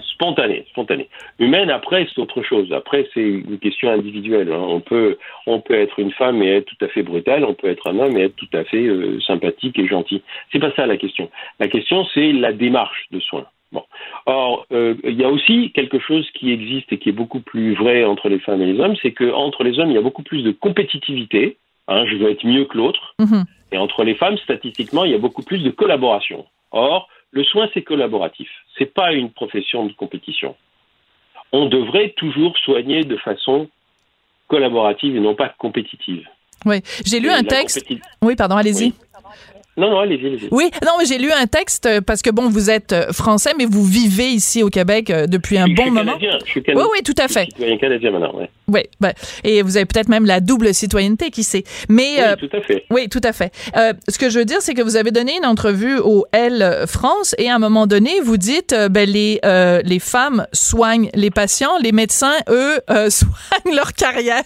Spontanée, 0.00 0.64
spontanée. 0.70 1.08
Humaine, 1.40 1.70
après, 1.70 2.06
c'est 2.08 2.20
autre 2.20 2.42
chose. 2.42 2.72
Après, 2.72 3.08
c'est 3.12 3.20
une 3.22 3.58
question 3.58 3.90
individuelle. 3.90 4.52
hein. 4.52 4.60
On 4.60 4.80
peut, 4.80 5.18
on 5.46 5.60
peut 5.60 5.74
être 5.74 5.98
une 5.98 6.12
femme 6.12 6.42
et 6.42 6.56
être 6.58 6.66
tout 6.66 6.84
à 6.84 6.88
fait 6.88 7.02
brutale. 7.02 7.44
On 7.44 7.54
peut 7.54 7.68
être 7.68 7.88
un 7.88 7.98
homme 7.98 8.16
et 8.16 8.22
être 8.22 8.36
tout 8.36 8.48
à 8.52 8.62
fait 8.64 8.86
euh, 8.86 9.20
sympathique 9.20 9.78
et 9.78 9.88
gentil. 9.88 10.22
C'est 10.52 10.60
pas 10.60 10.72
ça 10.76 10.86
la 10.86 10.96
question. 10.96 11.28
La 11.58 11.66
question, 11.66 12.06
c'est 12.14 12.32
la 12.32 12.52
démarche 12.52 13.06
de 13.10 13.18
soins. 13.18 13.46
Bon. 13.72 13.84
Or, 14.26 14.66
euh, 14.72 14.94
il 15.02 15.14
y 15.14 15.24
a 15.24 15.28
aussi 15.28 15.72
quelque 15.72 15.98
chose 15.98 16.28
qui 16.34 16.52
existe 16.52 16.92
et 16.92 16.98
qui 16.98 17.08
est 17.08 17.12
beaucoup 17.12 17.40
plus 17.40 17.74
vrai 17.74 18.04
entre 18.04 18.28
les 18.28 18.38
femmes 18.38 18.60
et 18.60 18.72
les 18.72 18.78
hommes, 18.78 18.96
c'est 19.02 19.12
que 19.12 19.32
entre 19.32 19.64
les 19.64 19.78
hommes, 19.78 19.90
il 19.90 19.94
y 19.94 19.98
a 19.98 20.02
beaucoup 20.02 20.22
plus 20.22 20.42
de 20.42 20.52
compétitivité. 20.52 21.56
Hein, 21.88 22.04
je 22.06 22.16
veux 22.16 22.30
être 22.30 22.46
mieux 22.46 22.66
que 22.66 22.76
l'autre. 22.76 23.14
Mhm. 23.18 23.44
Et 23.72 23.78
entre 23.78 24.04
les 24.04 24.14
femmes, 24.14 24.36
statistiquement, 24.38 25.04
il 25.04 25.12
y 25.12 25.14
a 25.14 25.18
beaucoup 25.18 25.42
plus 25.42 25.62
de 25.62 25.70
collaboration. 25.70 26.46
Or, 26.70 27.08
le 27.30 27.42
soin, 27.44 27.68
c'est 27.72 27.82
collaboratif. 27.82 28.48
C'est 28.78 28.92
pas 28.92 29.12
une 29.12 29.30
profession 29.30 29.86
de 29.86 29.92
compétition. 29.92 30.54
On 31.52 31.66
devrait 31.66 32.10
toujours 32.16 32.56
soigner 32.58 33.04
de 33.04 33.16
façon 33.16 33.68
collaborative 34.48 35.16
et 35.16 35.20
non 35.20 35.34
pas 35.34 35.48
compétitive. 35.48 36.28
Oui, 36.66 36.76
j'ai 37.04 37.20
lu 37.20 37.28
Et 37.28 37.32
un 37.32 37.42
texte. 37.42 37.84
Oui, 38.22 38.36
pardon, 38.36 38.56
allez-y. 38.56 38.92
Non, 39.76 39.88
non, 39.90 40.00
allez-y, 40.00 40.26
allez-y. 40.26 40.48
Oui, 40.50 40.70
non, 40.84 40.92
mais 40.98 41.06
j'ai 41.06 41.16
lu 41.16 41.32
un 41.32 41.46
texte 41.46 41.86
euh, 41.86 42.00
parce 42.02 42.20
que 42.20 42.28
bon, 42.30 42.50
vous 42.50 42.68
êtes 42.68 42.92
euh, 42.92 43.10
français, 43.12 43.52
mais 43.56 43.64
vous 43.64 43.82
vivez 43.84 44.28
ici 44.28 44.62
au 44.62 44.68
Québec 44.68 45.08
euh, 45.08 45.26
depuis 45.26 45.56
un 45.56 45.66
Je 45.66 45.72
bon 45.74 45.82
suis 45.84 45.90
moment. 45.90 46.12
canadien, 46.12 46.38
je 46.44 46.50
suis 46.50 46.60
Oui, 46.60 46.64
canadien. 46.66 46.88
oui, 46.92 47.02
tout 47.02 47.14
à 47.18 47.28
fait. 47.28 47.44
Citoyen 47.46 47.78
canadien 47.78 48.10
maintenant, 48.10 48.34
ouais. 48.38 48.50
Oui, 48.68 48.80
ben, 49.00 49.12
et 49.44 49.62
vous 49.62 49.76
avez 49.78 49.86
peut-être 49.86 50.08
même 50.08 50.26
la 50.26 50.40
double 50.40 50.74
citoyenneté, 50.74 51.30
qui 51.30 51.42
sait. 51.42 51.64
Mais 51.88 52.16
Oui, 52.16 52.20
euh, 52.20 52.36
tout 52.36 52.48
à 52.56 52.60
fait. 52.60 52.84
oui, 52.90 53.08
tout 53.08 53.20
à 53.24 53.32
fait. 53.32 53.50
Euh, 53.76 53.92
ce 54.08 54.18
que 54.18 54.28
je 54.28 54.38
veux 54.38 54.44
dire, 54.44 54.58
c'est 54.60 54.74
que 54.74 54.82
vous 54.82 54.96
avez 54.96 55.10
donné 55.10 55.36
une 55.38 55.46
entrevue 55.46 55.98
au 55.98 56.26
L 56.32 56.84
France 56.86 57.34
et 57.38 57.48
à 57.50 57.54
un 57.54 57.58
moment 57.58 57.86
donné, 57.86 58.20
vous 58.22 58.36
dites, 58.36 58.72
euh, 58.74 58.88
ben, 58.90 59.08
les, 59.08 59.40
les 59.84 59.98
femmes 60.00 60.46
soignent 60.52 61.08
les 61.14 61.30
patients, 61.30 61.72
les 61.82 61.92
médecins, 61.92 62.34
eux, 62.50 62.78
soignent 63.08 63.74
leur 63.74 63.94
carrière. 63.94 64.42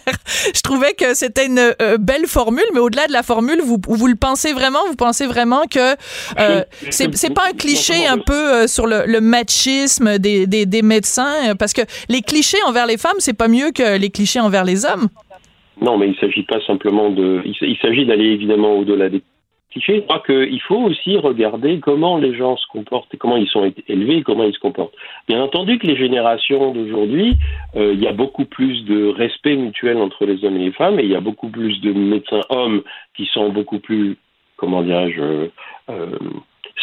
je 0.55 0.61
trouvais 0.61 0.93
que 0.93 1.13
c'était 1.15 1.47
une 1.47 1.73
belle 1.99 2.27
formule, 2.27 2.63
mais 2.73 2.79
au-delà 2.79 3.07
de 3.07 3.13
la 3.13 3.23
formule, 3.23 3.59
vous, 3.61 3.77
vous 3.87 4.07
le 4.07 4.15
pensez 4.15 4.53
vraiment? 4.53 4.79
Vous 4.87 4.95
pensez 4.95 5.16
vraiment 5.25 5.63
que 5.69 5.95
euh, 6.39 6.63
c'est 6.89 7.33
pas 7.33 7.47
un 7.49 7.53
cliché 7.57 8.05
un 8.05 8.17
peu 8.19 8.33
euh, 8.33 8.67
sur 8.67 8.85
le, 8.87 9.03
le 9.05 9.21
machisme 9.21 10.17
des, 10.19 10.47
des, 10.47 10.65
des 10.65 10.81
médecins? 10.81 11.49
euh, 11.49 11.55
Parce 11.55 11.73
que 11.73 11.81
les 12.09 12.21
clichés 12.21 12.61
envers 12.67 12.85
les 12.85 12.97
femmes, 12.97 13.17
c'est 13.19 13.37
pas 13.37 13.47
mieux 13.47 13.71
que 13.71 13.97
les 13.97 14.09
clichés 14.09 14.39
envers 14.39 14.63
les 14.63 14.85
hommes. 14.85 15.07
Non, 15.81 15.97
mais 15.97 16.07
il 16.07 16.11
ne 16.11 16.17
s'agit 16.17 16.43
pas 16.43 16.59
simplement 16.65 17.09
de. 17.09 17.41
Il, 17.45 17.77
s'agit 17.81 18.05
d'aller 18.05 18.25
évidemment 18.25 18.73
au-delà 18.77 19.09
des 19.09 19.21
clichés. 19.71 19.97
Je 19.97 20.01
crois 20.01 20.23
qu'il 20.25 20.61
faut 20.61 20.81
aussi 20.81 21.17
regarder 21.17 21.79
comment 21.79 22.17
les 22.17 22.35
gens 22.35 22.57
se 22.57 22.65
comportent 22.71 23.13
et 23.13 23.17
comment 23.17 23.37
ils 23.37 23.47
sont 23.47 23.71
élevés 23.87 24.17
et 24.17 24.23
comment 24.23 24.43
ils 24.43 24.53
se 24.53 24.59
comportent. 24.59 24.95
Bien 25.27 25.39
entendu 25.41 25.77
que 25.77 25.85
les 25.85 25.95
générations 25.97 26.73
d'aujourd'hui, 26.73 27.35
euh, 27.75 27.93
il 27.93 28.01
y 28.01 28.07
a 28.07 28.11
beaucoup 28.13 28.45
plus 28.45 28.85
de 28.85 29.07
respect 29.09 29.55
mutuel 29.55 29.97
entre 29.97 30.25
les 30.25 30.43
hommes 30.43 30.55
et 30.55 30.65
les 30.65 30.71
femmes 30.71 30.99
et 30.99 31.03
il 31.03 31.11
y 31.11 31.15
a 31.15 31.21
beaucoup 31.21 31.49
plus 31.49 31.79
de 31.81 31.93
médecins 31.93 32.41
hommes 32.49 32.81
qui 33.15 33.27
sont 33.27 33.49
beaucoup 33.49 33.79
plus, 33.79 34.17
comment 34.57 34.81
dirais-je, 34.81 35.21
euh, 35.21 35.47
euh, 35.89 36.17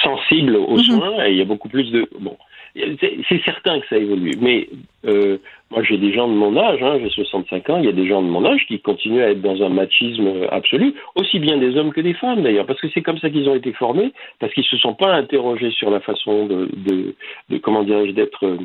sensibles 0.03 0.57
aux 0.57 0.79
soins 0.79 1.25
et 1.27 1.33
il 1.33 1.39
y 1.39 1.43
a 1.43 1.45
beaucoup 1.45 1.69
plus 1.69 1.91
de. 1.91 2.09
Bon. 2.19 2.37
C'est 2.75 3.19
c'est 3.29 3.41
certain 3.45 3.79
que 3.79 3.87
ça 3.87 3.97
évolue, 3.97 4.35
mais 4.41 4.69
euh, 5.07 5.39
moi 5.71 5.85
j'ai 5.85 5.97
des 5.97 6.13
gens 6.13 6.27
de 6.27 6.33
mon 6.33 6.57
âge, 6.57 6.83
hein, 6.83 6.99
j'ai 7.01 7.09
65 7.09 7.71
ans, 7.71 7.79
il 7.79 7.85
y 7.85 7.89
a 7.89 7.93
des 7.93 8.09
gens 8.09 8.21
de 8.21 8.27
mon 8.27 8.45
âge 8.45 8.67
qui 8.67 8.81
continuent 8.81 9.23
à 9.23 9.31
être 9.31 9.41
dans 9.41 9.63
un 9.63 9.69
machisme 9.69 10.49
absolu, 10.51 10.95
aussi 11.15 11.39
bien 11.39 11.57
des 11.57 11.77
hommes 11.77 11.93
que 11.93 12.01
des 12.01 12.15
femmes 12.15 12.43
d'ailleurs, 12.43 12.67
parce 12.67 12.81
que 12.81 12.89
c'est 12.93 13.03
comme 13.03 13.19
ça 13.19 13.31
qu'ils 13.31 13.49
ont 13.49 13.55
été 13.55 13.73
formés, 13.73 14.13
parce 14.41 14.53
qu'ils 14.55 14.65
se 14.65 14.77
sont 14.77 14.95
pas 14.95 15.15
interrogés 15.15 15.71
sur 15.71 15.89
la 15.89 16.01
façon 16.01 16.47
de, 16.47 16.69
de, 16.77 17.15
de 17.49 17.59
comment 17.59 17.85
dirais-je 17.85 18.11
d'être 18.11 18.59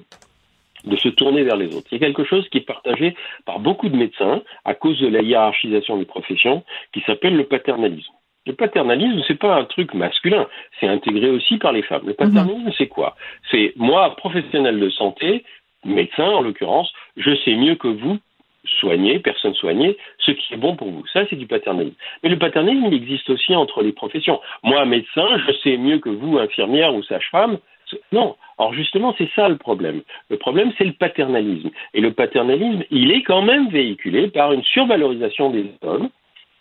de 0.86 0.95
se 0.95 1.10
tourner 1.10 1.43
vers 1.43 1.58
les 1.58 1.76
autres. 1.76 1.88
Il 1.91 2.00
y 2.00 2.04
a 2.04 2.08
quelque 2.08 2.24
chose 2.24 2.48
qui 2.50 2.60
est 2.60 2.65
partagé 2.65 3.15
par 3.45 3.60
beaucoup 3.60 3.89
de 3.89 3.95
médecins 3.95 4.41
à 4.65 4.74
cause 4.74 5.00
de 5.00 5.08
la 5.08 5.22
hiérarchisation 5.22 5.98
des 5.98 6.06
professions 6.06 6.63
qui 6.93 7.02
s'appelle 7.02 7.36
le 7.36 7.45
paternalisme. 7.45 8.13
Le 8.50 8.56
paternalisme, 8.56 9.22
c'est 9.28 9.38
pas 9.38 9.58
un 9.58 9.66
truc 9.66 9.94
masculin, 9.94 10.48
c'est 10.80 10.88
intégré 10.88 11.30
aussi 11.30 11.60
par 11.60 11.72
les 11.72 11.84
femmes. 11.84 12.02
Le 12.08 12.16
paternalisme, 12.16 12.72
c'est 12.76 12.88
quoi? 12.88 13.16
C'est 13.52 13.74
moi, 13.76 14.16
professionnel 14.16 14.80
de 14.80 14.90
santé, 14.90 15.44
médecin 15.86 16.26
en 16.26 16.42
l'occurrence, 16.42 16.92
je 17.16 17.36
sais 17.46 17.54
mieux 17.54 17.76
que 17.76 17.88
vous 17.88 18.18
soigner, 18.80 19.20
personne 19.20 19.54
soignée, 19.54 19.98
ce 20.18 20.32
qui 20.32 20.56
est 20.56 20.58
bon 20.58 20.76
pour 20.76 20.90
vous. 20.90 21.06
Ça, 21.14 21.28
c'est 21.30 21.36
du 21.36 21.46
paternalisme. 21.46 21.96
Mais 22.24 22.30
le 22.30 22.40
paternalisme, 22.40 22.88
il 22.88 22.96
existe 22.96 23.30
aussi 23.30 23.54
entre 23.56 23.84
les 23.84 23.92
professions. 23.92 24.42
Moi, 24.64 24.84
médecin, 24.86 25.28
je 25.46 25.54
sais 25.62 25.78
mieux 25.78 26.00
que 26.00 26.10
vous, 26.10 26.40
infirmière 26.40 26.96
ou 26.96 27.04
sage-femme. 27.04 27.60
Non. 28.12 28.36
Alors 28.58 28.74
justement, 28.74 29.14
c'est 29.20 29.30
ça 29.36 29.48
le 29.48 29.58
problème. 29.58 30.02
Le 30.32 30.38
problème, 30.38 30.74
c'est 30.80 30.86
le 30.86 30.94
paternalisme. 30.94 31.70
Et 31.94 32.02
le 32.02 32.14
paternalisme, 32.14 32.84
il 32.90 33.12
est 33.12 33.22
quand 33.22 33.44
même 33.44 33.70
véhiculé 33.70 34.28
par 34.30 34.54
une 34.54 34.64
survalorisation 34.64 35.52
des 35.52 35.66
hommes 35.84 36.10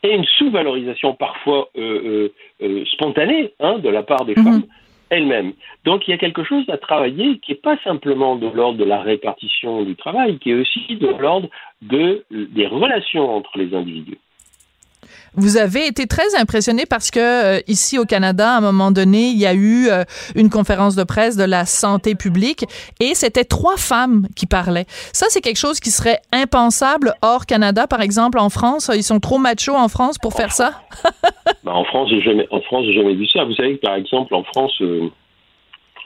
et 0.02 0.14
une 0.14 0.24
sous-valorisation 0.24 1.14
parfois 1.14 1.68
euh, 1.76 1.80
euh, 1.80 2.28
euh, 2.62 2.84
spontanée 2.86 3.52
hein, 3.60 3.78
de 3.78 3.88
la 3.88 4.02
part 4.02 4.24
des 4.24 4.34
femmes 4.34 4.64
elles-mêmes. 5.10 5.52
Donc 5.84 6.06
il 6.06 6.10
y 6.10 6.14
a 6.14 6.18
quelque 6.18 6.44
chose 6.44 6.68
à 6.68 6.76
travailler 6.76 7.38
qui 7.38 7.52
n'est 7.52 7.58
pas 7.58 7.78
simplement 7.82 8.36
de 8.36 8.46
l'ordre 8.46 8.78
de 8.78 8.84
la 8.84 9.00
répartition 9.00 9.82
du 9.82 9.96
travail, 9.96 10.38
qui 10.38 10.50
est 10.50 10.54
aussi 10.54 10.96
de 10.96 11.08
l'ordre 11.18 11.48
de, 11.82 12.24
des 12.30 12.66
relations 12.66 13.34
entre 13.34 13.56
les 13.56 13.74
individus. 13.74 14.18
Vous 15.34 15.56
avez 15.56 15.86
été 15.86 16.06
très 16.06 16.34
impressionné 16.36 16.84
parce 16.86 17.10
que 17.10 17.20
euh, 17.20 17.60
ici 17.66 17.98
au 17.98 18.04
Canada, 18.04 18.54
à 18.54 18.58
un 18.58 18.60
moment 18.60 18.90
donné, 18.90 19.28
il 19.28 19.38
y 19.38 19.46
a 19.46 19.54
eu 19.54 19.88
euh, 19.88 20.04
une 20.34 20.50
conférence 20.50 20.96
de 20.96 21.04
presse 21.04 21.36
de 21.36 21.44
la 21.44 21.64
santé 21.64 22.14
publique 22.14 22.64
et 23.00 23.14
c'était 23.14 23.44
trois 23.44 23.76
femmes 23.76 24.26
qui 24.34 24.46
parlaient. 24.46 24.86
Ça, 25.12 25.26
c'est 25.28 25.40
quelque 25.40 25.58
chose 25.58 25.80
qui 25.80 25.90
serait 25.90 26.20
impensable 26.32 27.14
hors 27.22 27.46
Canada, 27.46 27.86
par 27.86 28.00
exemple 28.00 28.38
en 28.38 28.50
France. 28.50 28.90
Ils 28.94 29.02
sont 29.02 29.20
trop 29.20 29.38
machos 29.38 29.76
en 29.76 29.88
France 29.88 30.18
pour 30.18 30.32
faire 30.34 30.52
ça? 30.52 30.72
Ben, 31.64 31.72
en 31.72 31.84
France, 31.84 32.08
j'ai 32.10 32.20
jamais, 32.22 32.46
en 32.50 32.60
France, 32.60 32.84
j'ai 32.86 32.94
jamais 32.94 33.14
vu 33.14 33.26
ça. 33.26 33.44
Vous 33.44 33.54
savez 33.54 33.76
que 33.76 33.80
par 33.80 33.94
exemple 33.96 34.34
en 34.34 34.44
France, 34.44 34.72
euh, 34.80 35.10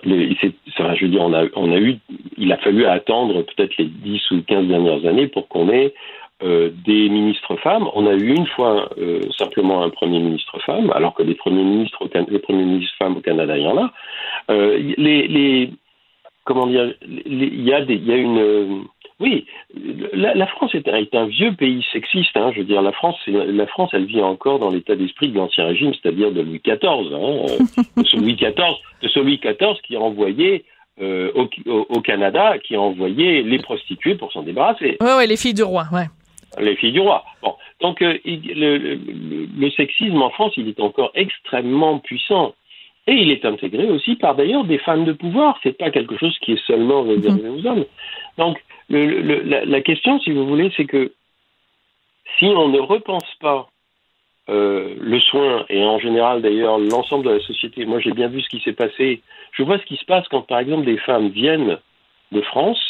je 0.05 1.05
veux 1.05 1.09
dire, 1.09 1.23
on 1.23 1.73
a 1.73 1.79
eu, 1.79 1.99
il 2.37 2.53
a 2.53 2.57
fallu 2.59 2.87
attendre 2.87 3.43
peut-être 3.43 3.77
les 3.79 3.87
10 3.87 4.31
ou 4.33 4.43
15 4.43 4.67
dernières 4.67 5.07
années 5.07 5.29
pour 5.29 5.49
qu'on 5.49 5.69
ait 5.71 5.95
euh, 6.43 6.71
des 6.85 7.09
ministres 7.09 7.57
femmes. 7.57 7.89
On 7.95 8.07
a 8.07 8.15
eu 8.15 8.35
une 8.35 8.47
fois 8.47 8.89
euh, 8.99 9.21
simplement 9.37 9.83
un 9.83 9.91
premier 9.91 10.19
ministre 10.21 10.59
femme, 10.61 10.91
alors 10.95 11.15
que 11.15 11.23
des 11.23 11.35
premiers 11.35 11.63
ministres, 11.65 12.09
les 12.29 12.39
premiers 12.39 12.65
ministres 12.65 12.97
femmes 12.99 13.17
au 13.17 13.21
Canada, 13.21 13.57
il 13.57 13.65
y 13.65 13.67
en 13.67 13.79
a. 13.79 13.93
Euh, 14.51 14.79
les, 14.99 15.27
les 15.29 15.71
comment 16.45 16.67
dire, 16.67 16.93
les- 17.07 17.47
il 17.53 17.63
y 17.63 17.73
a 17.73 17.83
des, 17.85 17.95
il 17.95 18.07
y 18.07 18.13
a 18.13 18.17
une, 18.17 18.85
oui, 19.21 19.47
la, 20.13 20.35
la 20.35 20.47
France 20.49 20.75
est 20.75 20.89
un, 20.89 20.97
est 20.97 21.15
un 21.15 21.27
vieux 21.27 21.53
pays 21.55 21.85
sexiste. 21.93 22.37
Hein, 22.37 22.51
je 22.53 22.59
veux 22.59 22.65
dire, 22.65 22.83
la 22.83 22.91
France, 22.93 23.17
la 23.29 23.67
France, 23.69 23.91
elle 23.93 24.07
vit 24.07 24.21
encore 24.23 24.59
dans 24.59 24.71
l'état 24.71 24.97
d'esprit 24.97 25.29
de 25.29 25.37
l'ancien 25.37 25.67
régime, 25.67 25.93
c'est-à-dire 25.95 26.33
de 26.33 26.41
Louis 26.41 26.61
XIV, 26.65 27.15
hein, 27.15 27.83
de 27.97 28.05
ce 28.05 28.17
Louis 28.17 28.35
XIV, 28.35 28.75
de 29.03 29.09
ce 29.09 29.21
Louis 29.21 29.39
XIV 29.39 29.81
qui 29.87 29.95
a 29.95 30.01
envoyé 30.01 30.65
euh, 31.01 31.31
au, 31.35 32.01
Canada, 32.01 32.59
qui 32.59 32.75
a 32.75 32.81
envoyé 32.81 33.43
les 33.43 33.59
prostituées 33.59 34.17
pour 34.17 34.33
s'en 34.33 34.43
débarrasser 34.43 34.99
Oui, 35.01 35.11
oui, 35.19 35.27
les 35.29 35.37
filles 35.37 35.55
du 35.55 35.63
roi, 35.63 35.85
ouais. 35.93 36.07
Les 36.61 36.77
filles 36.77 36.93
du 36.93 37.01
roi. 37.01 37.25
Bon, 37.43 37.55
donc 37.81 38.03
euh, 38.03 38.19
le, 38.25 38.55
le- 38.55 38.95
le- 38.95 39.49
le 39.59 39.71
sexisme 39.71 40.21
en 40.23 40.31
France, 40.31 40.53
il 40.57 40.69
est 40.69 40.81
encore 40.81 41.11
extrêmement 41.15 41.99
puissant. 41.99 42.55
Et 43.09 43.15
il 43.15 43.31
est 43.33 43.45
intégré 43.45 43.91
aussi 43.91 44.15
par 44.15 44.37
d'ailleurs 44.37 44.65
des 44.65 44.79
femmes 44.79 45.05
de 45.05 45.13
pouvoir. 45.13 45.59
C'est 45.63 45.77
pas 45.77 45.91
quelque 45.91 46.17
chose 46.17 46.39
qui 46.41 46.53
est 46.53 46.67
seulement 46.67 47.03
réservé 47.03 47.49
aux 47.49 47.67
hommes. 47.67 47.85
Donc 48.39 48.63
le- 48.89 49.65
la 49.65 49.81
question, 49.81 50.21
si 50.21 50.31
vous 50.31 50.47
voulez, 50.47 50.71
c'est 50.77 50.85
que 50.85 51.13
si 52.39 52.45
on 52.47 52.69
ne 52.69 52.79
repense 52.79 53.29
pas 53.41 53.69
euh, 54.49 54.95
le 55.01 55.21
soin 55.21 55.65
et 55.69 55.85
en 55.85 55.99
général 55.99 56.43
d'ailleurs 56.43 56.79
l'ensemble 56.79 57.25
de 57.25 57.31
la 57.31 57.41
société, 57.41 57.85
moi 57.87 58.01
j'ai 58.01 58.13
bien 58.13 58.29
vu 58.29 58.41
ce 58.41 58.49
qui 58.49 58.61
s'est 58.61 58.73
passé. 58.73 59.21
Je 59.53 59.63
vois 59.63 59.79
ce 59.79 59.85
qui 59.85 59.97
se 59.97 60.05
passe 60.05 60.27
quand 60.29 60.43
par 60.43 60.59
exemple 60.61 60.85
des 60.85 60.99
femmes 60.99 61.29
viennent 61.29 61.79
de 62.33 62.41
France 62.41 62.81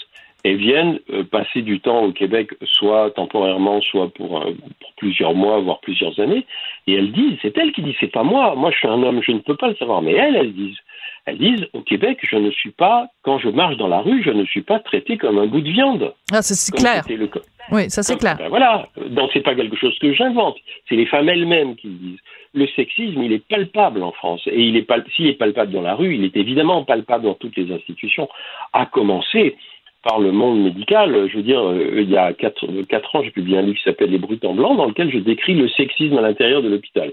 et 0.44 0.54
viennent 0.54 0.98
euh, 1.12 1.22
passer 1.22 1.62
du 1.62 1.78
temps 1.80 2.02
au 2.04 2.12
Québec, 2.12 2.50
soit 2.64 3.10
temporairement, 3.12 3.80
soit 3.80 4.08
pour, 4.12 4.38
euh, 4.42 4.52
pour 4.80 4.92
plusieurs 4.96 5.34
mois, 5.34 5.60
voire 5.60 5.80
plusieurs 5.80 6.18
années, 6.18 6.44
et 6.86 6.94
elles 6.94 7.12
disent, 7.12 7.38
c'est 7.42 7.56
elles 7.58 7.72
qui 7.72 7.82
disent, 7.82 7.94
c'est 8.00 8.10
pas 8.12 8.24
moi, 8.24 8.54
moi 8.56 8.70
je 8.72 8.78
suis 8.78 8.88
un 8.88 9.02
homme, 9.02 9.22
je 9.22 9.32
ne 9.32 9.38
peux 9.38 9.56
pas 9.56 9.68
le 9.68 9.76
savoir, 9.76 10.02
mais 10.02 10.12
elles, 10.12 10.34
elles 10.36 10.52
disent, 10.52 10.78
elles 11.26 11.38
disent, 11.38 11.66
au 11.72 11.82
Québec, 11.82 12.18
je 12.28 12.34
ne 12.36 12.50
suis 12.50 12.72
pas, 12.72 13.06
quand 13.22 13.38
je 13.38 13.48
marche 13.48 13.76
dans 13.76 13.86
la 13.86 14.00
rue, 14.00 14.22
je 14.24 14.30
ne 14.30 14.44
suis 14.44 14.62
pas 14.62 14.80
traité 14.80 15.16
comme 15.16 15.38
un 15.38 15.46
bout 15.46 15.60
de 15.60 15.70
viande. 15.70 16.12
Ah, 16.32 16.42
ça, 16.42 16.54
c'est 16.54 16.74
clair. 16.74 17.04
le. 17.08 17.30
Oui, 17.70 17.88
ça, 17.88 18.02
c'est 18.02 18.18
clair. 18.18 18.36
Ben 18.36 18.48
voilà, 18.48 18.88
donc 19.10 19.30
c'est 19.32 19.40
pas 19.44 19.54
quelque 19.54 19.76
chose 19.76 19.96
que 20.00 20.12
j'invente, 20.12 20.56
c'est 20.88 20.96
les 20.96 21.06
femmes 21.06 21.28
elles-mêmes 21.28 21.76
qui 21.76 21.86
le 21.86 21.94
disent. 21.94 22.18
Le 22.54 22.66
sexisme, 22.66 23.22
il 23.22 23.32
est 23.32 23.46
palpable 23.46 24.02
en 24.02 24.10
France, 24.10 24.42
et 24.46 24.60
il 24.60 24.76
est 24.76 24.82
pal- 24.82 25.04
s'il 25.14 25.28
est 25.28 25.34
palpable 25.34 25.70
dans 25.70 25.80
la 25.82 25.94
rue, 25.94 26.16
il 26.16 26.24
est 26.24 26.36
évidemment 26.36 26.82
palpable 26.84 27.24
dans 27.24 27.34
toutes 27.34 27.56
les 27.56 27.72
institutions, 27.72 28.28
à 28.72 28.86
commencer 28.86 29.56
par 30.02 30.20
le 30.20 30.32
monde 30.32 30.62
médical. 30.62 31.28
Je 31.28 31.36
veux 31.36 31.42
dire, 31.42 31.60
euh, 31.60 32.00
il 32.00 32.10
y 32.10 32.16
a 32.16 32.32
quatre, 32.32 32.64
euh, 32.64 32.84
quatre 32.88 33.14
ans, 33.14 33.22
j'ai 33.22 33.30
publié 33.30 33.58
un 33.58 33.62
livre 33.62 33.76
qui 33.76 33.84
s'appelle 33.84 34.10
Les 34.10 34.18
Brutes 34.18 34.44
en 34.44 34.54
blanc, 34.54 34.74
dans 34.74 34.86
lequel 34.86 35.10
je 35.10 35.18
décris 35.18 35.54
le 35.54 35.68
sexisme 35.68 36.18
à 36.18 36.22
l'intérieur 36.22 36.62
de 36.62 36.68
l'hôpital. 36.68 37.12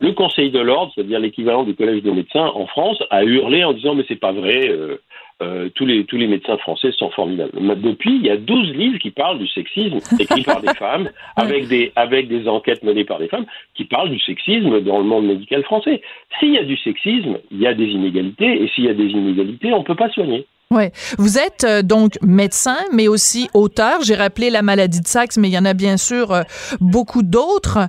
Le 0.00 0.12
Conseil 0.12 0.50
de 0.50 0.58
l'ordre, 0.58 0.92
c'est-à-dire 0.94 1.20
l'équivalent 1.20 1.64
du 1.64 1.74
collège 1.74 2.02
des 2.02 2.10
médecins 2.10 2.50
en 2.54 2.66
France, 2.66 3.02
a 3.10 3.24
hurlé 3.24 3.64
en 3.64 3.72
disant 3.72 3.94
mais 3.94 4.04
c'est 4.08 4.16
pas 4.16 4.32
vrai, 4.32 4.68
euh, 4.68 4.96
euh, 5.42 5.68
tous 5.74 5.86
les 5.86 6.04
tous 6.04 6.16
les 6.16 6.26
médecins 6.26 6.56
français 6.58 6.92
sont 6.92 7.10
formidables. 7.10 7.52
Mais 7.60 7.74
Depuis, 7.74 8.16
il 8.16 8.24
y 8.24 8.30
a 8.30 8.36
12 8.36 8.74
livres 8.74 8.98
qui 8.98 9.10
parlent 9.10 9.38
du 9.38 9.48
sexisme, 9.48 9.98
écrits 10.18 10.42
par 10.42 10.60
des 10.60 10.74
femmes, 10.78 11.10
avec 11.36 11.68
des 11.68 11.92
avec 11.96 12.28
des 12.28 12.48
enquêtes 12.48 12.82
menées 12.82 13.04
par 13.04 13.18
des 13.18 13.28
femmes, 13.28 13.46
qui 13.74 13.84
parlent 13.84 14.10
du 14.10 14.20
sexisme 14.20 14.80
dans 14.80 14.98
le 14.98 15.04
monde 15.04 15.26
médical 15.26 15.62
français. 15.64 16.00
S'il 16.38 16.52
y 16.52 16.58
a 16.58 16.64
du 16.64 16.76
sexisme, 16.76 17.38
il 17.50 17.60
y 17.60 17.66
a 17.66 17.74
des 17.74 17.86
inégalités, 17.86 18.62
et 18.62 18.68
s'il 18.68 18.84
y 18.84 18.88
a 18.88 18.94
des 18.94 19.08
inégalités, 19.08 19.72
on 19.72 19.82
peut 19.82 19.96
pas 19.96 20.10
soigner. 20.10 20.46
Oui. 20.72 20.84
Vous 21.18 21.38
êtes 21.38 21.64
euh, 21.64 21.82
donc 21.82 22.18
médecin, 22.22 22.78
mais 22.92 23.06
aussi 23.06 23.50
auteur. 23.52 24.00
J'ai 24.02 24.14
rappelé 24.14 24.48
la 24.48 24.62
maladie 24.62 25.00
de 25.00 25.06
Saxe, 25.06 25.36
mais 25.36 25.48
il 25.48 25.52
y 25.52 25.58
en 25.58 25.66
a 25.66 25.74
bien 25.74 25.98
sûr 25.98 26.32
euh, 26.32 26.42
beaucoup 26.80 27.22
d'autres. 27.22 27.88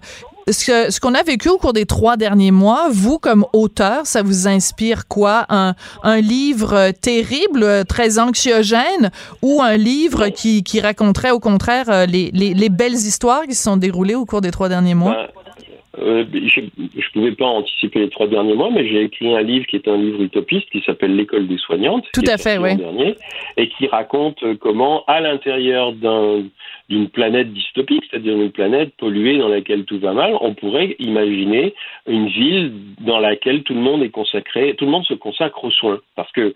Ce, 0.50 1.00
qu'on 1.00 1.14
a 1.14 1.24
vécu 1.24 1.48
au 1.48 1.58
cours 1.58 1.72
des 1.72 1.86
trois 1.86 2.18
derniers 2.18 2.52
mois, 2.52 2.90
vous, 2.92 3.18
comme 3.18 3.46
auteur, 3.54 4.06
ça 4.06 4.22
vous 4.22 4.50
inspire 4.50 5.08
quoi? 5.08 5.46
Un, 5.48 5.74
livre 6.20 6.74
euh, 6.74 6.92
terrible, 6.92 7.86
très 7.86 8.20
anxiogène, 8.20 9.12
ou 9.42 9.62
un 9.62 9.78
livre 9.78 10.28
qui, 10.28 10.62
raconterait 10.82 11.32
au 11.32 11.40
contraire 11.40 12.06
les 12.08 12.70
belles 12.70 12.94
histoires 12.94 13.44
qui 13.44 13.56
se 13.56 13.64
sont 13.64 13.78
déroulées 13.78 14.16
au 14.16 14.26
cours 14.26 14.42
des 14.42 14.52
trois 14.52 14.68
derniers 14.68 14.96
mois? 14.96 15.14
Ben, 15.14 15.43
euh, 16.00 16.26
je 16.32 16.62
ne 16.62 17.12
pouvais 17.14 17.32
pas 17.34 17.46
anticiper 17.46 18.00
les 18.00 18.10
trois 18.10 18.28
derniers 18.28 18.56
mois, 18.56 18.70
mais 18.72 18.88
j'ai 18.88 19.02
écrit 19.04 19.34
un 19.36 19.42
livre 19.42 19.66
qui 19.68 19.76
est 19.76 19.88
un 19.88 19.98
livre 19.98 20.22
utopiste 20.22 20.70
qui 20.72 20.82
s'appelle 20.82 21.16
L'école 21.16 21.48
des 21.48 21.58
soignantes. 21.58 22.06
Tout 22.14 22.22
à 22.28 22.38
fait, 22.38 22.58
oui. 22.58 22.76
dernier, 22.76 23.16
et 23.58 23.70
qui 23.70 23.88
raconte 23.88 24.42
euh, 24.44 24.56
comment, 24.60 25.04
à 25.06 25.22
l'intérieur 25.22 25.94
d'un- 25.94 26.44
d'une 26.90 27.10
planète 27.10 27.54
dystopique, 27.54 28.04
c'est-à-dire 28.10 28.36
une 28.36 28.52
planète 28.52 28.94
polluée 28.98 29.38
dans 29.38 29.48
laquelle 29.48 29.86
tout 29.86 30.00
va 30.00 30.14
mal, 30.14 30.36
on 30.42 30.54
pourrait 30.54 30.96
imaginer 31.00 31.74
une 32.08 32.28
ville 32.28 32.74
dans 33.02 33.20
laquelle 33.20 33.64
tout 33.64 33.74
le 33.74 33.80
monde 33.80 34.04
est 34.04 34.10
consacré, 34.10 34.76
tout 34.76 34.86
le 34.86 34.92
monde 34.92 35.06
se 35.06 35.14
consacre 35.14 35.64
aux 35.64 35.72
soins. 35.72 36.00
Parce 36.16 36.32
que 36.34 36.54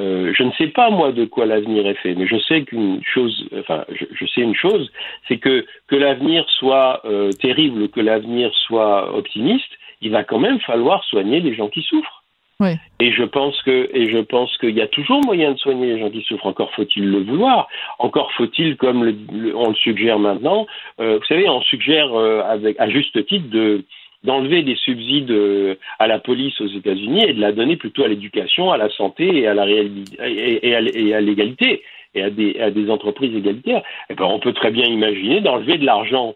euh, 0.00 0.32
je 0.36 0.42
ne 0.42 0.50
sais 0.52 0.68
pas 0.68 0.90
moi 0.90 1.12
de 1.12 1.24
quoi 1.24 1.46
l'avenir 1.46 1.86
est 1.86 1.94
fait, 1.94 2.14
mais 2.14 2.26
je 2.26 2.38
sais 2.38 2.62
qu'une 2.62 3.00
chose, 3.04 3.48
enfin, 3.58 3.84
je, 3.90 4.04
je 4.12 4.26
sais 4.26 4.40
une 4.40 4.54
chose, 4.56 4.90
c'est 5.28 5.38
que 5.38 5.64
que 5.88 5.96
l'avenir 5.96 6.44
soit 6.58 7.00
euh, 7.04 7.30
terrible, 7.32 7.88
que 7.88 8.00
l'avenir 8.00 8.52
soit 8.66 9.14
optimiste, 9.16 9.70
il 10.00 10.10
va 10.10 10.24
quand 10.24 10.38
même 10.40 10.60
falloir 10.60 11.04
soigner 11.04 11.40
les 11.40 11.54
gens 11.54 11.68
qui 11.68 11.82
souffrent. 11.82 12.22
Oui. 12.60 12.70
Et 13.00 13.10
je 13.12 13.24
pense 13.24 13.60
que 13.62 13.90
et 13.92 14.08
je 14.10 14.18
pense 14.18 14.56
qu'il 14.58 14.76
y 14.76 14.80
a 14.80 14.86
toujours 14.86 15.20
moyen 15.24 15.52
de 15.52 15.58
soigner 15.58 15.86
les 15.86 15.98
gens 15.98 16.10
qui 16.10 16.22
souffrent. 16.22 16.46
Encore 16.46 16.72
faut-il 16.74 17.10
le 17.10 17.18
vouloir. 17.18 17.66
Encore 17.98 18.30
faut-il, 18.32 18.76
comme 18.76 19.04
le- 19.04 19.16
le- 19.32 19.56
on 19.56 19.70
le 19.70 19.74
suggère 19.74 20.18
maintenant, 20.20 20.66
euh, 21.00 21.18
vous 21.18 21.24
savez, 21.26 21.48
on 21.48 21.60
suggère 21.62 22.14
avec 22.48 22.78
à 22.78 22.88
juste 22.88 23.26
titre 23.26 23.48
de 23.50 23.84
d'enlever 24.24 24.62
des 24.62 24.74
subsides 24.74 25.30
euh, 25.30 25.76
à 25.98 26.06
la 26.06 26.18
police 26.18 26.60
aux 26.60 26.66
États-Unis 26.66 27.24
et 27.24 27.34
de 27.34 27.40
la 27.40 27.52
donner 27.52 27.76
plutôt 27.76 28.04
à 28.04 28.08
l'éducation, 28.08 28.72
à 28.72 28.76
la 28.76 28.88
santé 28.90 29.42
et 29.42 29.46
à 29.46 29.54
la 29.54 29.66
et, 29.68 30.74
à, 30.74 31.20
l'égalité 31.20 31.82
et 32.14 32.22
à 32.22 32.30
des, 32.30 32.58
à 32.58 32.70
des 32.70 32.90
entreprises 32.90 33.36
égalitaires. 33.36 33.82
Eh 34.10 34.14
ben, 34.14 34.24
on 34.24 34.40
peut 34.40 34.54
très 34.54 34.70
bien 34.70 34.86
imaginer 34.86 35.40
d'enlever 35.40 35.78
de 35.78 35.86
l'argent 35.86 36.34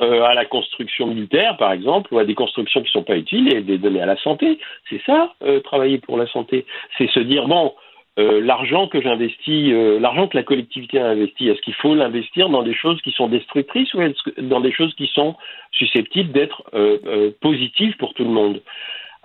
euh, 0.00 0.24
à 0.24 0.34
la 0.34 0.44
construction 0.44 1.06
militaire, 1.06 1.56
par 1.56 1.70
exemple, 1.72 2.12
ou 2.12 2.18
à 2.18 2.24
des 2.24 2.34
constructions 2.34 2.80
qui 2.80 2.88
ne 2.88 2.90
sont 2.90 3.04
pas 3.04 3.16
utiles 3.16 3.54
et 3.54 3.60
de 3.60 3.72
les 3.72 3.78
donner 3.78 4.00
à 4.00 4.06
la 4.06 4.16
santé. 4.16 4.58
C'est 4.90 5.00
ça, 5.06 5.34
euh, 5.44 5.60
travailler 5.60 5.98
pour 5.98 6.16
la 6.16 6.26
santé. 6.26 6.66
C'est 6.98 7.08
se 7.10 7.20
dire, 7.20 7.46
bon, 7.46 7.72
euh, 8.16 8.40
l'argent 8.40 8.86
que 8.86 9.00
j'investis, 9.00 9.72
euh, 9.72 9.98
l'argent 9.98 10.28
que 10.28 10.36
la 10.36 10.44
collectivité 10.44 11.00
a 11.00 11.06
investi, 11.06 11.48
est-ce 11.48 11.60
qu'il 11.62 11.74
faut 11.74 11.96
l'investir 11.96 12.48
dans 12.48 12.62
des 12.62 12.74
choses 12.74 13.00
qui 13.02 13.10
sont 13.10 13.26
destructrices 13.26 13.92
ou 13.94 14.00
dans 14.38 14.60
des 14.60 14.70
choses 14.70 14.94
qui 14.94 15.08
sont 15.08 15.34
susceptibles 15.72 16.30
d'être 16.30 16.62
euh, 16.74 17.32
positives 17.40 17.96
pour 17.96 18.14
tout 18.14 18.24
le 18.24 18.30
monde? 18.30 18.62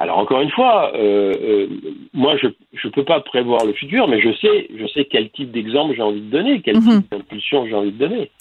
Alors 0.02 0.18
encore 0.18 0.40
une 0.42 0.50
fois, 0.52 0.92
euh, 0.96 1.34
euh, 1.42 1.68
moi 2.14 2.36
je 2.38 2.48
ne 2.48 2.92
peux 2.92 3.04
pas 3.04 3.20
prévoir 3.20 3.66
le 3.66 3.74
futur, 3.74 4.08
mais 4.08 4.22
je 4.22 4.30
sais 4.42 4.68
je 4.80 4.88
sais 4.94 5.06
quel 5.12 5.30
type 5.32 5.52
d'exemple 5.52 5.94
j'ai 5.96 6.02
envie 6.02 6.22
de 6.22 6.30
donner, 6.32 6.62
quel 6.64 6.78
Mhm. 6.78 7.02
type 7.02 7.12
d'impulsion 7.12 7.68
j'ai 7.68 7.76
envie 7.76 7.92
de 7.92 7.98
donner. 7.98 8.32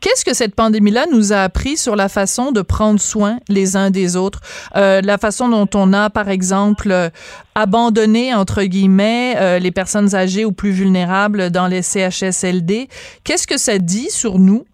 Qu'est-ce 0.00 0.24
que 0.24 0.32
cette 0.34 0.54
pandémie-là 0.54 1.04
nous 1.12 1.32
a 1.34 1.38
appris 1.42 1.76
sur 1.76 1.94
la 1.96 2.08
façon 2.08 2.52
de 2.52 2.62
prendre 2.62 2.98
soin 3.00 3.38
les 3.50 3.76
uns 3.76 3.90
des 3.90 4.16
autres? 4.16 4.40
Euh, 4.76 5.02
la 5.02 5.18
façon 5.18 5.48
dont 5.48 5.68
on 5.74 5.92
a, 5.92 6.08
par 6.08 6.30
exemple, 6.30 6.90
euh, 6.90 7.10
abandonné, 7.54 8.32
entre 8.34 8.62
guillemets, 8.62 9.34
euh, 9.36 9.58
les 9.58 9.70
personnes 9.72 10.14
âgées 10.14 10.44
ou 10.46 10.52
plus 10.52 10.70
vulnérables 10.70 11.50
dans 11.50 11.66
les 11.66 11.82
CHSLD. 11.82 12.88
Qu'est-ce 13.24 13.46
que 13.46 13.58
ça 13.58 13.78
dit 13.78 14.08
sur 14.10 14.38
nous? 14.38 14.64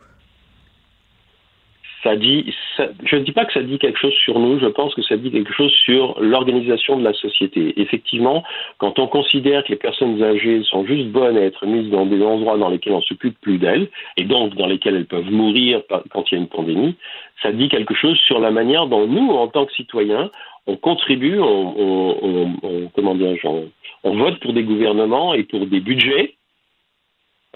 Ça 2.05 2.15
dit, 2.17 2.55
ça- 2.77 2.91
je 3.05 3.17
ne 3.17 3.23
dis 3.23 3.33
pas 3.33 3.45
que 3.47 3.53
ça 3.55 3.63
dit 3.63 3.79
quelque 3.79 3.99
chose 3.99 4.13
sur 4.13 4.39
nous, 4.39 4.61
je 4.61 4.67
pense 4.67 4.95
que 4.95 5.03
ça 5.03 5.17
dit 5.17 5.31
quelque 5.33 5.53
chose 5.55 5.73
sur 5.73 6.21
l'organisation 6.21 6.97
de 6.99 7.03
la 7.03 7.15
société. 7.15 7.73
Effectivement, 7.81 8.45
quand 8.79 8.99
on 9.01 9.07
considère 9.09 9.65
que 9.65 9.71
les 9.71 9.77
personnes 9.79 10.23
âgées 10.23 10.63
sont 10.65 10.85
juste 10.87 11.09
bonnes 11.09 11.37
à 11.39 11.41
être 11.41 11.67
mises 11.67 11.91
dans 11.91 12.07
des 12.07 12.23
endroits 12.23 12.59
dans 12.59 12.69
lesquels 12.69 12.93
on 12.93 13.03
s'occupe 13.03 13.41
plus 13.41 13.59
d'elles, 13.59 13.89
et 14.17 14.25
donc 14.25 14.55
dans 14.55 14.67
lesquels 14.67 14.95
elles 14.97 15.07
peuvent 15.07 15.31
mourir 15.31 15.83
quand 16.11 16.31
il 16.31 16.35
y 16.35 16.39
a 16.39 16.41
une 16.43 16.49
pandémie, 16.49 16.95
ça 17.43 17.51
dit 17.53 17.69
quelque 17.69 17.95
chose 17.95 18.19
sur 18.19 18.39
la 18.39 18.51
manière 18.51 18.87
dont 18.87 19.07
nous, 19.07 19.31
en 19.31 19.49
tant 19.49 19.65
que 19.67 19.73
citoyens, 19.73 20.31
on 20.67 20.77
contribue, 20.77 21.39
on, 21.41 22.89
comment 22.95 23.13
on- 23.13 23.71
on 24.07 24.17
vote 24.17 24.39
pour 24.41 24.53
des 24.53 24.63
gouvernements 24.65 25.33
et 25.35 25.45
pour 25.45 25.67
des 25.67 25.81
budgets 25.81 26.35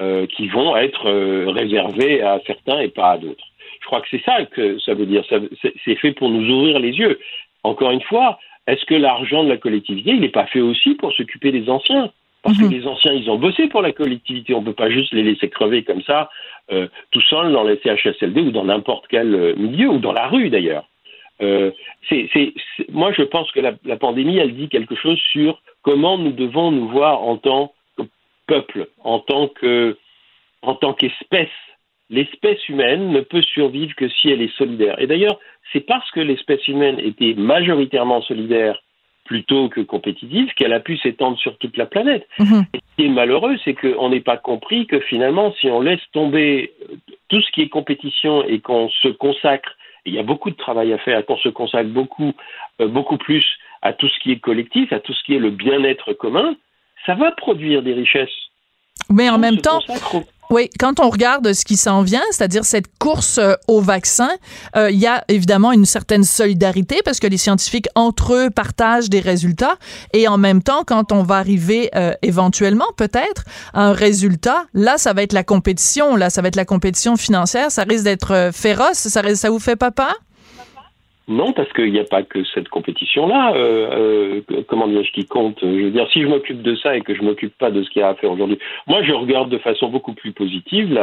euh, 0.00 0.26
qui 0.26 0.48
vont 0.48 0.76
être 0.76 1.06
euh, 1.06 1.50
réservés 1.50 2.22
à 2.22 2.40
certains 2.46 2.80
et 2.80 2.88
pas 2.88 3.10
à 3.12 3.18
d'autres. 3.18 3.47
Je 3.80 3.86
crois 3.86 4.00
que 4.00 4.08
c'est 4.10 4.22
ça 4.24 4.44
que 4.44 4.78
ça 4.80 4.94
veut 4.94 5.06
dire. 5.06 5.24
C'est 5.84 5.94
fait 5.96 6.12
pour 6.12 6.30
nous 6.30 6.48
ouvrir 6.48 6.78
les 6.78 6.92
yeux. 6.92 7.18
Encore 7.64 7.90
une 7.90 8.02
fois, 8.02 8.38
est-ce 8.66 8.84
que 8.84 8.94
l'argent 8.94 9.44
de 9.44 9.48
la 9.48 9.56
collectivité, 9.56 10.10
il 10.10 10.20
n'est 10.20 10.28
pas 10.28 10.46
fait 10.46 10.60
aussi 10.60 10.94
pour 10.94 11.12
s'occuper 11.12 11.52
des 11.52 11.68
anciens? 11.70 12.10
Parce 12.42 12.56
que 12.56 12.66
les 12.66 12.86
anciens, 12.86 13.12
ils 13.12 13.28
ont 13.30 13.38
bossé 13.38 13.66
pour 13.66 13.82
la 13.82 13.92
collectivité. 13.92 14.54
On 14.54 14.60
ne 14.60 14.66
peut 14.66 14.72
pas 14.72 14.90
juste 14.90 15.12
les 15.12 15.22
laisser 15.22 15.48
crever 15.48 15.82
comme 15.82 16.02
ça, 16.02 16.30
euh, 16.70 16.86
tout 17.10 17.20
seuls 17.22 17.52
dans 17.52 17.64
les 17.64 17.78
CHSLD 17.82 18.40
ou 18.40 18.50
dans 18.52 18.64
n'importe 18.64 19.06
quel 19.08 19.34
euh, 19.34 19.54
milieu, 19.56 19.88
ou 19.88 19.98
dans 19.98 20.12
la 20.12 20.28
rue 20.28 20.48
d'ailleurs. 20.48 20.84
Euh, 21.42 21.70
moi, 22.90 23.12
je 23.12 23.22
pense 23.22 23.50
que 23.52 23.60
la, 23.60 23.72
la 23.84 23.96
pandémie, 23.96 24.38
elle 24.38 24.54
dit 24.54 24.68
quelque 24.68 24.94
chose 24.94 25.18
sur 25.32 25.60
comment 25.82 26.18
nous 26.18 26.32
devons 26.32 26.70
nous 26.70 26.88
voir 26.88 27.22
en 27.22 27.36
tant 27.36 27.72
que 27.96 28.02
peuple, 28.46 28.88
en 29.02 29.18
tant 29.18 29.48
que, 29.48 29.96
en 30.62 30.74
tant 30.74 30.92
qu'espèce. 30.92 31.48
L'espèce 32.10 32.68
humaine 32.68 33.10
ne 33.10 33.20
peut 33.20 33.42
survivre 33.42 33.94
que 33.94 34.08
si 34.08 34.30
elle 34.30 34.42
est 34.42 34.56
solidaire. 34.56 35.00
Et 35.00 35.06
d'ailleurs, 35.06 35.38
c'est 35.72 35.80
parce 35.80 36.10
que 36.10 36.20
l'espèce 36.20 36.66
humaine 36.68 36.98
était 36.98 37.34
majoritairement 37.34 38.22
solidaire 38.22 38.82
plutôt 39.24 39.68
que 39.68 39.82
compétitive 39.82 40.54
qu'elle 40.54 40.72
a 40.72 40.80
pu 40.80 40.96
s'étendre 40.96 41.38
sur 41.38 41.58
toute 41.58 41.76
la 41.76 41.84
planète. 41.84 42.26
Mhm. 42.38 42.64
Et 42.72 42.78
ce 42.78 42.96
qui 42.96 43.04
est 43.04 43.10
malheureux, 43.10 43.56
c'est 43.62 43.74
qu'on 43.74 44.08
n'ait 44.08 44.20
pas 44.20 44.38
compris 44.38 44.86
que 44.86 45.00
finalement, 45.00 45.52
si 45.60 45.68
on 45.68 45.82
laisse 45.82 46.00
tomber 46.12 46.72
euh, 46.82 46.96
tout 47.28 47.42
ce 47.42 47.50
qui 47.52 47.60
est 47.60 47.68
compétition 47.68 48.42
et 48.42 48.60
qu'on 48.60 48.88
se 48.88 49.08
consacre, 49.08 49.76
et 50.06 50.10
il 50.10 50.14
y 50.14 50.18
a 50.18 50.22
beaucoup 50.22 50.50
de 50.50 50.56
travail 50.56 50.94
à 50.94 50.98
faire, 50.98 51.24
qu'on 51.26 51.36
se 51.36 51.50
consacre 51.50 51.90
beaucoup, 51.90 52.32
euh, 52.80 52.88
beaucoup 52.88 53.18
plus 53.18 53.44
à 53.82 53.92
tout 53.92 54.08
ce 54.08 54.18
qui 54.20 54.32
est 54.32 54.40
collectif, 54.40 54.94
à 54.94 55.00
tout 55.00 55.12
ce 55.12 55.22
qui 55.24 55.34
est 55.34 55.38
le 55.38 55.50
bien-être 55.50 56.14
commun, 56.14 56.56
ça 57.04 57.14
va 57.14 57.30
produire 57.32 57.82
des 57.82 57.92
richesses. 57.92 58.47
Mais 59.10 59.30
en 59.30 59.38
même 59.38 59.58
temps, 59.58 59.80
oui, 60.50 60.70
quand 60.80 60.98
on 60.98 61.10
regarde 61.10 61.52
ce 61.52 61.64
qui 61.64 61.76
s'en 61.76 62.02
vient, 62.02 62.22
c'est-à-dire 62.30 62.64
cette 62.64 62.86
course 62.98 63.36
euh, 63.36 63.52
au 63.66 63.82
vaccin, 63.82 64.30
euh, 64.76 64.90
il 64.90 64.98
y 64.98 65.06
a 65.06 65.22
évidemment 65.28 65.72
une 65.72 65.84
certaine 65.84 66.24
solidarité 66.24 67.00
parce 67.04 67.20
que 67.20 67.26
les 67.26 67.36
scientifiques 67.36 67.88
entre 67.94 68.32
eux 68.32 68.50
partagent 68.50 69.10
des 69.10 69.20
résultats. 69.20 69.76
Et 70.14 70.26
en 70.26 70.38
même 70.38 70.62
temps, 70.62 70.84
quand 70.86 71.12
on 71.12 71.22
va 71.22 71.36
arriver 71.36 71.90
euh, 71.94 72.14
éventuellement 72.22 72.86
peut-être 72.96 73.44
à 73.74 73.82
un 73.82 73.92
résultat, 73.92 74.64
là, 74.72 74.96
ça 74.96 75.12
va 75.12 75.22
être 75.22 75.34
la 75.34 75.44
compétition, 75.44 76.16
là, 76.16 76.30
ça 76.30 76.40
va 76.40 76.48
être 76.48 76.56
la 76.56 76.64
compétition 76.64 77.18
financière, 77.18 77.70
ça 77.70 77.82
risque 77.82 78.04
d'être 78.04 78.50
féroce, 78.54 79.08
ça 79.08 79.50
vous 79.50 79.58
fait 79.58 79.76
pas 79.76 79.90
peur? 79.90 80.14
Non, 81.28 81.52
parce 81.52 81.70
qu'il 81.74 81.92
n'y 81.92 81.98
a 81.98 82.04
pas 82.04 82.22
que 82.22 82.42
cette 82.54 82.70
compétition-là. 82.70 83.52
Euh, 83.54 84.40
euh, 84.50 84.62
comment 84.66 84.88
qui 85.12 85.26
compte 85.26 85.58
Je 85.60 85.66
veux 85.66 85.90
dire, 85.90 86.08
si 86.10 86.22
je 86.22 86.26
m'occupe 86.26 86.62
de 86.62 86.74
ça 86.76 86.96
et 86.96 87.02
que 87.02 87.14
je 87.14 87.22
m'occupe 87.22 87.56
pas 87.58 87.70
de 87.70 87.82
ce 87.82 87.90
qu'il 87.90 88.00
y 88.00 88.02
a 88.02 88.08
à 88.08 88.14
faire 88.14 88.32
aujourd'hui, 88.32 88.58
moi, 88.86 89.02
je 89.02 89.12
regarde 89.12 89.50
de 89.50 89.58
façon 89.58 89.88
beaucoup 89.88 90.14
plus 90.14 90.32
positive 90.32 90.98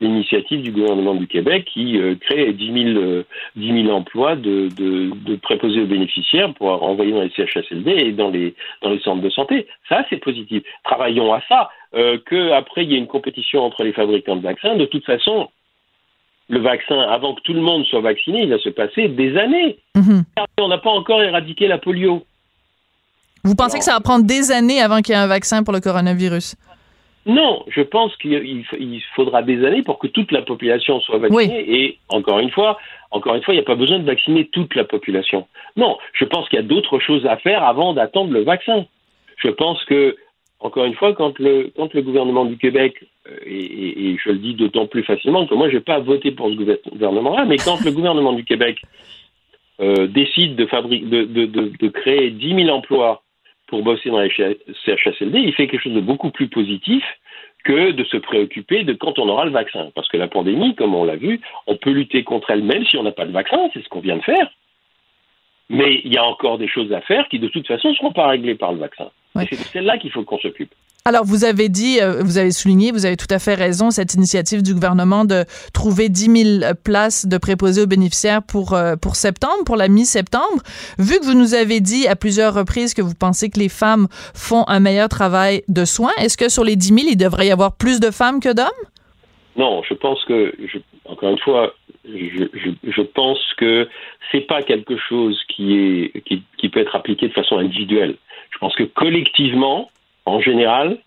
l'initiative 0.00 0.62
du 0.62 0.72
gouvernement 0.72 1.14
du 1.14 1.26
Québec 1.26 1.68
qui 1.70 1.98
euh, 1.98 2.14
crée 2.18 2.54
10 2.54 2.94
000, 2.94 2.98
euh, 2.98 3.22
10 3.56 3.84
000 3.84 3.94
emplois 3.94 4.34
de, 4.34 4.68
de, 4.74 5.10
de 5.14 5.36
préposés 5.36 5.82
aux 5.82 5.86
bénéficiaires 5.86 6.54
pour 6.54 6.82
envoyer 6.82 7.12
dans 7.12 7.22
les 7.22 7.30
CHSLD 7.30 7.90
et 7.90 8.12
dans 8.12 8.30
les 8.30 8.54
dans 8.82 8.90
les 8.90 9.00
centres 9.00 9.22
de 9.22 9.30
santé. 9.30 9.66
Ça, 9.90 10.06
c'est 10.08 10.16
positif. 10.16 10.62
Travaillons 10.84 11.34
à 11.34 11.42
ça. 11.48 11.68
Euh, 11.94 12.18
que 12.26 12.50
après 12.50 12.84
il 12.84 12.92
y 12.92 12.94
ait 12.94 12.98
une 12.98 13.06
compétition 13.06 13.62
entre 13.62 13.84
les 13.84 13.92
fabricants 13.92 14.36
de 14.36 14.42
vaccins. 14.42 14.76
De 14.76 14.84
toute 14.86 15.04
façon, 15.04 15.48
vaccin, 16.70 16.98
avant 17.16 17.34
que 17.34 17.40
tout 17.42 17.52
le 17.54 17.60
monde 17.60 17.84
soit 17.86 18.00
vacciné, 18.00 18.42
il 18.42 18.50
va 18.50 18.58
se 18.58 18.68
passer 18.70 19.08
des 19.08 19.36
années. 19.36 19.78
On 20.58 20.68
n'a 20.68 20.78
pas 20.78 20.90
encore 20.90 21.22
éradiqué 21.22 21.66
la 21.68 21.78
polio. 21.78 22.24
Vous 23.44 23.54
pensez 23.54 23.78
que 23.78 23.84
ça 23.84 23.94
va 23.94 24.00
prendre 24.00 24.26
des 24.26 24.50
années 24.50 24.80
avant 24.82 25.00
qu'il 25.02 25.14
y 25.14 25.18
ait 25.18 25.20
un 25.20 25.26
vaccin 25.28 25.62
pour 25.62 25.72
le 25.72 25.80
coronavirus? 25.80 26.56
Non, 27.26 27.64
je 27.68 27.82
pense 27.82 28.14
qu'il 28.18 28.32
il- 28.32 28.64
il 28.78 29.02
faudra 29.16 29.42
des 29.42 29.64
années 29.66 29.82
pour 29.82 29.98
que 29.98 30.06
toute 30.06 30.30
la 30.32 30.42
population 30.42 31.00
soit 31.00 31.18
vaccinée. 31.18 31.64
Et 31.78 31.98
encore 32.08 32.38
une 32.38 32.50
fois, 32.50 32.78
encore 33.10 33.34
une 33.34 33.42
fois, 33.42 33.52
il 33.54 33.58
n'y 33.58 33.62
a 33.62 33.66
pas 33.66 33.74
besoin 33.84 33.98
de 33.98 34.04
vacciner 34.04 34.46
toute 34.48 34.74
la 34.76 34.84
population. 34.84 35.46
Non, 35.76 35.98
je 36.12 36.24
pense 36.24 36.48
qu'il 36.48 36.56
y 36.60 36.64
a 36.64 36.70
d'autres 36.72 36.98
choses 37.00 37.24
à 37.26 37.36
faire 37.36 37.62
avant 37.64 37.94
d'attendre 37.94 38.32
le 38.32 38.42
vaccin. 38.44 38.84
Je 39.44 39.48
pense 39.50 39.84
que, 39.86 40.16
encore 40.60 40.84
une 40.84 40.94
fois, 40.94 41.14
quand 41.14 41.38
le, 41.38 41.70
quand 41.76 41.92
le 41.92 42.02
gouvernement 42.02 42.44
du 42.44 42.56
Québec, 42.56 43.04
euh, 43.28 43.36
et, 43.44 44.16
je 44.22 44.30
le 44.30 44.38
dis 44.38 44.54
d'autant 44.54 44.86
plus 44.86 45.02
facilement 45.02 45.46
que 45.46 45.54
moi, 45.54 45.68
je 45.68 45.74
n'ai 45.76 45.80
pas 45.80 45.98
voté 45.98 46.30
pour 46.30 46.48
ce 46.48 46.54
gouver- 46.54 46.80
gouvernement-là, 46.90 47.44
mais 47.44 47.56
quand 47.58 47.84
le 47.84 47.90
gouvernement 47.92 48.32
du 48.32 48.44
Québec 48.44 48.80
euh, 49.80 50.06
décide 50.06 50.56
de, 50.56 50.64
de, 50.64 51.44
de, 51.44 51.72
de 51.78 51.88
créer 51.88 52.30
10 52.30 52.64
000 52.64 52.68
emplois 52.70 53.22
pour 53.66 53.82
bosser 53.82 54.10
dans 54.10 54.20
les 54.20 54.30
CHSLD, 54.30 55.38
il 55.40 55.52
fait 55.52 55.66
quelque 55.66 55.82
chose 55.82 55.94
de 55.94 56.00
beaucoup 56.00 56.30
plus 56.30 56.48
positif 56.48 57.04
que 57.64 57.90
de 57.90 58.04
se 58.04 58.16
préoccuper 58.16 58.84
de 58.84 58.92
quand 58.92 59.18
on 59.18 59.28
aura 59.28 59.44
le 59.44 59.50
vaccin. 59.50 59.90
Parce 59.94 60.08
que 60.08 60.16
la 60.16 60.28
pandémie, 60.28 60.74
comme 60.76 60.94
on 60.94 61.04
l'a 61.04 61.16
vu, 61.16 61.40
on 61.66 61.76
peut 61.76 61.90
lutter 61.90 62.22
contre 62.22 62.50
elle 62.50 62.62
même 62.62 62.86
si 62.86 62.96
on 62.96 63.02
n'a 63.02 63.10
pas 63.12 63.26
de 63.26 63.32
vaccin, 63.32 63.58
c'est 63.74 63.82
ce 63.82 63.88
qu'on 63.88 64.00
vient 64.00 64.16
de 64.16 64.22
faire. 64.22 64.48
Mais 65.68 66.00
il 66.04 66.14
y 66.14 66.16
a 66.16 66.24
encore 66.24 66.58
des 66.58 66.68
choses 66.68 66.92
à 66.92 67.00
faire 67.00 67.28
qui, 67.28 67.40
de 67.40 67.48
toute 67.48 67.66
façon, 67.66 67.88
ne 67.90 67.94
seront 67.94 68.12
pas 68.12 68.28
réglées 68.28 68.54
par 68.54 68.72
le 68.72 68.78
vaccin. 68.78 69.10
C'est 69.50 69.56
de 69.58 69.64
celle-là 69.72 69.98
qu'il 69.98 70.10
faut 70.10 70.22
qu'on 70.24 70.38
s'occupe. 70.38 70.72
Alors, 71.04 71.24
vous 71.24 71.44
avez 71.44 71.68
dit, 71.68 72.00
euh, 72.00 72.20
vous 72.24 72.36
avez 72.36 72.50
souligné, 72.50 72.90
vous 72.90 73.06
avez 73.06 73.16
tout 73.16 73.28
à 73.30 73.38
fait 73.38 73.54
raison, 73.54 73.92
cette 73.92 74.14
initiative 74.14 74.60
du 74.62 74.74
gouvernement 74.74 75.24
de 75.24 75.44
trouver 75.72 76.08
10 76.08 76.58
000 76.60 76.74
places 76.82 77.26
de 77.26 77.38
préposés 77.38 77.82
aux 77.82 77.86
bénéficiaires 77.86 78.42
pour, 78.42 78.72
euh, 78.72 78.96
pour 78.96 79.14
septembre, 79.14 79.62
pour 79.64 79.76
la 79.76 79.86
mi-septembre. 79.86 80.62
Vu 80.98 81.20
que 81.20 81.24
vous 81.24 81.34
nous 81.34 81.54
avez 81.54 81.78
dit 81.78 82.08
à 82.08 82.16
plusieurs 82.16 82.54
reprises 82.54 82.92
que 82.92 83.02
vous 83.02 83.14
pensez 83.14 83.50
que 83.50 83.60
les 83.60 83.68
femmes 83.68 84.08
font 84.34 84.64
un 84.66 84.80
meilleur 84.80 85.08
travail 85.08 85.62
de 85.68 85.84
soins, 85.84 86.10
est-ce 86.18 86.36
que 86.36 86.48
sur 86.48 86.64
les 86.64 86.74
10 86.74 86.88
000, 86.88 86.98
il 87.12 87.16
devrait 87.16 87.46
y 87.46 87.50
avoir 87.52 87.76
plus 87.76 88.00
de 88.00 88.10
femmes 88.10 88.40
que 88.40 88.52
d'hommes? 88.52 88.66
Non, 89.56 89.82
je 89.88 89.94
pense 89.94 90.22
que, 90.24 90.52
je- 90.58 90.78
encore 91.04 91.30
une 91.30 91.38
fois, 91.38 91.72
je, 92.04 92.46
je- 92.52 92.90
je 92.90 93.02
pense 93.02 93.38
que 93.58 93.88
c'est 94.32 94.40
pas 94.40 94.62
quelque 94.62 94.96
chose 95.08 95.40
qui 95.54 95.74
est 95.76 96.20
qui, 96.26 96.42
qui 96.58 96.68
peut 96.68 96.80
être 96.80 96.94
appliqué 96.96 97.28
de 97.28 97.32
façon 97.32 97.58
individuelle. 97.58 98.16
Je 98.56 98.60
pense 98.60 98.74
que 98.74 98.84
collectivement, 98.84 99.90
en 100.24 100.40
général, 100.40 100.98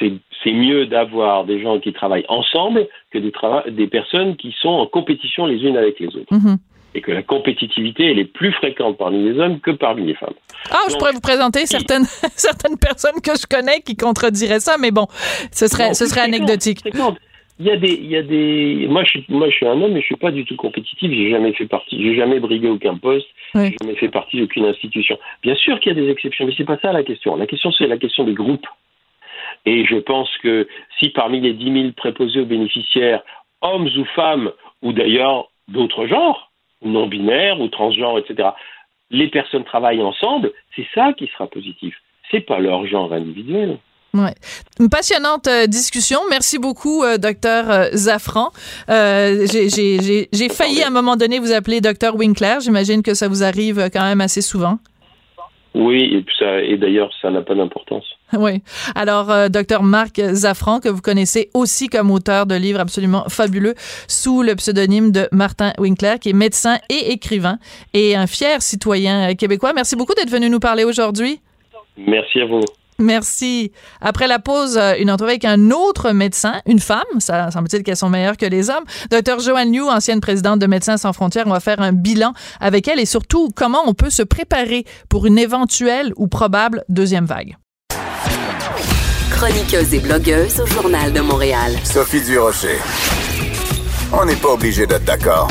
c'est 0.00 0.52
mieux 0.52 0.86
d'avoir 0.86 1.44
des 1.44 1.62
gens 1.62 1.78
qui 1.78 1.92
travaillent 1.92 2.24
ensemble 2.28 2.86
que 3.12 3.18
des, 3.18 3.30
trava- 3.30 3.68
des 3.70 3.86
personnes 3.86 4.36
qui 4.36 4.54
sont 4.60 4.68
en 4.70 4.86
compétition 4.86 5.46
les 5.46 5.56
unes 5.62 5.76
avec 5.76 6.00
les 6.00 6.08
autres. 6.08 6.32
Mhm. 6.34 6.56
Et 6.96 7.00
que 7.00 7.10
la 7.12 7.22
compétitivité, 7.22 8.10
elle 8.10 8.18
est 8.18 8.24
plus 8.24 8.52
fréquente 8.52 8.96
parmi 8.98 9.22
les 9.24 9.38
hommes 9.40 9.60
que 9.60 9.70
parmi 9.72 10.04
les 10.06 10.14
femmes. 10.14 10.34
Ah, 10.70 10.76
je 10.90 10.96
pourrais 10.96 11.12
vous 11.12 11.20
présenter 11.20 11.66
certaines, 11.66 12.04
certaines 12.36 12.78
personnes 12.78 13.20
que 13.22 13.32
je 13.36 13.46
connais 13.46 13.80
qui 13.80 13.96
contrediraient 13.96 14.60
ça, 14.60 14.76
mais 14.78 14.90
bon, 14.90 15.06
ce 15.52 15.66
serait, 15.66 15.88
Non, 15.88 15.94
ce 15.94 16.06
serait 16.06 16.20
anecdotique. 16.22 16.80
fréquente. 16.80 17.18
Il 17.60 17.66
y 17.66 17.70
a 17.70 17.76
des, 17.76 17.92
il 17.92 18.10
y 18.10 18.16
a 18.16 18.22
des. 18.22 18.86
Moi, 18.88 19.04
je 19.04 19.10
suis, 19.10 19.24
moi, 19.28 19.48
je 19.48 19.54
suis 19.54 19.66
un 19.66 19.80
homme, 19.80 19.92
mais 19.92 20.00
je 20.00 20.06
suis 20.06 20.16
pas 20.16 20.32
du 20.32 20.44
tout 20.44 20.56
compétitif. 20.56 21.10
J'ai 21.10 21.30
jamais 21.30 21.52
fait 21.52 21.66
partie. 21.66 22.02
J'ai 22.02 22.16
jamais 22.16 22.40
brigué 22.40 22.68
aucun 22.68 22.96
poste. 22.96 23.28
Oui. 23.54 23.70
J'ai 23.70 23.76
jamais 23.80 23.96
fait 23.96 24.08
partie 24.08 24.40
d'aucune 24.40 24.64
institution. 24.64 25.18
Bien 25.42 25.54
sûr 25.54 25.78
qu'il 25.78 25.96
y 25.96 25.98
a 25.98 26.02
des 26.02 26.10
exceptions, 26.10 26.46
mais 26.46 26.54
c'est 26.56 26.64
pas 26.64 26.78
ça 26.78 26.92
la 26.92 27.04
question. 27.04 27.36
La 27.36 27.46
question, 27.46 27.70
c'est 27.70 27.86
la 27.86 27.98
question 27.98 28.24
des 28.24 28.34
groupes. 28.34 28.66
Et 29.66 29.84
je 29.84 29.96
pense 29.96 30.30
que 30.42 30.68
si 30.98 31.10
parmi 31.10 31.40
les 31.40 31.52
10 31.52 31.72
000 31.72 31.92
préposés 31.92 32.40
aux 32.40 32.46
bénéficiaires, 32.46 33.22
hommes 33.62 33.88
ou 33.96 34.04
femmes, 34.16 34.50
ou 34.82 34.92
d'ailleurs 34.92 35.48
d'autres 35.68 36.06
genres, 36.06 36.50
non 36.82 37.06
binaires 37.06 37.60
ou 37.60 37.68
transgenres, 37.68 38.18
etc., 38.18 38.50
les 39.10 39.28
personnes 39.28 39.64
travaillent 39.64 40.02
ensemble, 40.02 40.52
c'est 40.74 40.86
ça 40.94 41.12
qui 41.12 41.28
sera 41.28 41.46
positif. 41.46 41.94
C'est 42.30 42.40
pas 42.40 42.58
leur 42.58 42.86
genre 42.86 43.12
individuel. 43.12 43.78
Ouais. 44.14 44.34
Une 44.78 44.88
passionnante 44.88 45.48
euh, 45.48 45.66
discussion. 45.66 46.20
Merci 46.30 46.58
beaucoup, 46.58 47.02
euh, 47.02 47.18
docteur 47.18 47.68
euh, 47.68 47.88
Zafran. 47.94 48.50
Euh, 48.88 49.44
j'ai- 49.46 50.48
failli 50.48 50.82
à 50.82 50.86
un 50.86 50.90
moment 50.90 51.16
donné 51.16 51.40
vous 51.40 51.52
appeler 51.52 51.80
docteur 51.80 52.14
Winkler. 52.14 52.58
J'imagine 52.62 53.02
que 53.02 53.14
ça 53.14 53.26
vous 53.26 53.42
arrive 53.42 53.90
quand 53.92 54.02
même 54.04 54.20
assez 54.20 54.40
souvent. 54.40 54.78
Oui, 55.74 56.04
et, 56.12 56.22
puis 56.22 56.34
ça, 56.38 56.60
et 56.60 56.76
d'ailleurs, 56.76 57.10
ça 57.20 57.30
n'a 57.30 57.42
pas 57.42 57.54
d'importance. 57.54 58.04
Oui. 58.36 58.62
Alors, 58.96 59.30
euh, 59.30 59.48
docteur 59.48 59.82
Marc 59.82 60.20
Zafran, 60.20 60.80
que 60.80 60.88
vous 60.88 61.00
connaissez 61.02 61.50
aussi 61.54 61.88
comme 61.88 62.10
auteur 62.10 62.46
de 62.46 62.54
livres 62.56 62.80
absolument 62.80 63.24
fabuleux 63.28 63.74
sous 64.08 64.42
le 64.42 64.54
pseudonyme 64.56 65.12
de 65.12 65.28
Martin 65.30 65.72
Winkler, 65.78 66.14
qui 66.20 66.30
est 66.30 66.34
médecin 66.34 66.78
et 66.88 67.12
écrivain 67.12 67.58
et 67.92 68.16
un 68.16 68.26
fier 68.26 68.60
citoyen 68.62 69.34
québécois. 69.34 69.72
Merci 69.72 69.94
beaucoup 69.94 70.14
d'être 70.14 70.30
venu 70.30 70.48
nous 70.50 70.58
parler 70.58 70.82
aujourd'hui. 70.84 71.40
Merci 71.96 72.40
à 72.40 72.46
vous. 72.46 72.60
Merci. 72.98 73.72
Après 74.00 74.26
la 74.26 74.38
pause, 74.38 74.76
euh, 74.76 74.94
une 74.98 75.10
entrevue 75.10 75.30
avec 75.30 75.44
un 75.44 75.70
autre 75.70 76.12
médecin, 76.12 76.60
une 76.66 76.78
femme, 76.78 77.02
ça 77.18 77.50
semble-t-il 77.50 77.82
qu'elles 77.82 77.96
sont 77.96 78.08
meilleures 78.08 78.36
que 78.36 78.46
les 78.46 78.70
hommes. 78.70 78.84
Dr 79.10 79.40
Joanne 79.40 79.72
Liu, 79.72 79.82
ancienne 79.82 80.20
présidente 80.20 80.60
de 80.60 80.66
Médecins 80.66 80.96
sans 80.96 81.12
frontières, 81.12 81.44
on 81.46 81.50
va 81.50 81.60
faire 81.60 81.80
un 81.80 81.92
bilan 81.92 82.32
avec 82.60 82.88
elle 82.88 83.00
et 83.00 83.06
surtout 83.06 83.50
comment 83.54 83.82
on 83.86 83.94
peut 83.94 84.10
se 84.10 84.22
préparer 84.22 84.84
pour 85.08 85.26
une 85.26 85.38
éventuelle 85.38 86.12
ou 86.16 86.28
probable 86.28 86.84
deuxième 86.88 87.26
vague. 87.26 87.56
Chroniqueuse 89.30 89.92
et 89.94 89.98
blogueuse 89.98 90.60
au 90.60 90.66
Journal 90.66 91.12
de 91.12 91.20
Montréal. 91.20 91.72
Sophie 91.82 92.22
Durocher. 92.22 92.78
On 94.12 94.24
n'est 94.24 94.36
pas 94.36 94.50
obligé 94.50 94.86
d'être 94.86 95.04
d'accord. 95.04 95.48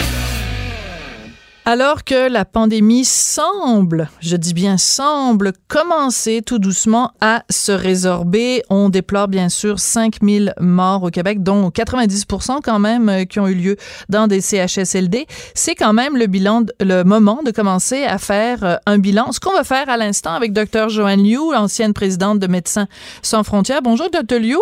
Alors 1.65 2.03
que 2.03 2.29
la 2.29 2.43
pandémie 2.43 3.05
semble, 3.05 4.09
je 4.19 4.35
dis 4.35 4.53
bien 4.53 4.77
semble, 4.77 5.53
commencer 5.69 6.41
tout 6.45 6.59
doucement 6.59 7.13
à 7.21 7.43
se 7.49 7.71
résorber, 7.71 8.63
on 8.69 8.89
déplore 8.89 9.29
bien 9.29 9.47
sûr 9.47 9.79
5000 9.79 10.55
morts 10.59 11.03
au 11.03 11.09
Québec, 11.09 11.41
dont 11.41 11.71
90 11.71 12.25
quand 12.61 12.79
même 12.79 13.07
euh, 13.07 13.23
qui 13.23 13.39
ont 13.39 13.47
eu 13.47 13.55
lieu 13.55 13.77
dans 14.09 14.27
des 14.27 14.41
CHSLD. 14.41 15.25
C'est 15.55 15.75
quand 15.75 15.93
même 15.93 16.17
le 16.17 16.27
bilan, 16.27 16.63
le 16.81 17.03
moment 17.03 17.41
de 17.45 17.51
commencer 17.51 18.03
à 18.03 18.17
faire 18.17 18.63
euh, 18.65 18.75
un 18.85 18.97
bilan. 18.97 19.31
Ce 19.31 19.39
qu'on 19.39 19.53
va 19.53 19.63
faire 19.63 19.89
à 19.89 19.95
l'instant 19.95 20.33
avec 20.33 20.51
Dr 20.51 20.89
Joanne 20.89 21.23
Liu, 21.23 21.53
l'ancienne 21.53 21.93
présidente 21.93 22.39
de 22.39 22.47
Médecins 22.47 22.87
sans 23.21 23.45
frontières. 23.45 23.81
Bonjour 23.81 24.09
Dr 24.09 24.39
Liu. 24.39 24.57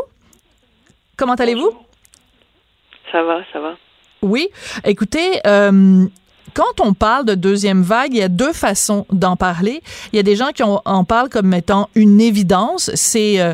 Comment 1.18 1.34
allez-vous? 1.34 1.72
Ça 3.12 3.24
va, 3.24 3.40
ça 3.52 3.60
va. 3.60 3.74
Oui. 4.22 4.50
Écoutez, 4.84 5.40
euh, 5.48 6.06
quand 6.54 6.82
on 6.82 6.94
parle 6.94 7.26
de 7.26 7.36
deuxième 7.36 7.82
vague, 7.82 8.14
il 8.14 8.20
y 8.20 8.24
a 8.24 8.30
deux 8.30 8.54
façons 8.54 9.06
d'en 9.12 9.36
parler. 9.36 9.82
Il 10.14 10.18
y 10.18 10.20
a 10.20 10.24
des 10.24 10.36
gens 10.36 10.50
qui 10.50 10.64
en 10.64 11.04
parlent 11.04 11.30
comme 11.30 11.54
étant 11.54 11.90
une 11.96 12.22
évidence. 12.22 12.92
C'est 12.96 13.40
euh, 13.40 13.54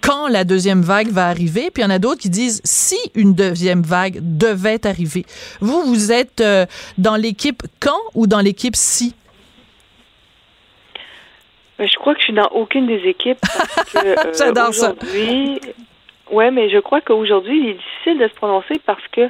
quand 0.00 0.28
la 0.28 0.44
deuxième 0.44 0.82
vague 0.82 1.08
va 1.08 1.26
arriver, 1.26 1.70
puis 1.70 1.82
il 1.82 1.86
y 1.86 1.86
en 1.86 1.90
a 1.90 1.98
d'autres 1.98 2.20
qui 2.20 2.30
disent 2.30 2.60
si 2.64 2.98
une 3.14 3.34
deuxième 3.34 3.82
vague 3.82 4.18
devait 4.22 4.86
arriver. 4.86 5.24
Vous, 5.60 5.82
vous 5.82 6.12
êtes 6.12 6.40
euh, 6.40 6.66
dans 6.96 7.16
l'équipe 7.16 7.62
quand 7.80 8.00
ou 8.14 8.26
dans 8.26 8.40
l'équipe 8.40 8.76
si? 8.76 9.14
Je 11.78 11.96
crois 11.96 12.14
que 12.14 12.20
je 12.20 12.24
suis 12.24 12.32
dans 12.32 12.48
aucune 12.52 12.86
des 12.86 13.02
équipes 13.08 13.38
parce 13.40 13.92
que 13.92 13.98
euh, 14.42 14.68
aujourd'hui, 14.68 15.60
ouais, 16.32 16.50
mais 16.50 16.70
je 16.70 16.78
crois 16.78 17.00
qu'aujourd'hui 17.00 17.60
il 17.60 17.68
est 17.70 17.74
difficile 17.74 18.18
de 18.18 18.28
se 18.28 18.34
prononcer 18.34 18.80
parce 18.84 19.06
que 19.12 19.28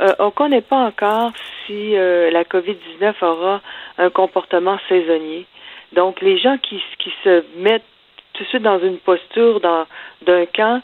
euh, 0.00 0.12
on 0.18 0.26
ne 0.26 0.30
connaît 0.30 0.60
pas 0.60 0.76
encore 0.76 1.32
si 1.66 1.96
euh, 1.96 2.30
la 2.30 2.44
COVID-19 2.44 3.14
aura 3.22 3.60
un 3.98 4.10
comportement 4.10 4.78
saisonnier. 4.88 5.46
Donc, 5.92 6.20
les 6.20 6.38
gens 6.38 6.58
qui, 6.58 6.82
qui 6.98 7.12
se 7.24 7.44
mettent 7.56 7.84
tout 8.34 8.44
de 8.44 8.48
suite 8.48 8.62
dans 8.62 8.78
une 8.78 8.98
posture 8.98 9.60
d'un 9.60 10.46
camp, 10.54 10.82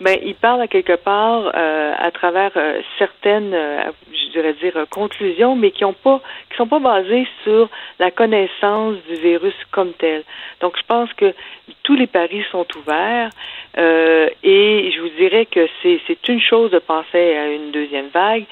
ben, 0.00 0.18
ils 0.22 0.34
parlent 0.34 0.62
à 0.62 0.68
quelque 0.68 0.96
part 0.96 1.52
euh, 1.54 1.92
à 1.98 2.10
travers 2.10 2.52
certaines, 2.98 3.52
je 3.52 4.30
dirais 4.32 4.54
dire, 4.54 4.86
conclusions, 4.90 5.54
mais 5.54 5.70
qui 5.70 5.84
ont 5.84 5.92
pas, 5.92 6.20
qui 6.50 6.56
sont 6.56 6.66
pas 6.66 6.78
basées 6.78 7.28
sur 7.42 7.68
la 7.98 8.10
connaissance 8.10 8.96
du 9.08 9.16
virus 9.16 9.54
comme 9.70 9.92
tel. 9.92 10.24
Donc, 10.60 10.76
je 10.78 10.82
pense 10.86 11.12
que 11.12 11.34
tous 11.82 11.94
les 11.94 12.06
paris 12.06 12.44
sont 12.50 12.66
ouverts. 12.76 13.30
Euh, 13.76 14.28
et 14.42 14.92
je 14.94 15.00
vous 15.00 15.08
dirais 15.10 15.46
que 15.46 15.66
c'est, 15.82 16.00
c'est 16.06 16.28
une 16.28 16.40
chose 16.40 16.70
de 16.70 16.78
penser 16.78 17.34
à 17.34 17.48
une 17.48 17.70
deuxième 17.72 18.08
vague, 18.08 18.44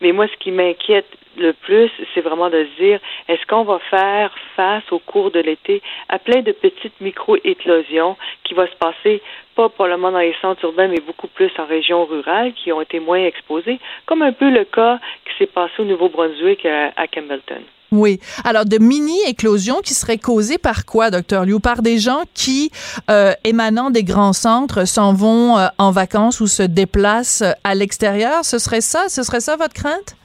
mais 0.00 0.12
moi, 0.12 0.26
ce 0.28 0.36
qui 0.38 0.50
m'inquiète 0.50 1.06
le 1.36 1.52
plus, 1.52 1.90
c'est 2.14 2.20
vraiment 2.20 2.50
de 2.50 2.64
se 2.64 2.82
dire, 2.82 3.00
est-ce 3.28 3.44
qu'on 3.46 3.62
va 3.62 3.78
faire 3.90 4.34
face 4.56 4.84
au 4.90 4.98
cours 4.98 5.30
de 5.30 5.40
l'été 5.40 5.82
à 6.08 6.18
plein 6.18 6.42
de 6.42 6.52
petites 6.52 7.00
micro-éclosions 7.00 8.16
qui 8.44 8.54
va 8.54 8.66
se 8.66 8.76
passer 8.76 9.22
pas 9.54 9.68
probablement 9.68 10.12
dans 10.12 10.20
les 10.20 10.36
centres 10.40 10.64
urbains, 10.64 10.88
mais 10.88 11.00
beaucoup 11.00 11.26
plus 11.26 11.50
en 11.58 11.66
régions 11.66 12.04
rurales 12.04 12.52
qui 12.54 12.72
ont 12.72 12.80
été 12.80 13.00
moins 13.00 13.24
exposées, 13.24 13.78
comme 14.06 14.22
un 14.22 14.32
peu 14.32 14.50
le 14.50 14.64
cas 14.64 15.00
qui 15.24 15.36
s'est 15.36 15.46
passé 15.52 15.74
au 15.80 15.84
Nouveau-Brunswick 15.84 16.64
à, 16.64 16.92
à 16.96 17.06
Campbellton? 17.08 17.62
Oui. 17.90 18.20
Alors, 18.44 18.66
de 18.66 18.76
mini-éclosions 18.78 19.80
qui 19.80 19.94
seraient 19.94 20.18
causées 20.18 20.58
par 20.58 20.84
quoi, 20.84 21.10
docteur 21.10 21.46
Liu? 21.46 21.58
Par 21.58 21.80
des 21.80 21.98
gens 21.98 22.22
qui, 22.34 22.70
euh, 23.10 23.32
émanant 23.44 23.88
des 23.90 24.04
grands 24.04 24.34
centres, 24.34 24.86
s'en 24.86 25.14
vont 25.14 25.56
euh, 25.56 25.68
en 25.78 25.90
vacances 25.90 26.40
ou 26.40 26.46
se 26.46 26.62
déplacent 26.62 27.40
euh, 27.40 27.52
à 27.64 27.74
l'extérieur? 27.74 28.44
Ce 28.44 28.58
serait 28.58 28.82
ça? 28.82 29.08
Ce 29.08 29.22
serait 29.22 29.40
ça 29.40 29.56
votre 29.56 29.72
crainte? 29.72 30.16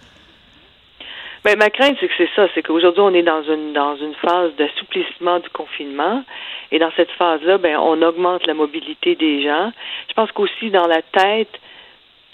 Ben, 1.46 1.58
ma 1.58 1.70
crainte, 1.70 1.96
c'est 2.02 2.08
que 2.08 2.14
c'est 2.18 2.30
ça. 2.36 2.48
C'est 2.54 2.64
qu'aujourd'hui, 2.64 3.02
on 3.02 3.14
est 3.14 3.24
dans 3.24 3.44
une, 3.44 3.72
dans 3.72 3.96
une 3.96 4.16
phase 4.16 4.52
d'assouplissement 4.58 5.40
du 5.40 5.50
confinement. 5.50 6.24
Et 6.72 6.80
dans 6.80 6.92
cette 6.98 7.12
phase-là, 7.12 7.60
ben, 7.60 7.78
on 7.78 8.02
augmente 8.02 8.46
la 8.46 8.54
mobilité 8.54 9.16
des 9.16 9.42
gens. 9.42 9.72
Je 10.10 10.14
pense 10.16 10.32
qu'aussi 10.34 10.70
dans 10.70 10.88
la 10.88 11.02
tête, 11.02 11.52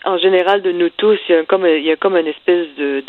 en 0.05 0.17
général, 0.17 0.63
de 0.63 0.71
nous 0.71 0.89
tous, 0.89 1.19
il 1.27 1.35
y 1.35 1.37
a 1.37 1.43
comme, 1.43 1.67
il 1.67 1.83
y 1.83 1.91
a 1.91 1.97
comme 1.97 2.17
une 2.17 2.27
espèce 2.27 2.67
de 2.77 3.03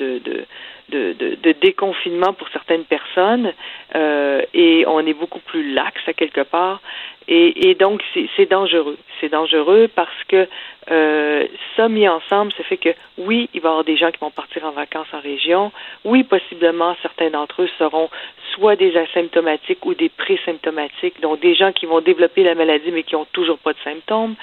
de, 0.91 1.53
déconfinement 1.61 2.33
pour 2.33 2.49
certaines 2.49 2.85
personnes 2.85 3.53
euh, 3.95 4.43
et 4.55 4.85
on 4.87 5.01
est 5.01 5.15
beaucoup 5.15 5.41
plus 5.41 5.73
lax 5.73 6.01
à 6.07 6.13
quelque 6.13 6.43
part. 6.43 6.81
Et, 7.33 7.77
donc, 7.77 8.03
c'est 8.37 8.51
dangereux. 8.51 8.99
C'est 9.21 9.29
dangereux 9.29 9.89
parce 9.95 10.25
que 10.27 10.49
euh, 10.91 11.47
ça 11.77 11.89
mis 11.89 12.09
ensemble, 12.09 12.53
ça 12.57 12.65
fait 12.65 12.77
que 12.77 12.89
oui, 13.19 13.49
il 13.55 13.61
va 13.61 13.69
y 13.69 13.71
avoir 13.71 13.85
des 13.85 13.97
gens 13.97 14.11
qui 14.11 14.19
vont 14.19 14.33
partir 14.33 14.65
en 14.65 14.73
vacances 14.73 15.07
en 15.13 15.21
région. 15.21 15.71
Oui, 16.05 16.25
possiblement, 16.25 16.97
certains 17.03 17.31
d'entre 17.31 17.63
eux 17.63 17.71
seront 17.79 18.11
soit 18.55 18.75
des 18.75 18.97
asymptomatiques 18.97 19.87
ou 19.87 19.95
des 19.95 20.09
présymptomatiques, 20.09 21.21
donc 21.21 21.39
des 21.39 21.55
gens 21.55 21.71
qui 21.71 21.87
vont 21.87 22.01
développer 22.01 22.43
la 22.43 22.57
maladie 22.57 22.91
mais 22.91 23.05
qui 23.05 23.15
ont 23.15 23.27
toujours 23.33 23.59
pas 23.59 23.75
de 23.75 23.79
symptômes. 23.85 24.35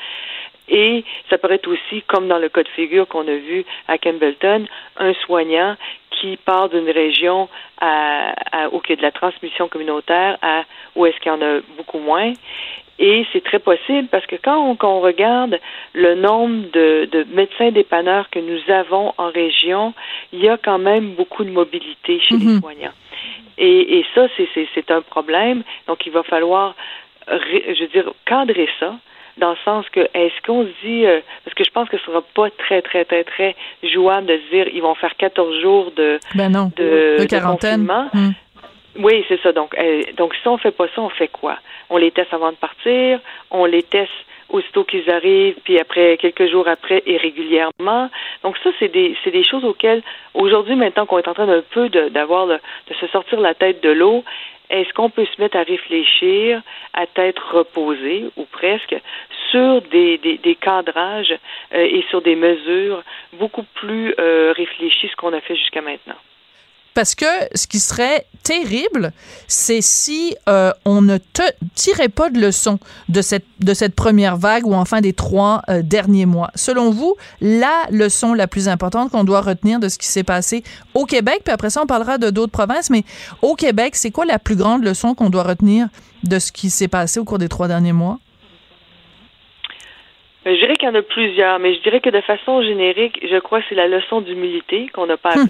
Et 0.70 1.04
ça 1.30 1.38
pourrait 1.38 1.56
être 1.56 1.68
aussi, 1.68 2.02
comme 2.08 2.28
dans 2.28 2.40
le 2.40 2.50
cas 2.50 2.64
de 2.64 2.68
figure 2.70 3.08
qu'on 3.08 3.28
a 3.28 3.36
vu 3.36 3.66
à 3.88 3.98
Campbellton, 3.98 4.66
un 4.98 5.14
soignant 5.26 5.76
qui 6.12 6.38
part 6.38 6.70
d'une 6.70 6.90
région 6.90 7.48
à, 7.80 8.34
à, 8.52 8.70
où 8.70 8.82
il 8.86 8.90
y 8.90 8.94
a 8.94 8.96
de 8.96 9.02
la 9.02 9.12
transmission 9.12 9.68
communautaire 9.68 10.38
à 10.42 10.64
où 10.96 11.06
est-ce 11.06 11.18
qu'il 11.20 11.32
y 11.32 11.36
en 11.36 11.42
a 11.42 11.60
beaucoup 11.78 12.00
moins. 12.00 12.34
Et 13.00 13.26
c'est 13.32 13.44
très 13.44 13.60
possible 13.60 14.08
parce 14.08 14.26
que 14.26 14.36
quand 14.36 14.58
on, 14.58 14.76
quand 14.76 14.98
on 14.98 15.02
regarde 15.02 15.60
le 15.94 16.16
nombre 16.16 16.72
de, 16.72 17.08
de, 17.12 17.28
médecins 17.32 17.72
dépanneurs 17.72 18.30
que 18.32 18.40
nous 18.40 18.60
avons 18.74 19.14
en 19.18 19.30
région, 19.30 19.94
il 20.34 20.44
y 20.44 20.50
a 20.50 20.58
quand 20.58 20.80
même 20.80 21.12
beaucoup 21.12 21.44
de 21.44 21.52
mobilité 21.52 22.20
chez 22.20 22.38
les 22.38 22.46
mhm. 22.46 22.60
soignants. 22.60 22.94
Et, 23.60 24.00
et 24.00 24.06
ça, 24.16 24.28
c'est 24.36 24.92
un 24.92 25.02
problème. 25.02 25.64
Donc, 25.88 26.06
il 26.06 26.12
va 26.12 26.24
falloir, 26.24 26.76
je 27.28 27.82
veux 27.82 27.88
dire, 27.88 28.12
cadrer 28.26 28.70
ça 28.80 28.96
dans 29.38 29.52
le 29.52 29.58
sens 29.64 29.86
que 29.90 30.02
est-ce 30.14 30.42
qu'on 30.46 30.64
se 30.64 30.86
dit 30.86 31.06
euh, 31.06 31.20
parce 31.46 31.54
que 31.54 31.64
je 31.64 31.72
pense 31.72 31.90
que 31.90 31.98
ce 31.98 32.06
sera 32.06 32.22
pas 32.22 32.50
très 32.52 32.82
très 32.82 33.06
très 33.06 33.24
très 33.24 33.56
jouable 33.84 34.28
de 34.28 34.38
se 34.38 34.56
dire 34.56 34.68
ils 34.74 34.82
vont 34.82 34.96
faire 34.96 35.16
14 35.16 35.62
jours 35.62 35.92
de 35.96 36.20
ben 36.36 36.50
non, 36.50 36.72
de, 36.76 37.26
quarantaine. 37.26 37.88
Hmm. 38.14 38.32
Oui, 39.00 39.24
c'est 39.28 39.40
ça. 39.42 39.52
Donc 39.52 39.76
euh, 39.78 40.04
donc 40.18 40.34
si 40.42 40.48
on 40.48 40.58
fait 40.58 40.72
pas 40.72 40.88
ça, 40.96 41.02
on 41.02 41.10
fait 41.10 41.28
quoi? 41.28 41.58
On 41.90 41.98
les 41.98 42.12
teste 42.12 42.34
avant 42.34 42.52
de 42.52 42.58
partir, 42.58 43.20
on 43.52 43.66
les 43.66 43.84
teste 43.84 44.12
aussitôt 44.50 44.84
qu'ils 44.84 45.10
arrivent, 45.10 45.58
puis 45.64 45.80
après 45.80 46.18
quelques 46.18 46.50
jours 46.50 46.68
après 46.68 47.04
et 47.06 47.18
régulièrement. 47.18 48.10
Donc 48.44 48.58
ça, 48.64 48.70
c'est 48.80 48.88
des 48.88 49.16
c'est 49.24 49.32
des 49.32 49.44
choses 49.44 49.66
auxquelles 49.66 50.04
aujourd'hui, 50.34 50.76
maintenant 50.76 51.06
qu'on 51.06 51.18
est 51.20 51.28
en 51.28 51.34
train 51.34 51.48
d'un 51.48 51.64
peu 51.72 51.90
d'avoir 51.90 52.48
de, 52.48 52.60
de 52.90 52.94
se 53.00 53.08
sortir 53.08 53.40
la 53.40 53.54
tête 53.54 53.82
de 53.84 53.90
l'eau, 53.90 54.24
est-ce 54.70 54.92
qu'on 54.94 55.10
peut 55.10 55.26
se 55.26 55.42
mettre 55.42 55.58
à 55.58 55.64
réfléchir 55.64 56.62
à 56.94 57.08
tête 57.08 57.40
reposée 57.40 58.26
ou 58.36 58.46
presque 58.46 58.96
sur 59.52 59.82
des, 59.84 60.18
des, 60.18 60.38
des 60.38 60.56
cadrages 60.56 61.38
euh, 61.74 61.80
et 61.80 62.04
sur 62.10 62.22
des 62.22 62.36
mesures 62.36 63.02
beaucoup 63.34 63.64
plus 63.76 64.14
euh, 64.20 64.54
réfléchies 64.56 65.08
ce 65.08 65.16
qu'on 65.16 65.34
a 65.34 65.42
fait 65.42 65.56
jusqu'à 65.56 65.82
maintenant? 65.82 66.18
Parce 66.98 67.14
que 67.14 67.28
ce 67.54 67.68
qui 67.68 67.78
serait 67.78 68.26
terrible, 68.44 69.12
c'est 69.48 69.82
si 69.82 70.36
euh, 70.50 70.72
on 70.84 71.04
ne 71.04 71.20
te, 71.20 71.44
tirait 71.76 72.10
pas 72.10 72.32
de 72.32 72.40
leçon 72.40 72.80
de 73.08 73.22
cette, 73.22 73.46
de 73.60 73.76
cette 73.76 73.96
première 73.96 74.36
vague 74.36 74.66
ou 74.66 74.74
enfin 74.74 75.00
des 75.00 75.14
trois 75.14 75.62
euh, 75.70 75.84
derniers 75.84 76.26
mois. 76.26 76.50
Selon 76.56 76.90
vous, 76.90 77.16
la 77.40 77.84
leçon 77.92 78.34
la 78.34 78.48
plus 78.48 78.68
importante 78.68 79.12
qu'on 79.12 79.24
doit 79.24 79.42
retenir 79.42 79.80
de 79.80 79.90
ce 79.90 80.00
qui 80.00 80.08
s'est 80.08 80.24
passé 80.24 80.64
au 80.96 81.06
Québec, 81.06 81.42
puis 81.46 81.54
après 81.54 81.70
ça, 81.70 81.84
on 81.84 81.86
parlera 81.86 82.18
de 82.18 82.32
d'autres 82.32 82.52
provinces, 82.52 82.90
mais 82.90 83.04
au 83.44 83.54
Québec, 83.54 83.96
c'est 83.96 84.10
quoi 84.10 84.26
la 84.26 84.40
plus 84.40 84.56
grande 84.56 84.84
leçon 84.84 85.14
qu'on 85.14 85.30
doit 85.30 85.44
retenir 85.44 85.90
de 86.24 86.40
ce 86.40 86.52
qui 86.52 86.72
s'est 86.72 86.88
passé 86.88 87.20
au 87.20 87.26
cours 87.26 87.38
des 87.38 87.48
trois 87.48 87.68
derniers 87.68 87.94
mois? 87.94 88.18
Ben, 90.46 90.56
je 90.56 90.62
dirais 90.62 90.78
qu'il 90.78 90.90
y 90.90 90.92
en 90.92 90.96
a 90.96 91.04
plusieurs, 91.04 91.60
mais 91.60 91.76
je 91.76 91.82
dirais 91.84 92.00
que 92.00 92.10
de 92.10 92.22
façon 92.22 92.64
générique, 92.64 93.20
je 93.22 93.38
crois 93.38 93.60
que 93.60 93.68
c'est 93.70 93.76
la 93.76 93.88
leçon 93.88 94.22
d'humilité 94.22 94.90
qu'on 94.96 95.06
n'a 95.06 95.18
pas 95.18 95.38
hum. 95.38 95.48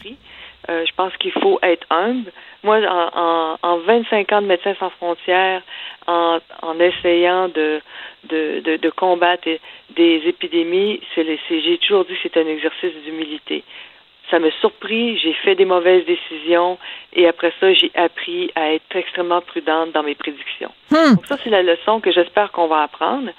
Euh, 0.69 0.85
je 0.85 0.91
pense 0.95 1.15
qu'il 1.17 1.31
faut 1.31 1.59
être 1.63 1.87
humble. 1.89 2.31
Moi, 2.63 2.79
en, 2.79 3.09
en, 3.15 3.57
en 3.61 3.77
25 3.77 4.31
ans 4.33 4.41
de 4.41 4.47
Médecins 4.47 4.75
sans 4.79 4.89
frontières, 4.89 5.61
en, 6.07 6.39
en 6.61 6.79
essayant 6.79 7.47
de, 7.47 7.81
de, 8.25 8.77
de, 8.77 8.89
combattre 8.89 9.47
des 9.95 10.21
épidémies, 10.25 10.99
j'ai 11.15 11.77
toujours 11.79 12.05
dit 12.05 12.13
que 12.13 12.19
c'est 12.23 12.37
un 12.37 12.47
exercice 12.47 12.93
d'humilité. 13.05 13.63
Ça 14.29 14.39
me 14.39 14.49
surpris, 14.51 15.17
j'ai 15.17 15.33
fait 15.33 15.55
des 15.55 15.65
mauvaises 15.65 16.05
décisions 16.05 16.77
et 17.13 17.27
après 17.27 17.53
ça, 17.59 17.73
j'ai 17.73 17.91
appris 17.95 18.51
à 18.55 18.73
être 18.73 18.95
extrêmement 18.95 19.41
prudente 19.41 19.91
dans 19.93 20.03
mes 20.03 20.15
prédictions. 20.15 20.71
Hmm. 20.91 21.15
Donc 21.15 21.25
ça, 21.25 21.37
c'est 21.43 21.49
la 21.49 21.63
leçon 21.63 22.01
que 22.01 22.11
j'espère 22.11 22.51
qu'on 22.51 22.67
va 22.67 22.83
apprendre. 22.83 23.29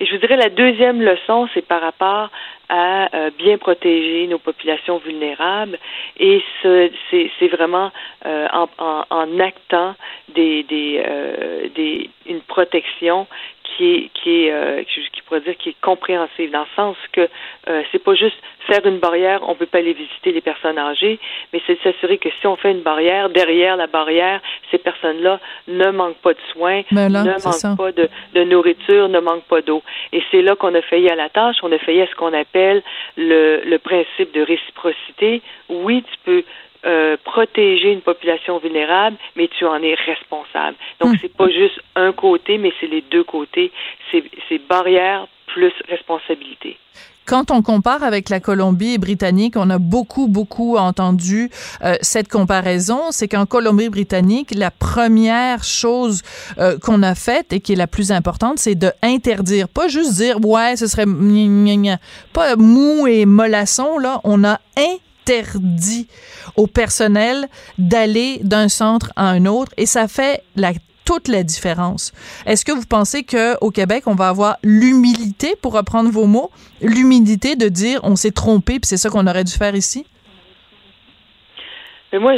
Et 0.00 0.06
je 0.06 0.12
vous 0.12 0.18
dirais 0.18 0.36
la 0.36 0.48
deuxième 0.48 1.02
leçon, 1.02 1.48
c'est 1.54 1.66
par 1.66 1.80
rapport 1.80 2.30
à 2.68 3.14
euh, 3.14 3.30
bien 3.36 3.58
protéger 3.58 4.26
nos 4.26 4.38
populations 4.38 4.96
vulnérables 4.96 5.78
et 6.18 6.42
c'est 6.62 7.48
vraiment 7.48 7.92
euh, 8.24 8.48
en, 8.52 8.68
en, 8.78 9.04
en, 9.10 9.40
actant 9.40 9.94
des, 10.34 10.62
des, 10.62 11.02
euh, 11.06 11.68
des, 11.74 12.08
une 12.26 12.40
protection 12.40 13.26
qui 13.76 13.94
est 13.94 14.10
qui 14.14 14.44
est 14.44 14.52
euh, 14.52 14.82
qui 14.84 15.22
pourrait 15.22 15.40
dire 15.40 15.56
qui 15.56 15.70
est 15.70 15.80
compréhensible 15.80 16.52
dans 16.52 16.60
le 16.60 16.74
sens 16.76 16.96
que 17.12 17.28
euh, 17.68 17.82
c'est 17.90 18.02
pas 18.02 18.14
juste 18.14 18.36
faire 18.66 18.84
une 18.86 18.98
barrière, 18.98 19.40
on 19.48 19.54
peut 19.54 19.66
pas 19.66 19.78
aller 19.78 19.92
visiter 19.92 20.32
les 20.32 20.40
personnes 20.40 20.78
âgées, 20.78 21.18
mais 21.52 21.60
c'est 21.66 21.74
de 21.74 21.80
s'assurer 21.80 22.18
que 22.18 22.28
si 22.40 22.46
on 22.46 22.56
fait 22.56 22.70
une 22.70 22.82
barrière, 22.82 23.28
derrière 23.30 23.76
la 23.76 23.86
barrière, 23.86 24.40
ces 24.70 24.78
personnes-là 24.78 25.40
ne 25.68 25.90
manquent 25.90 26.22
pas 26.22 26.32
de 26.32 26.40
soins, 26.52 26.82
ne 26.92 27.68
manquent 27.68 27.76
pas 27.76 27.92
de, 27.92 28.08
de, 28.34 28.44
nourriture, 28.44 29.08
ne 29.08 29.20
manquent 29.20 29.48
pas 29.48 29.62
d'eau. 29.62 29.82
Et 30.12 30.22
c'est 30.30 30.42
là 30.42 30.54
qu'on 30.56 30.74
a 30.74 30.82
failli 30.82 31.08
à 31.08 31.16
la 31.16 31.28
tâche, 31.28 31.56
on 31.62 31.72
a 31.72 31.78
failli 31.78 32.02
à 32.02 32.06
ce 32.06 32.14
qu'on 32.14 32.32
appelle 32.32 32.82
le, 33.16 33.62
le 33.64 33.78
principe 33.78 34.32
de 34.32 34.42
réciprocité. 34.42 35.42
Oui, 35.68 36.04
tu 36.08 36.18
peux 36.24 36.44
euh, 36.84 37.16
protéger 37.24 37.92
une 37.92 38.00
population 38.00 38.58
vulnérable, 38.58 39.16
mais 39.36 39.48
tu 39.48 39.64
en 39.64 39.80
es 39.82 39.94
responsable. 39.94 40.76
Donc, 41.00 41.12
hmm. 41.12 41.18
c'est 41.20 41.36
pas 41.36 41.48
juste 41.48 41.80
un 41.94 42.12
côté, 42.12 42.58
mais 42.58 42.72
c'est 42.80 42.88
les 42.88 43.02
deux 43.02 43.22
côtés. 43.22 43.70
C'est 44.10 44.58
barrière 44.68 45.28
plus 45.46 45.72
responsabilité. 45.88 46.76
quand 47.24 47.52
on 47.52 47.62
compare 47.62 48.02
avec 48.02 48.28
la 48.30 48.40
Colombie-Britannique, 48.40 49.54
on 49.56 49.70
a 49.70 49.78
beaucoup, 49.78 50.26
beaucoup 50.26 50.76
entendu 50.76 51.50
euh, 51.84 51.94
cette 52.00 52.28
comparaison. 52.28 53.10
C'est 53.10 53.28
qu'en 53.28 53.46
Colombie-Britannique, 53.46 54.52
la 54.54 54.72
première 54.72 55.62
chose 55.62 56.22
euh, 56.58 56.78
qu'on 56.78 57.02
a 57.04 57.14
faite 57.14 57.52
et 57.52 57.60
qui 57.60 57.74
est 57.74 57.76
la 57.76 57.86
plus 57.86 58.10
importante, 58.10 58.58
c'est 58.58 58.74
de 58.74 58.90
interdire, 59.02 59.68
pas 59.68 59.86
juste 59.86 60.14
dire 60.14 60.44
ouais, 60.44 60.74
ce 60.76 60.88
serait 60.88 61.06
pas 62.32 62.56
mou 62.56 63.06
et 63.06 63.24
mollasson 63.24 63.98
là. 63.98 64.20
On 64.24 64.42
a 64.42 64.58
interdit 64.76 65.11
au 66.56 66.66
personnel 66.66 67.48
d'aller 67.78 68.40
d'un 68.42 68.68
centre 68.68 69.12
à 69.16 69.28
un 69.28 69.46
autre 69.46 69.72
et 69.76 69.86
ça 69.86 70.08
fait 70.08 70.42
toute 71.04 71.28
la 71.28 71.42
différence. 71.42 72.12
Est-ce 72.46 72.64
que 72.64 72.72
vous 72.72 72.86
pensez 72.88 73.24
qu'au 73.24 73.70
Québec, 73.70 74.04
on 74.06 74.14
va 74.14 74.28
avoir 74.28 74.56
l'humilité, 74.62 75.54
pour 75.60 75.74
reprendre 75.74 76.10
vos 76.10 76.26
mots, 76.26 76.50
l'humilité 76.80 77.56
de 77.56 77.68
dire 77.68 78.00
on 78.04 78.16
s'est 78.16 78.30
trompé, 78.30 78.74
puis 78.74 78.86
c'est 78.86 78.96
ça 78.96 79.10
qu'on 79.10 79.26
aurait 79.26 79.44
dû 79.44 79.52
faire 79.52 79.74
ici? 79.74 80.06
Mais 82.12 82.18
moi, 82.18 82.34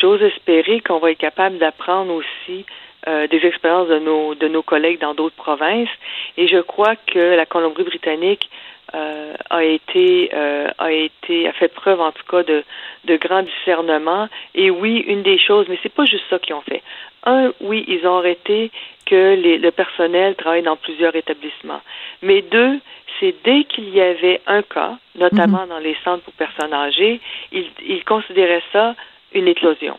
j'ose 0.00 0.22
espérer 0.22 0.80
qu'on 0.80 0.98
va 0.98 1.10
être 1.10 1.18
capable 1.18 1.58
d'apprendre 1.58 2.12
aussi 2.12 2.66
euh, 3.06 3.26
des 3.28 3.38
expériences 3.38 3.88
de 3.88 3.98
nos, 3.98 4.34
de 4.34 4.48
nos 4.48 4.62
collègues 4.62 5.00
dans 5.00 5.14
d'autres 5.14 5.36
provinces. 5.36 5.88
Et 6.36 6.46
je 6.46 6.58
crois 6.58 6.94
que 6.96 7.36
la 7.36 7.46
Colombie-Britannique 7.46 8.50
euh, 8.94 9.34
a 9.50 9.64
été 9.64 10.30
euh, 10.32 10.68
a 10.78 10.92
été 10.92 11.48
a 11.48 11.52
fait 11.52 11.68
preuve 11.68 12.00
en 12.00 12.12
tout 12.12 12.24
cas 12.30 12.42
de 12.42 12.64
de 13.04 13.16
grand 13.16 13.42
discernement 13.42 14.28
et 14.54 14.70
oui 14.70 15.04
une 15.06 15.22
des 15.22 15.38
choses 15.38 15.66
mais 15.68 15.78
c'est 15.82 15.92
pas 15.92 16.04
juste 16.04 16.24
ça 16.30 16.38
qu'ils 16.38 16.54
ont 16.54 16.62
fait 16.62 16.82
un, 17.24 17.52
oui, 17.60 17.84
ils 17.88 18.06
ont 18.06 18.18
arrêté 18.18 18.70
que 19.06 19.36
le 19.36 19.70
personnel 19.70 20.34
travaille 20.36 20.62
dans 20.62 20.76
plusieurs 20.76 21.14
établissements. 21.14 21.80
Mais 22.22 22.42
deux, 22.42 22.80
c'est 23.18 23.34
dès 23.44 23.64
qu'il 23.64 23.88
y 23.90 24.00
avait 24.00 24.40
un 24.46 24.62
cas, 24.62 24.98
notamment 25.16 25.62
mhm. 25.62 25.68
dans 25.68 25.78
les 25.78 25.96
centres 26.04 26.22
pour 26.24 26.34
personnes 26.34 26.72
âgées, 26.72 27.20
ils, 27.52 28.04
considéraient 28.04 28.62
ça 28.72 28.94
une 29.32 29.48
éclosion. 29.48 29.98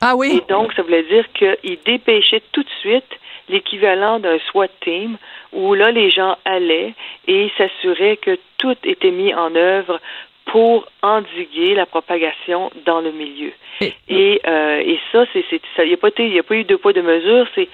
Ah 0.00 0.14
oui? 0.16 0.36
Et 0.42 0.52
donc, 0.52 0.72
ça 0.74 0.82
voulait 0.82 1.04
dire 1.04 1.26
qu'ils 1.32 1.78
dépêchaient 1.84 2.42
tout 2.52 2.62
de 2.62 2.70
suite 2.80 3.18
l'équivalent 3.48 4.18
d'un 4.20 4.38
SWAT 4.50 4.68
team 4.80 5.16
où 5.54 5.74
là, 5.74 5.90
les 5.90 6.10
gens 6.10 6.36
allaient 6.44 6.94
et 7.26 7.50
s'assuraient 7.56 8.16
que 8.16 8.38
tout 8.58 8.76
était 8.84 9.10
mis 9.10 9.32
en 9.34 9.54
œuvre 9.54 10.00
pour 10.46 10.86
endiguer 11.02 11.74
la 11.74 11.86
propagation 11.86 12.70
dans 12.84 13.00
le 13.00 13.12
milieu. 13.12 13.52
Et, 13.80 14.40
euh, 14.46 14.78
et 14.78 14.98
ça, 15.10 15.24
c'est, 15.32 15.44
il 15.50 15.86
n'y 15.86 15.94
a, 15.94 16.42
pas 16.42 16.54
eu 16.54 16.64
deux 16.64 16.78
poids, 16.78 16.92
de 16.92 17.00
mesure. 17.00 17.46
C'est 17.54 17.68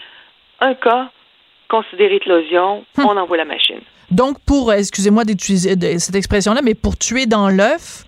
un 0.61 0.75
cas, 0.75 1.11
considéré 1.69 2.17
éclosion, 2.17 2.85
hum. 2.99 3.07
on 3.07 3.17
envoie 3.17 3.37
la 3.37 3.45
machine. 3.45 3.81
Donc, 4.11 4.39
pour, 4.47 4.73
excusez-moi 4.73 5.25
d'utiliser 5.25 5.77
cette 5.99 6.15
expression-là, 6.15 6.63
mais 6.63 6.75
pour 6.75 6.97
tuer 6.97 7.27
dans 7.27 7.49
l'œuf, 7.49 8.05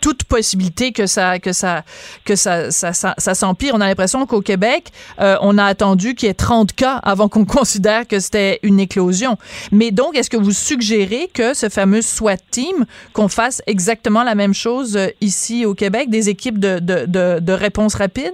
toute 0.00 0.24
possibilité 0.24 0.92
que 0.92 1.06
ça 1.06 1.38
que 1.38 1.52
ça 1.52 1.84
que 2.24 2.36
ça 2.36 2.70
ça, 2.70 2.92
ça, 2.92 3.34
s'empire. 3.34 3.74
On 3.74 3.80
a 3.80 3.86
l'impression 3.86 4.26
qu'au 4.26 4.40
Québec, 4.40 4.90
euh, 5.20 5.36
on 5.40 5.58
a 5.58 5.64
attendu 5.64 6.14
qu'il 6.14 6.28
y 6.28 6.30
ait 6.30 6.34
30 6.34 6.72
cas 6.72 6.96
avant 7.02 7.28
qu'on 7.28 7.44
considère 7.60 8.06
que 8.06 8.20
c'était 8.20 8.60
une 8.62 8.80
éclosion. 8.80 9.36
Mais 9.72 9.90
donc, 9.90 10.16
est-ce 10.16 10.30
que 10.30 10.36
vous 10.36 10.52
suggérez 10.52 11.30
que 11.32 11.54
ce 11.54 11.68
fameux 11.68 12.02
SWAT 12.02 12.36
team, 12.50 12.86
qu'on 13.12 13.28
fasse 13.28 13.62
exactement 13.66 14.24
la 14.24 14.34
même 14.34 14.54
chose 14.54 14.96
euh, 14.96 15.08
ici 15.20 15.64
au 15.64 15.74
Québec, 15.74 16.10
des 16.10 16.28
équipes 16.28 16.58
de, 16.58 16.78
de, 16.78 17.06
de, 17.06 17.40
de 17.40 17.52
réponse 17.52 17.94
rapide? 17.94 18.32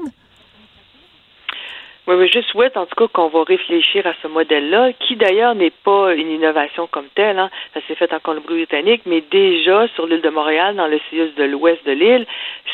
Oui, 2.09 2.15
mais 2.17 2.29
je 2.29 2.41
souhaite 2.43 2.77
en 2.77 2.87
tout 2.87 2.95
cas 2.95 3.09
qu'on 3.13 3.27
va 3.29 3.43
réfléchir 3.43 4.07
à 4.07 4.13
ce 4.23 4.29
modèle-là, 4.29 4.93
qui 4.93 5.17
d'ailleurs 5.17 5.57
n'est 5.57 5.73
pas 5.73 6.15
une 6.15 6.31
innovation 6.31 6.87
comme 6.87 7.09
telle. 7.17 7.37
Hein. 7.37 7.51
Ça 7.75 7.81
s'est 7.89 7.97
fait 7.97 8.13
en 8.13 8.21
Colombie-Britannique, 8.21 9.03
mais 9.07 9.23
déjà 9.23 9.89
sur 9.89 10.07
l'île 10.07 10.21
de 10.21 10.31
Montréal, 10.31 10.77
dans 10.77 10.87
le 10.87 11.01
CIUS 11.11 11.35
de 11.37 11.43
l'ouest 11.43 11.85
de 11.85 11.91
l'île, 11.91 12.25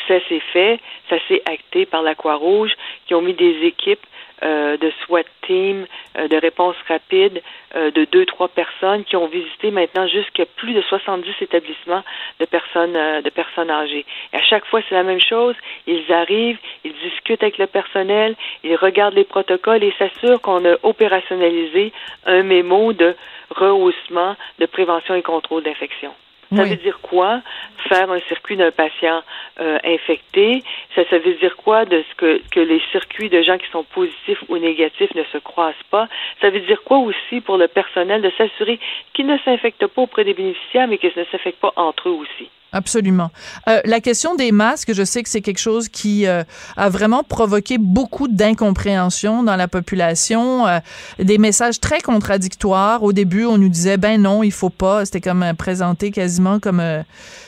ça 0.07 0.19
s'est 0.29 0.41
fait, 0.51 0.79
ça 1.09 1.15
s'est 1.27 1.41
acté 1.45 1.87
par 1.87 2.03
la 2.03 2.13
Croix-Rouge, 2.13 2.73
qui 3.07 3.15
ont 3.15 3.21
mis 3.21 3.33
des 3.33 3.65
équipes 3.65 4.05
euh, 4.43 4.77
de 4.77 4.91
SWAT 5.05 5.23
team, 5.47 5.85
euh, 6.17 6.27
de 6.27 6.35
réponse 6.37 6.75
rapide, 6.87 7.41
euh, 7.75 7.91
de 7.91 8.05
deux, 8.05 8.25
trois 8.25 8.49
personnes 8.49 9.03
qui 9.05 9.15
ont 9.15 9.27
visité 9.27 9.71
maintenant 9.71 10.05
jusqu'à 10.07 10.45
plus 10.45 10.73
de 10.73 10.81
70 10.81 11.31
établissements 11.41 12.03
de 12.39 12.45
personnes, 12.45 12.93
de 12.93 13.29
personnes 13.29 13.71
âgées. 13.71 14.05
Et 14.33 14.37
à 14.37 14.41
chaque 14.41 14.65
fois, 14.65 14.81
c'est 14.87 14.95
la 14.95 15.03
même 15.03 15.21
chose. 15.21 15.55
Ils 15.87 16.11
arrivent, 16.11 16.57
ils 16.83 16.93
discutent 17.03 17.41
avec 17.41 17.57
le 17.57 17.67
personnel, 17.67 18.35
ils 18.63 18.75
regardent 18.75 19.15
les 19.15 19.23
protocoles 19.23 19.83
et 19.83 19.93
s'assurent 19.97 20.41
qu'on 20.41 20.65
a 20.65 20.75
opérationnalisé 20.83 21.93
un 22.25 22.43
mémo 22.43 22.93
de 22.93 23.15
rehaussement 23.49 24.35
de 24.59 24.65
prévention 24.65 25.15
et 25.15 25.21
contrôle 25.21 25.63
d'infection. 25.63 26.13
Ça 26.55 26.63
veut 26.63 26.75
dire 26.75 26.99
quoi 27.01 27.41
faire 27.89 28.09
un 28.11 28.19
circuit 28.21 28.55
d'un 28.57 28.71
patient 28.71 29.23
euh, 29.59 29.77
infecté? 29.83 30.63
Ça, 30.95 31.03
ça 31.09 31.17
veut 31.19 31.33
dire 31.35 31.55
quoi 31.57 31.85
de 31.85 32.03
ce 32.09 32.15
que, 32.15 32.41
que 32.51 32.59
les 32.59 32.81
circuits 32.91 33.29
de 33.29 33.41
gens 33.41 33.57
qui 33.57 33.69
sont 33.71 33.83
positifs 33.83 34.43
ou 34.49 34.57
négatifs 34.57 35.13
ne 35.15 35.23
se 35.25 35.37
croisent 35.37 35.75
pas? 35.89 36.07
Ça 36.41 36.49
veut 36.49 36.61
dire 36.61 36.83
quoi 36.83 36.97
aussi 36.97 37.41
pour 37.41 37.57
le 37.57 37.67
personnel 37.67 38.21
de 38.21 38.31
s'assurer 38.37 38.79
qu'ils 39.13 39.27
ne 39.27 39.37
s'infectent 39.39 39.87
pas 39.87 40.01
auprès 40.01 40.23
des 40.23 40.33
bénéficiaires, 40.33 40.87
mais 40.87 40.97
qu'ils 40.97 41.11
ne 41.15 41.25
s'infectent 41.25 41.59
pas 41.61 41.73
entre 41.75 42.09
eux 42.09 42.13
aussi? 42.13 42.49
Absolument. 42.73 43.29
Euh, 43.69 43.81
la 43.85 43.99
question 43.99 44.33
des 44.33 44.51
masques, 44.51 44.93
je 44.93 45.03
sais 45.03 45.21
que 45.21 45.29
c'est 45.29 45.41
quelque 45.41 45.59
chose 45.59 45.89
qui 45.89 46.25
euh, 46.25 46.43
a 46.75 46.89
vraiment 46.89 47.23
provoqué 47.23 47.77
beaucoup 47.77 48.27
d'incompréhension 48.27 49.43
dans 49.43 49.55
la 49.55 49.67
population, 49.67 50.65
euh, 50.65 50.79
des 51.19 51.37
messages 51.37 51.79
très 51.79 52.01
contradictoires. 52.01 53.03
Au 53.03 53.13
début, 53.13 53.45
on 53.45 53.59
nous 53.59 53.69
disait 53.69 53.97
ben 53.97 54.19
non, 54.19 54.41
il 54.41 54.51
faut 54.51 54.71
pas. 54.71 55.05
C'était 55.05 55.21
comme 55.21 55.45
présenté 55.55 56.09
quasiment 56.09 56.59
comme 56.59 56.81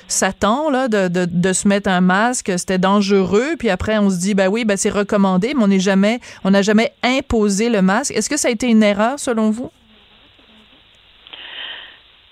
Satan 0.08 0.70
là, 0.70 0.88
de, 0.88 1.08
de, 1.08 1.26
de, 1.26 1.54
se 1.54 1.68
mettre 1.68 1.90
un 1.90 2.02
masque. 2.02 2.52
C'était 2.56 2.78
dangereux. 2.78 3.56
Puis 3.58 3.72
après, 3.72 3.98
on 3.98 4.12
se 4.12 4.18
dit 4.18 4.36
ben 4.36 4.48
oui, 4.48 4.64
ben 4.64 4.78
c'est 4.78 4.92
recommandé, 4.92 5.54
mais 5.56 5.64
on 5.64 5.68
n'est 5.70 5.80
jamais, 5.80 6.20
on 6.44 6.52
n'a 6.52 6.62
jamais 6.62 6.94
imposé 7.02 7.70
le 7.70 7.82
masque. 7.82 8.12
Est-ce 8.12 8.30
que 8.30 8.38
ça 8.38 8.50
a 8.50 8.52
été 8.52 8.68
une 8.68 8.84
erreur 8.84 9.20
selon 9.20 9.50
vous? 9.50 9.72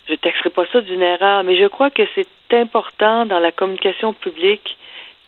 Je 0.07 0.15
taxerai 0.15 0.49
pas 0.49 0.65
ça 0.71 0.81
d'une 0.81 1.01
erreur, 1.01 1.43
mais 1.43 1.55
je 1.57 1.67
crois 1.67 1.89
que 1.89 2.03
c'est 2.15 2.27
important 2.53 3.25
dans 3.25 3.39
la 3.39 3.51
communication 3.51 4.13
publique 4.13 4.77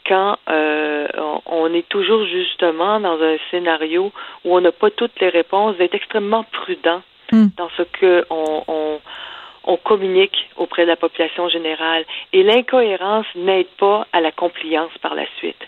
quand 0.07 0.37
euh, 0.49 1.07
on, 1.47 1.73
est 1.73 1.87
toujours 1.89 2.25
justement 2.25 2.99
dans 2.99 3.19
un 3.21 3.37
scénario 3.49 4.11
où 4.43 4.55
on 4.55 4.61
n'a 4.61 4.71
pas 4.71 4.91
toutes 4.91 5.19
les 5.19 5.29
réponses, 5.29 5.77
d'être 5.77 5.95
extrêmement 5.95 6.43
prudent 6.43 7.01
hmm. 7.31 7.47
dans 7.57 7.69
ce 7.75 7.81
que 7.83 8.25
on, 8.29 8.99
on, 9.63 9.77
communique 9.77 10.49
auprès 10.57 10.83
de 10.83 10.89
la 10.89 10.95
population 10.95 11.49
générale. 11.49 12.05
Et 12.33 12.43
l'incohérence 12.43 13.25
n'aide 13.35 13.67
pas 13.77 14.07
à 14.13 14.21
la 14.21 14.31
compliance 14.31 14.91
par 15.01 15.15
la 15.15 15.25
suite. 15.37 15.61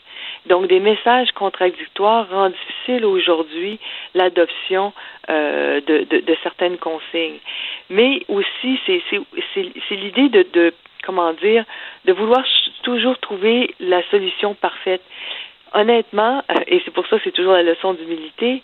Donc, 0.47 0.67
des 0.67 0.79
messages 0.79 1.31
contradictoires 1.31 2.29
rendent 2.29 2.53
difficile 2.53 3.05
aujourd'hui 3.05 3.79
l'adoption 4.13 4.93
euh, 5.29 5.81
de, 5.81 6.05
de, 6.09 6.19
de, 6.19 6.37
certaines 6.41 6.77
consignes. 6.77 7.39
Mais 7.89 8.23
aussi, 8.29 8.79
c'est 8.85 9.95
l'idée 9.95 10.29
de, 10.29 10.45
de, 10.53 10.73
comment 11.03 11.33
dire, 11.33 11.65
de 12.05 12.13
vouloir 12.13 12.45
toujours 12.83 13.17
trouver 13.19 13.73
la 13.79 14.01
solution 14.09 14.53
parfaite. 14.53 15.01
Honnêtement, 15.73 16.43
euh, 16.49 16.55
et 16.67 16.81
c'est 16.85 16.91
pour 16.91 17.05
ça 17.07 17.17
que 17.17 17.23
c'est 17.25 17.31
toujours 17.31 17.53
la 17.53 17.63
leçon 17.63 17.93
d'humilité, 17.93 18.63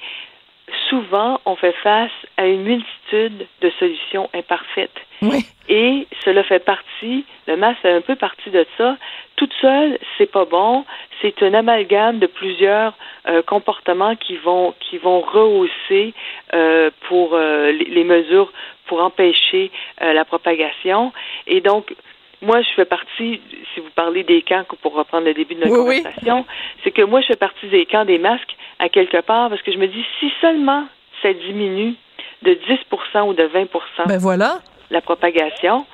souvent 0.89 1.39
on 1.45 1.55
fait 1.55 1.75
face 1.83 2.11
à 2.37 2.45
une 2.45 2.63
multitude 2.63 3.47
de 3.61 3.71
solutions 3.79 4.29
imparfaites. 4.33 4.99
Oui. 5.21 5.45
Et 5.69 6.07
cela 6.25 6.43
fait 6.43 6.59
partie, 6.59 7.25
le 7.47 7.55
masque 7.55 7.81
fait 7.81 7.93
un 7.93 8.01
peu 8.01 8.15
partie 8.15 8.49
de 8.49 8.65
ça. 8.77 8.97
Toute 9.37 9.53
seule, 9.61 9.97
c'est 10.17 10.29
pas 10.29 10.45
bon. 10.45 10.85
C'est 11.21 11.41
un 11.41 11.53
amalgame 11.53 12.19
de 12.19 12.27
plusieurs 12.27 12.93
euh, 13.27 13.41
comportements 13.41 14.15
qui 14.15 14.35
vont 14.35 14.73
qui 14.79 14.97
vont 14.97 15.21
rehausser 15.21 16.13
euh, 16.53 16.91
pour 17.07 17.33
euh, 17.33 17.71
les, 17.71 18.03
mesures 18.03 18.51
pour 18.87 19.01
empêcher 19.01 19.71
la 20.01 20.25
propagation. 20.25 21.13
Et 21.47 21.61
donc, 21.61 21.95
moi, 22.43 22.61
je 22.61 22.69
fais 22.75 22.85
partie, 22.85 23.41
si 23.73 23.79
vous 23.79 23.89
parlez 23.95 24.23
des 24.23 24.41
camps, 24.41 24.63
pour 24.81 24.93
reprendre 24.93 25.25
le 25.25 25.33
début 25.33 25.55
de 25.55 25.61
notre 25.61 25.75
conversation, 25.75 26.45
c'est 26.83 26.91
que 26.91 27.01
moi, 27.01 27.21
je 27.21 27.27
fais 27.27 27.35
partie 27.35 27.67
des 27.67 27.85
camps 27.85 28.05
des 28.05 28.19
masques 28.19 28.55
à 28.79 28.89
quelque 28.89 29.21
part 29.21 29.49
parce 29.49 29.61
que 29.61 29.71
je 29.71 29.77
me 29.77 29.87
dis, 29.87 30.05
si 30.19 30.31
seulement 30.41 30.85
ça 31.21 31.33
diminue 31.33 31.95
de 32.43 32.53
10% 32.53 33.27
ou 33.27 33.33
de 33.33 33.43
20 33.43 33.67
ben 34.07 34.17
voilà. 34.17 34.59
la 34.91 35.01
propagation, 35.01 35.85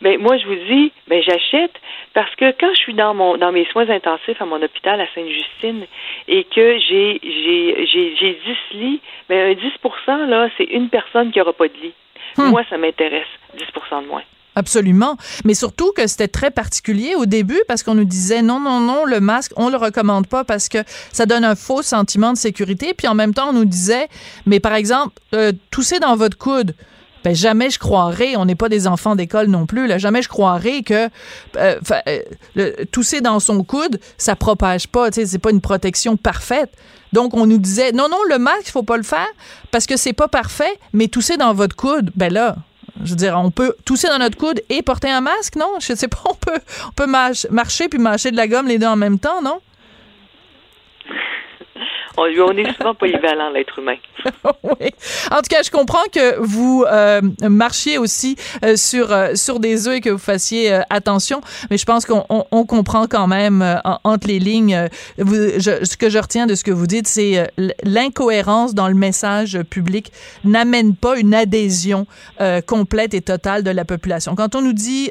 ben 0.00 0.18
moi 0.18 0.38
je 0.38 0.46
vous 0.46 0.54
dis, 0.54 0.92
ben 1.06 1.22
j'achète 1.22 1.74
parce 2.14 2.34
que 2.36 2.50
quand 2.58 2.70
je 2.72 2.78
suis 2.78 2.94
dans 2.94 3.14
mon 3.14 3.36
dans 3.36 3.52
mes 3.52 3.66
soins 3.66 3.90
intensifs 3.90 4.40
à 4.40 4.46
mon 4.46 4.62
hôpital 4.62 5.00
à 5.00 5.06
Sainte-Justine 5.14 5.86
et 6.28 6.44
que 6.44 6.78
j'ai 6.78 7.20
j'ai 7.22 7.86
j'ai 7.86 8.16
j'ai 8.16 8.40
10 8.72 8.78
lits, 8.78 9.00
ben 9.28 9.50
un 9.50 9.54
10 9.54 10.28
là, 10.28 10.48
c'est 10.56 10.64
une 10.64 10.88
personne 10.88 11.30
qui 11.30 11.40
aura 11.40 11.52
pas 11.52 11.68
de 11.68 11.74
lit. 11.74 11.94
Hmm. 12.38 12.50
Moi 12.50 12.62
ça 12.70 12.78
m'intéresse, 12.78 13.26
10% 13.56 14.02
de 14.04 14.08
moins. 14.08 14.22
Absolument. 14.58 15.16
Mais 15.44 15.54
surtout 15.54 15.92
que 15.92 16.08
c'était 16.08 16.26
très 16.26 16.50
particulier 16.50 17.14
au 17.14 17.26
début 17.26 17.60
parce 17.68 17.84
qu'on 17.84 17.94
nous 17.94 18.04
disait 18.04 18.42
non, 18.42 18.58
non, 18.58 18.80
non, 18.80 19.04
le 19.04 19.20
masque, 19.20 19.52
on 19.54 19.68
le 19.68 19.76
recommande 19.76 20.26
pas 20.26 20.42
parce 20.42 20.68
que 20.68 20.78
ça 21.12 21.26
donne 21.26 21.44
un 21.44 21.54
faux 21.54 21.82
sentiment 21.82 22.32
de 22.32 22.38
sécurité. 22.38 22.92
Puis 22.92 23.06
en 23.06 23.14
même 23.14 23.34
temps, 23.34 23.50
on 23.50 23.52
nous 23.52 23.64
disait, 23.64 24.08
mais 24.46 24.58
par 24.58 24.74
exemple, 24.74 25.12
euh, 25.32 25.52
tousser 25.70 26.00
dans 26.00 26.16
votre 26.16 26.36
coude. 26.36 26.74
ben 27.22 27.36
jamais 27.36 27.70
je 27.70 27.78
croirais, 27.78 28.34
on 28.34 28.46
n'est 28.46 28.56
pas 28.56 28.68
des 28.68 28.88
enfants 28.88 29.14
d'école 29.14 29.46
non 29.46 29.64
plus, 29.64 29.86
là, 29.86 29.96
jamais 29.96 30.22
je 30.22 30.28
croirais 30.28 30.82
que 30.82 31.08
euh, 31.56 31.76
euh, 32.56 32.72
tousser 32.90 33.20
dans 33.20 33.38
son 33.38 33.62
coude, 33.62 34.00
ça 34.16 34.34
propage 34.34 34.88
pas, 34.88 35.12
c'est 35.12 35.38
pas 35.38 35.50
une 35.50 35.60
protection 35.60 36.16
parfaite. 36.16 36.70
Donc, 37.12 37.34
on 37.34 37.46
nous 37.46 37.58
disait, 37.58 37.92
non, 37.92 38.08
non, 38.08 38.18
le 38.28 38.38
masque, 38.38 38.66
il 38.66 38.70
faut 38.72 38.82
pas 38.82 38.96
le 38.96 39.02
faire 39.02 39.28
parce 39.70 39.86
que 39.86 39.96
c'est 39.96 40.12
pas 40.12 40.28
parfait, 40.28 40.78
mais 40.92 41.08
tousser 41.08 41.36
dans 41.36 41.54
votre 41.54 41.76
coude, 41.76 42.10
ben 42.16 42.32
là, 42.32 42.56
je 43.04 43.10
veux 43.10 43.16
dire, 43.16 43.38
on 43.38 43.50
peut 43.50 43.74
tousser 43.84 44.08
dans 44.08 44.18
notre 44.18 44.36
coude 44.36 44.60
et 44.68 44.82
porter 44.82 45.10
un 45.10 45.20
masque, 45.20 45.56
non? 45.56 45.74
Je 45.80 45.94
sais 45.94 46.08
pas, 46.08 46.22
on 46.30 46.34
peut, 46.34 46.60
on 46.88 46.92
peut 46.92 47.06
marcher 47.50 47.88
puis 47.88 47.98
mâcher 47.98 48.30
de 48.30 48.36
la 48.36 48.48
gomme 48.48 48.68
les 48.68 48.78
deux 48.78 48.86
en 48.86 48.96
même 48.96 49.18
temps, 49.18 49.42
non? 49.42 49.60
On, 52.20 52.56
est 52.56 52.76
souvent 52.76 52.96
polyvalent, 52.96 53.50
l'être 53.50 53.78
humain. 53.78 53.94
oui. 54.64 54.90
En 55.30 55.36
tout 55.36 55.48
cas, 55.48 55.62
je 55.62 55.70
comprends 55.70 56.02
que 56.12 56.36
vous 56.40 56.84
euh, 56.90 57.20
marchiez 57.42 57.96
aussi 57.96 58.34
euh, 58.64 58.74
sur, 58.74 59.12
euh, 59.12 59.36
sur 59.36 59.60
des 59.60 59.86
œufs 59.86 59.96
et 59.96 60.00
que 60.00 60.10
vous 60.10 60.18
fassiez 60.18 60.80
attention, 60.90 61.40
mais 61.70 61.78
je 61.78 61.84
pense 61.84 62.04
qu'on 62.04 62.24
on, 62.28 62.64
comprend 62.64 63.06
quand 63.06 63.28
même 63.28 63.64
entre 64.02 64.26
les 64.26 64.40
lignes. 64.40 64.88
Ce 65.18 65.96
que 65.96 66.10
je 66.10 66.18
retiens 66.18 66.46
de 66.46 66.54
ce 66.56 66.64
que 66.64 66.72
vous 66.72 66.86
dites, 66.88 67.06
c'est 67.06 67.50
l'incohérence 67.84 68.74
dans 68.74 68.88
le 68.88 68.94
message 68.94 69.58
public 69.70 70.12
n'amène 70.44 70.96
pas 70.96 71.18
une 71.18 71.34
adhésion 71.34 72.06
complète 72.66 73.14
et 73.14 73.22
totale 73.22 73.62
de 73.62 73.70
la 73.70 73.84
population. 73.84 74.34
Quand 74.34 74.54
on 74.56 74.62
nous 74.62 74.72
dit 74.72 75.10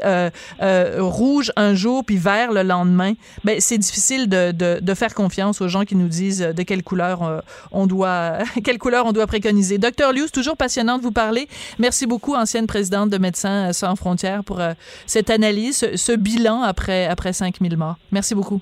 rouge 0.99 1.51
un 1.55 1.73
jour 1.73 2.03
puis 2.05 2.17
vert 2.17 2.51
le 2.51 2.63
lendemain, 2.63 3.13
ben, 3.43 3.59
c'est 3.59 3.77
difficile 3.77 4.27
de, 4.27 4.51
de, 4.51 4.79
de 4.81 4.93
faire 4.93 5.15
confiance 5.15 5.61
aux 5.61 5.67
gens 5.67 5.85
qui 5.85 5.95
nous 5.95 6.09
disent 6.09 6.41
de 6.41 6.63
quelle 6.63 6.83
couleur 6.83 6.96
euh, 7.01 7.39
on 7.71 7.87
doit, 7.87 8.39
quelle 8.63 8.77
couleur 8.77 9.05
on 9.05 9.11
doit 9.11 9.27
préconiser. 9.27 9.77
Docteur 9.77 10.13
Lewis, 10.13 10.31
toujours 10.31 10.57
passionnant 10.57 10.97
de 10.97 11.03
vous 11.03 11.11
parler. 11.11 11.47
Merci 11.79 12.07
beaucoup, 12.07 12.35
ancienne 12.35 12.67
présidente 12.67 13.09
de 13.09 13.17
Médecins 13.17 13.73
sans 13.73 13.95
frontières, 13.95 14.43
pour 14.43 14.59
euh, 14.59 14.73
cette 15.05 15.29
analyse, 15.29 15.95
ce, 15.95 16.11
bilan 16.15 16.61
après, 16.61 17.05
après 17.05 17.33
5000 17.33 17.77
morts. 17.77 17.95
Merci 18.11 18.35
beaucoup. 18.35 18.61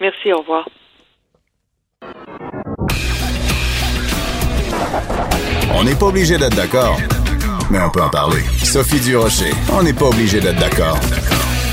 Merci, 0.00 0.32
au 0.32 0.38
revoir. 0.38 0.68
On 5.74 5.84
n'est 5.84 5.94
pas 5.94 6.06
obligé 6.06 6.38
d'être 6.38 6.56
d'accord, 6.56 6.98
mais 7.70 7.80
on 7.80 7.90
peut 7.90 8.02
en 8.02 8.10
parler. 8.10 8.42
Sophie 8.62 9.00
Durocher, 9.00 9.50
on 9.72 9.82
n'est 9.82 9.92
pas 9.92 10.06
obligé 10.06 10.40
d'être 10.40 10.58
d'accord. 10.58 10.98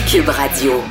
Cube 0.07 0.29
Radio. 0.29 0.81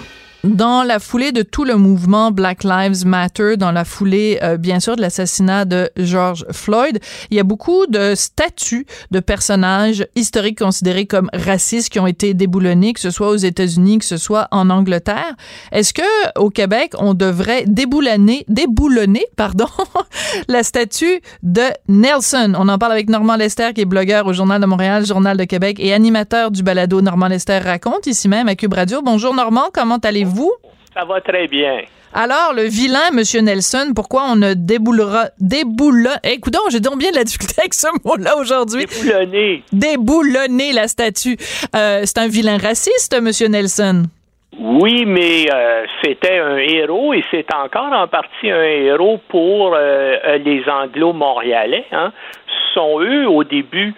Dans 0.45 0.83
la 0.83 0.99
foulée 0.99 1.33
de 1.33 1.41
tout 1.41 1.65
le 1.65 1.77
mouvement 1.77 2.31
Black 2.31 2.65
Lives 2.65 3.07
Matter, 3.07 3.57
dans 3.57 3.73
la 3.73 3.87
foulée, 3.87 4.39
euh, 4.43 4.59
bien 4.59 4.79
sûr, 4.79 4.95
de 4.95 5.01
l'assassinat 5.01 5.65
de 5.65 5.89
George 5.97 6.45
Floyd, 6.51 6.99
il 7.31 7.39
y 7.39 7.41
a 7.41 7.45
beaucoup 7.45 7.87
de 7.87 8.15
statues 8.15 8.85
de 9.11 9.21
personnages 9.21 10.07
historiques 10.17 10.59
considérés 10.59 11.07
comme 11.07 11.31
racistes 11.33 11.89
qui 11.89 11.99
ont 11.99 12.07
été 12.07 12.35
déboulonnés, 12.35 12.93
que 12.93 13.01
ce 13.01 13.09
soit 13.09 13.31
aux 13.31 13.37
États-Unis, 13.37 14.01
que 14.01 14.05
ce 14.05 14.19
soit 14.19 14.47
en 14.51 14.69
Angleterre. 14.69 15.35
Est-ce 15.73 15.95
que 15.95 16.03
au 16.39 16.51
Québec, 16.51 16.93
on 16.99 17.15
devrait 17.15 17.65
déboulonner, 17.67 18.45
déboulonner, 18.47 19.25
pardon, 19.37 19.69
la 20.49 20.63
statue 20.63 21.23
de 21.43 21.63
Nelson? 21.89 22.53
On 22.59 22.69
en 22.69 22.77
parle 22.77 22.93
avec 22.93 23.09
Normand 23.09 23.37
Lester, 23.37 23.73
qui 23.75 23.81
est 23.81 23.87
blogueur 23.87 24.27
au 24.27 24.35
Journal 24.35 24.61
de 24.61 24.67
Montréal, 24.67 25.07
Journal 25.07 25.39
de 25.39 25.45
Québec 25.45 25.79
et 25.81 25.95
animateur 25.95 26.51
du 26.51 26.63
balado 26.63 27.01
Normand 27.01 27.29
Lester 27.29 27.61
raconte, 27.61 28.07
ici 28.07 28.29
même 28.29 28.47
à 28.47 28.57
Cube 28.57 28.75
Radio. 28.75 29.01
Bonjour 29.01 29.33
Normand, 29.33 29.71
comment 29.73 29.97
allez-vous? 29.97 30.34
Vous? 30.35 30.53
Ça 30.93 31.05
va 31.05 31.21
très 31.21 31.49
bien. 31.49 31.81
Alors, 32.17 32.53
le 32.55 32.63
vilain, 32.63 33.09
M. 33.11 33.45
Nelson, 33.45 33.93
pourquoi 33.93 34.23
on 34.31 34.37
ne 34.37 34.55
déboulera, 34.55 35.31
déboulonne, 35.41 36.21
eh, 36.23 36.35
écoute 36.35 36.55
j'ai 36.71 36.79
donc 36.79 36.99
bien 36.99 37.11
de 37.11 37.17
la 37.17 37.25
difficulté 37.25 37.55
avec 37.59 37.75
ce 37.75 37.89
mot-là 38.05 38.37
aujourd'hui. 38.37 38.87
Déboulonner. 38.87 39.63
Déboulonner 39.73 40.73
la 40.73 40.87
statue. 40.87 41.37
Euh, 41.75 42.03
c'est 42.05 42.19
un 42.19 42.29
vilain 42.29 42.57
raciste, 42.57 43.13
M. 43.15 43.31
Nelson. 43.51 44.05
Oui, 44.61 45.05
mais 45.05 45.47
euh, 45.53 45.87
c'était 46.05 46.39
un 46.39 46.57
héros 46.59 47.15
et 47.15 47.25
c'est 47.33 47.53
encore 47.53 47.93
en 47.93 48.07
partie 48.07 48.49
un 48.49 48.63
héros 48.63 49.19
pour 49.29 49.75
euh, 49.75 50.39
les 50.39 50.63
Anglo-Montréalais. 50.69 51.87
Hein. 51.91 52.13
Ce 52.47 52.75
sont 52.75 53.01
eux, 53.01 53.27
au 53.27 53.43
début 53.43 53.93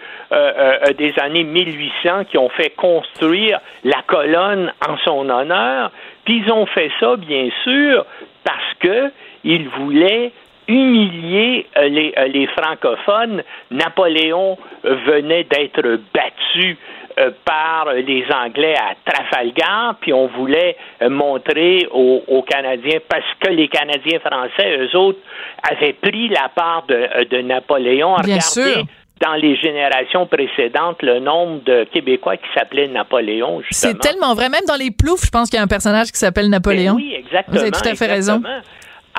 des 0.97 1.13
années 1.21 1.43
1800, 1.43 2.25
qui 2.29 2.37
ont 2.37 2.49
fait 2.49 2.71
construire 2.71 3.59
la 3.83 4.01
colonne 4.07 4.73
en 4.87 4.97
son 5.05 5.29
honneur. 5.29 5.91
Puis 6.27 6.43
ils 6.45 6.51
ont 6.51 6.65
fait 6.65 6.91
ça, 6.99 7.15
bien 7.15 7.47
sûr, 7.63 8.05
parce 8.43 8.73
que 8.81 9.13
ils 9.45 9.69
voulaient 9.69 10.33
humilier 10.67 11.65
euh, 11.77 11.87
les, 11.87 12.13
euh, 12.17 12.27
les 12.27 12.47
francophones. 12.47 13.43
Napoléon 13.71 14.57
venait 14.83 15.45
d'être 15.45 16.01
battu 16.13 16.77
euh, 17.17 17.31
par 17.45 17.93
les 17.93 18.25
Anglais 18.29 18.75
à 18.75 18.95
Trafalgar, 19.09 19.95
puis 20.01 20.11
on 20.11 20.27
voulait 20.27 20.75
montrer 21.09 21.87
aux, 21.91 22.41
Canadiens, 22.45 22.99
parce 23.07 23.23
que 23.39 23.49
les 23.49 23.69
Canadiens 23.69 24.19
français, 24.19 24.79
eux 24.79 24.97
autres, 24.97 25.19
avaient 25.63 25.93
pris 25.93 26.27
la 26.27 26.49
part 26.53 26.83
de, 26.89 27.23
de 27.23 27.37
Napoléon. 27.41 28.17
Bien 28.25 28.41
sûr 28.41 28.83
dans 29.19 29.33
les 29.33 29.55
générations 29.55 30.25
précédentes 30.27 31.01
le 31.01 31.19
nombre 31.19 31.63
de 31.63 31.85
Québécois 31.85 32.37
qui 32.37 32.47
s'appelaient 32.53 32.87
Napoléon. 32.87 33.61
C'est 33.71 33.99
tellement 33.99 34.33
vrai. 34.33 34.49
Même 34.49 34.65
dans 34.67 34.75
les 34.75 34.91
ploufs, 34.91 35.25
je 35.25 35.31
pense 35.31 35.49
qu'il 35.49 35.57
y 35.57 35.59
a 35.59 35.63
un 35.63 35.67
personnage 35.67 36.11
qui 36.11 36.19
s'appelle 36.19 36.49
Napoléon. 36.49 36.93
Ben 36.93 37.01
oui, 37.01 37.15
exactement. 37.17 37.55
Vous 37.55 37.61
avez 37.61 37.71
tout 37.71 37.87
à 37.87 37.95
fait 37.95 38.05
raison. 38.05 38.41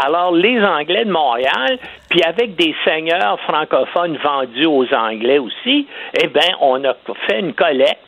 Alors, 0.01 0.32
les 0.32 0.62
Anglais 0.62 1.05
de 1.05 1.11
Montréal, 1.11 1.78
puis 2.09 2.22
avec 2.22 2.55
des 2.55 2.72
seigneurs 2.84 3.40
francophones 3.40 4.16
vendus 4.18 4.66
aux 4.66 4.86
Anglais 4.94 5.38
aussi, 5.38 5.88
eh 6.22 6.28
bien, 6.28 6.51
on 6.61 6.84
a 6.84 6.94
fait 7.26 7.40
une 7.40 7.53
collecte. 7.53 7.99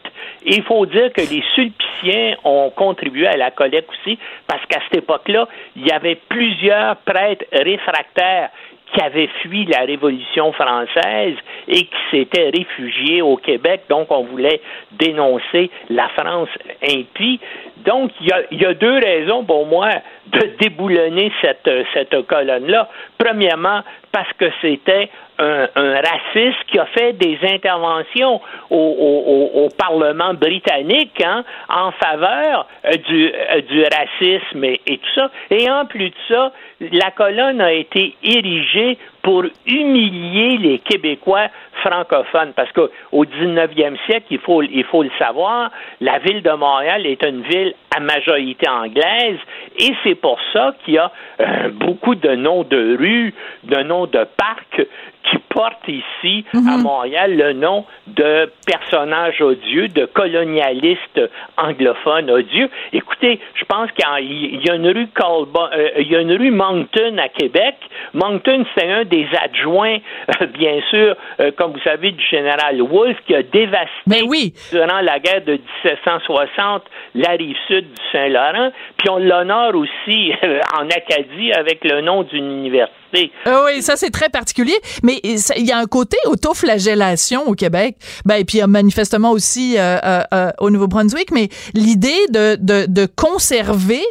Il 0.46 0.62
faut 0.62 0.86
dire 0.86 1.12
que 1.12 1.20
les 1.20 1.42
sulpiciens 1.54 2.36
ont 2.44 2.70
contribué 2.70 3.26
à 3.26 3.36
la 3.36 3.50
collecte 3.50 3.90
aussi, 3.90 4.18
parce 4.46 4.64
qu'à 4.66 4.78
cette 4.84 5.02
époque-là, 5.02 5.48
il 5.74 5.86
y 5.86 5.90
avait 5.90 6.20
plusieurs 6.28 6.96
prêtres 6.98 7.44
réfractaires 7.52 8.50
qui 8.92 9.00
avait 9.02 9.28
fui 9.42 9.64
la 9.66 9.80
Révolution 9.80 10.52
française 10.52 11.36
et 11.68 11.82
qui 11.82 12.00
s'était 12.10 12.50
réfugié 12.50 13.22
au 13.22 13.36
Québec. 13.36 13.82
Donc, 13.88 14.10
on 14.10 14.24
voulait 14.24 14.60
dénoncer 14.92 15.70
la 15.88 16.08
France 16.10 16.48
impie. 16.82 17.40
Donc, 17.84 18.10
il 18.20 18.28
y 18.28 18.32
a, 18.64 18.70
y 18.70 18.74
deux 18.74 18.98
raisons 18.98 19.44
pour 19.44 19.66
moi 19.66 19.88
de 20.32 20.56
déboulonner 20.60 21.32
cette, 21.40 21.70
cette 21.94 22.26
colonne-là. 22.26 22.88
Premièrement, 23.18 23.82
parce 24.12 24.32
que 24.38 24.46
c'était 24.60 25.10
un, 25.38 25.66
raciste 25.94 26.64
qui 26.68 26.78
a 26.78 26.86
fait 26.86 27.12
des 27.14 27.38
interventions 27.42 28.40
au, 28.70 29.68
Parlement 29.78 30.34
britannique 30.34 31.22
hein, 31.24 31.44
en 31.68 31.90
faveur 31.92 32.66
euh, 32.84 32.96
du, 33.08 33.32
euh, 33.32 33.60
du 33.62 33.82
racisme 33.82 34.64
et, 34.64 34.80
tout 34.86 35.14
ça. 35.14 35.30
Et 35.50 35.70
en 35.70 35.86
plus 35.86 36.10
de 36.10 36.14
ça, 36.28 36.52
la 36.80 37.10
colonne 37.12 37.60
a 37.60 37.72
été 37.72 38.14
érigée 38.22 38.98
pour 39.22 39.44
humilier 39.66 40.56
les 40.58 40.78
Québécois 40.78 41.48
francophones. 41.82 42.52
Parce 42.54 42.70
qu'au 42.72 43.24
19e 43.24 43.96
siècle, 44.06 44.26
il 44.30 44.38
faut, 44.38 44.62
il 44.62 44.84
faut 44.84 45.02
le 45.02 45.10
savoir, 45.18 45.70
la 46.00 46.18
ville 46.18 46.42
de 46.42 46.52
Montréal 46.52 47.06
est 47.06 47.22
une 47.24 47.42
ville 47.42 47.74
à 47.94 48.00
majorité 48.00 48.68
anglaise 48.68 49.38
et 49.78 49.92
c'est 50.04 50.14
pour 50.14 50.38
ça 50.52 50.74
qu'il 50.84 50.94
y 50.94 50.98
a 50.98 51.10
euh, 51.40 51.70
beaucoup 51.70 52.14
de 52.14 52.30
noms 52.30 52.62
de 52.62 52.96
rues, 52.96 53.34
de 53.64 53.82
noms 53.82 54.06
de 54.06 54.24
parcs 54.36 54.86
qui 55.24 55.38
portent 55.50 55.88
ici 55.88 56.44
à 56.54 56.58
mhm. 56.58 56.82
Montréal 56.82 57.36
le 57.36 57.52
nom 57.52 57.84
de 58.06 58.50
personnages 58.66 59.40
odieux, 59.40 59.88
de 59.88 60.06
colonialistes 60.06 61.20
anglophones 61.56 62.30
odieux. 62.30 62.70
Écoutez, 62.92 63.40
je 63.54 63.64
pense 63.64 63.90
qu'il 63.92 64.62
y 64.64 64.70
a 64.70 64.74
une 64.74 64.88
rue 64.88 65.08
euh, 65.20 65.88
il 65.98 66.10
y 66.10 66.16
a 66.16 66.20
une 66.20 66.32
rue 66.32 66.50
Moncton 66.50 67.18
à 67.18 67.28
Québec. 67.28 67.76
Moncton, 68.14 68.64
c'est 68.74 68.90
un 68.90 69.04
des 69.04 69.26
adjoints, 69.42 69.98
euh, 70.40 70.46
bien 70.46 70.80
sûr, 70.88 71.16
euh, 71.40 71.50
comme 71.56 71.72
vous 71.72 71.82
savez, 71.84 72.12
du 72.12 72.24
général 72.24 72.80
Wolfe, 72.80 73.18
qui 73.26 73.34
a 73.34 73.42
dévasté 73.42 74.52
durant 74.72 75.00
la 75.00 75.18
guerre 75.18 75.42
de 75.44 75.58
1760 75.84 76.82
la 77.14 77.30
rive 77.30 77.56
sud 77.66 77.86
du 77.86 78.02
Saint-Laurent. 78.12 78.70
Puis 78.96 79.10
on 79.10 79.18
l'honore 79.18 79.74
aussi 79.74 80.32
en 80.78 80.86
Acadie 80.86 81.52
avec 81.52 81.84
le 81.84 82.00
nom 82.00 82.22
d'une 82.22 82.50
université. 82.50 83.00
Ah 83.44 83.64
oui, 83.66 83.82
ça 83.82 83.96
c'est 83.96 84.10
très 84.10 84.28
particulier. 84.28 84.76
Mais 85.02 85.20
il 85.24 85.66
y 85.66 85.72
a 85.72 85.78
un 85.78 85.86
côté 85.86 86.16
autoflagellation 86.26 87.46
au 87.48 87.54
Québec. 87.54 87.96
Ben, 88.24 88.36
et 88.36 88.44
puis 88.44 88.60
manifestement 88.66 89.32
aussi 89.32 89.76
euh, 89.78 89.98
euh, 90.04 90.22
euh, 90.32 90.50
au 90.58 90.70
Nouveau-Brunswick. 90.70 91.30
Mais 91.32 91.48
l'idée 91.74 92.26
de, 92.30 92.56
de, 92.60 92.86
de, 92.86 93.06
conserver 93.06 94.02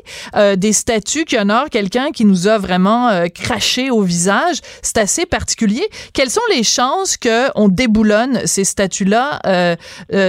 des 0.57 0.73
statues 0.73 1.25
qui 1.25 1.37
honorent 1.37 1.69
quelqu'un 1.69 2.11
qui 2.11 2.25
nous 2.25 2.47
a 2.47 2.57
vraiment 2.57 3.27
craché 3.33 3.89
au 3.89 4.01
visage, 4.01 4.57
c'est 4.81 4.97
assez 4.97 5.25
particulier. 5.25 5.87
Quelles 6.13 6.29
sont 6.29 6.41
les 6.49 6.63
chances 6.63 7.17
qu'on 7.17 7.69
déboulonne 7.69 8.41
ces 8.45 8.63
statues-là, 8.63 9.39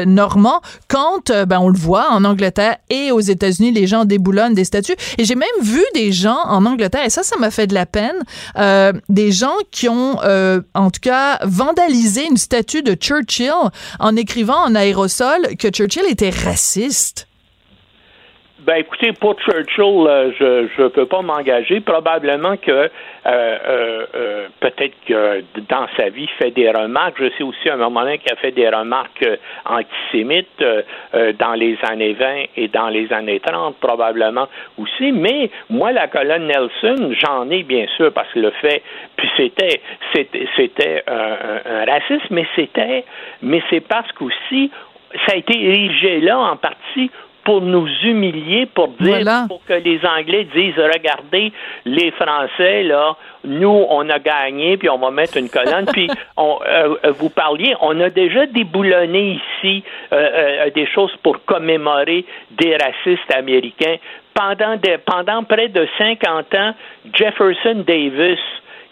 Normand, 0.07 0.61
quand, 0.89 1.31
ben, 1.31 1.59
on 1.61 1.68
le 1.68 1.79
voit 1.79 2.11
en 2.11 2.25
Angleterre 2.25 2.77
et 2.89 3.11
aux 3.12 3.21
États-Unis, 3.21 3.73
les 3.73 3.87
gens 3.87 4.05
déboulonnent 4.05 4.55
des 4.55 4.64
statues? 4.64 4.97
Et 5.18 5.25
j'ai 5.25 5.35
même 5.35 5.49
vu 5.62 5.83
des 5.95 6.12
gens 6.12 6.39
en 6.47 6.64
Angleterre, 6.64 7.05
et 7.05 7.11
ça, 7.11 7.23
ça 7.23 7.37
m'a 7.39 7.51
fait 7.51 7.66
de 7.66 7.75
la 7.75 7.87
peine, 7.87 8.16
euh, 8.61 8.92
des 9.08 9.32
gens 9.32 9.56
qui 9.70 9.88
ont, 9.88 10.18
euh, 10.22 10.61
en 10.74 10.90
tout 10.90 11.00
cas, 11.00 11.38
vandalisé 11.44 12.26
une 12.26 12.36
statue 12.36 12.82
de 12.82 12.94
Churchill 12.94 13.52
en 13.98 14.16
écrivant 14.16 14.58
en 14.58 14.74
aérosol 14.74 15.56
que 15.58 15.68
Churchill 15.68 16.04
était 16.08 16.30
raciste. 16.30 17.26
Ben 18.71 18.77
écoutez, 18.77 19.11
pour 19.14 19.35
Churchill, 19.35 20.07
euh, 20.07 20.31
je 20.39 20.83
ne 20.83 20.89
peux 20.91 21.07
pas 21.07 21.23
m'engager. 21.23 21.81
Probablement 21.81 22.57
que 22.57 22.71
euh, 22.71 22.89
euh, 23.27 24.47
peut-être 24.61 24.95
que 25.09 25.43
dans 25.68 25.89
sa 25.97 26.09
vie, 26.11 26.29
il 26.31 26.37
fait 26.39 26.53
des 26.53 26.71
remarques. 26.71 27.16
Je 27.18 27.31
sais 27.37 27.43
aussi 27.43 27.68
à 27.68 27.75
un 27.75 27.79
moment 27.79 28.03
donné 28.03 28.18
qu'il 28.18 28.33
a 28.33 28.37
fait 28.37 28.53
des 28.53 28.68
remarques 28.68 29.27
antisémites 29.64 30.64
dans 31.41 31.55
les 31.55 31.77
années 31.91 32.12
20 32.12 32.27
et 32.59 32.68
dans 32.68 32.91
les 32.91 33.12
années 33.12 33.41
30, 33.41 33.75
probablement 33.81 34.47
aussi. 34.79 35.11
Mais 35.11 35.51
moi, 35.68 35.91
la 35.91 36.07
colonne 36.07 36.47
Nelson, 36.47 37.12
j'en 37.18 37.51
ai 37.51 37.64
bien 37.64 37.87
sûr 37.97 38.12
parce 38.12 38.33
que 38.33 38.39
le 38.39 38.53
fait, 38.53 38.85
puis 39.16 39.29
c'était 39.37 39.81
c'était 40.57 41.03
un 41.09 41.85
racisme, 41.87 42.29
mais 42.31 42.47
c'était 42.55 43.05
mais 43.43 43.64
c'est 43.68 43.81
parce 43.81 44.12
qu'aussi 44.12 44.71
ça 45.27 45.33
a 45.33 45.37
été 45.37 45.61
érigé 45.61 46.21
là 46.21 46.39
en 46.39 46.57
partie 46.57 47.11
pour 47.51 47.62
nous 47.62 47.88
humilier, 48.05 48.66
pour 48.66 48.90
dire, 49.01 49.26
pour 49.48 49.64
que 49.64 49.72
les 49.72 49.98
Anglais 50.07 50.46
disent, 50.55 50.78
regardez, 50.78 51.53
les 51.84 52.12
Français, 52.12 52.84
là, 52.84 53.16
nous, 53.42 53.86
on 53.88 54.09
a 54.09 54.20
gagné, 54.20 54.76
puis 54.76 54.88
on 54.88 54.98
va 54.98 55.11
mettre 55.11 55.36
une 55.36 55.48
colonne. 55.48 55.86
puis, 55.86 56.09
on, 56.36 56.61
euh, 56.64 56.94
euh, 57.05 57.11
vous 57.18 57.28
parliez, 57.28 57.74
on 57.80 57.98
a 58.01 58.09
déjà 58.09 58.46
déboulonné 58.46 59.40
ici 59.40 59.82
euh, 60.12 60.70
des 60.70 60.86
choses 60.86 61.11
pour 61.24 61.44
commémorer 61.44 62.24
des 62.53 62.76
racistes 62.76 63.34
américains. 63.34 63.96
Pendant, 64.32 64.76
pendant 65.05 65.42
près 65.42 65.66
de 65.70 65.88
50 65.98 66.55
ans, 66.55 66.74
Jefferson 67.12 67.82
Davis, 67.84 68.38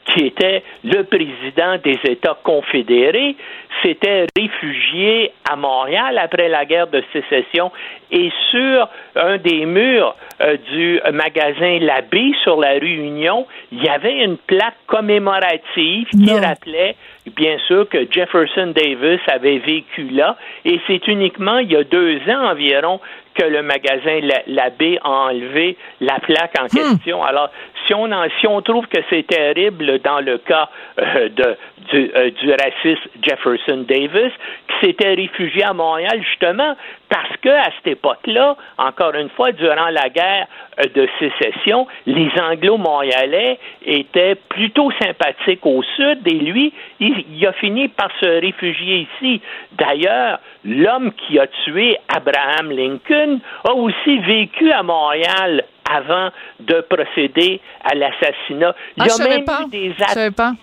qui 0.09 0.25
était 0.25 0.65
le 0.83 1.05
président 1.05 1.77
des 1.85 1.99
États 2.11 2.37
confédérés, 2.43 3.37
s'était 3.83 4.27
réfugié 4.37 5.33
à 5.49 5.57
Montréal 5.57 6.19
après 6.19 6.49
la 6.49 6.65
guerre 6.65 6.89
de 6.89 7.03
sécession 7.13 7.71
et 8.11 8.31
sur 8.51 8.89
un 9.17 9.37
des 9.39 9.67
murs 9.67 10.15
euh, 10.41 10.57
du 10.73 11.01
magasin 11.13 11.79
L'Abbé 11.81 12.33
sur 12.43 12.59
la 12.59 12.73
rue 12.73 12.95
Union, 12.95 13.47
il 13.71 13.85
y 13.85 13.89
avait 13.89 14.25
une 14.25 14.37
plaque 14.37 14.77
commémorative 14.87 16.09
qui 16.09 16.33
rappelait 16.33 16.97
bien 17.37 17.59
sûr 17.67 17.89
que 17.89 18.11
Jefferson 18.11 18.73
Davis 18.75 19.21
avait 19.29 19.59
vécu 19.59 20.09
là 20.11 20.37
et 20.65 20.81
c'est 20.87 21.07
uniquement 21.09 21.59
il 21.59 21.73
y 21.73 21.77
a 21.77 21.85
deux 21.85 22.19
ans 22.29 22.51
environ 22.51 23.01
que 23.39 23.45
le 23.45 23.63
magasin 23.63 24.21
L'Abbé 24.49 24.99
a 25.03 25.09
enlevé 25.09 25.77
la 26.01 26.19
plaque 26.19 26.55
en 26.61 26.65
hmm. 26.65 26.69
question. 26.69 27.23
Alors, 27.23 27.51
si 27.87 27.95
on, 27.95 28.09
si 28.41 28.47
on 28.47 28.61
trouve 28.63 28.87
que 28.87 28.99
c'est 29.11 29.27
terrible 29.27 30.01
dans 30.01 30.21
le 30.21 30.39
cas 30.39 30.69
euh, 30.99 31.29
de, 31.29 31.57
du, 31.91 32.11
euh, 32.15 32.31
du 32.31 32.51
raciste 32.51 33.09
Jefferson 33.23 33.58
Davis, 33.69 34.33
qui 34.69 34.87
s'était 34.87 35.15
réfugié 35.15 35.65
à 35.65 35.73
Montréal 35.73 36.23
justement 36.23 36.75
parce 37.09 37.37
que 37.43 37.49
à 37.49 37.71
cette 37.77 37.93
époque-là, 37.93 38.57
encore 38.77 39.15
une 39.15 39.31
fois, 39.31 39.53
durant 39.53 39.89
la 39.89 40.09
guerre 40.09 40.47
euh, 40.79 40.85
de 40.95 41.09
sécession, 41.19 41.87
les 42.07 42.31
Anglo-Montréalais 42.41 43.59
étaient 43.85 44.35
plutôt 44.35 44.91
sympathiques 45.01 45.65
au 45.65 45.83
sud 45.97 46.27
et 46.27 46.35
lui, 46.35 46.73
il, 47.01 47.25
il 47.33 47.47
a 47.47 47.53
fini 47.53 47.89
par 47.89 48.11
se 48.21 48.27
réfugier 48.41 49.09
ici. 49.15 49.41
D'ailleurs, 49.73 50.41
l'homme 50.65 51.13
qui 51.13 51.39
a 51.39 51.47
tué 51.65 51.97
Abraham 52.09 52.71
Lincoln 52.71 53.41
a 53.65 53.73
aussi 53.73 54.19
vécu 54.19 54.71
à 54.71 54.83
Montréal 54.83 55.65
avant 55.91 56.31
de 56.61 56.81
procéder 56.83 57.61
à 57.83 57.95
l'assassinat. 57.95 58.75
Il 58.97 59.07
y 59.07 59.09
a 59.09 59.15
ah, 59.19 59.29
même 59.29 59.45
eu 59.67 59.71
des 59.71 59.95
attaques. 59.99 60.57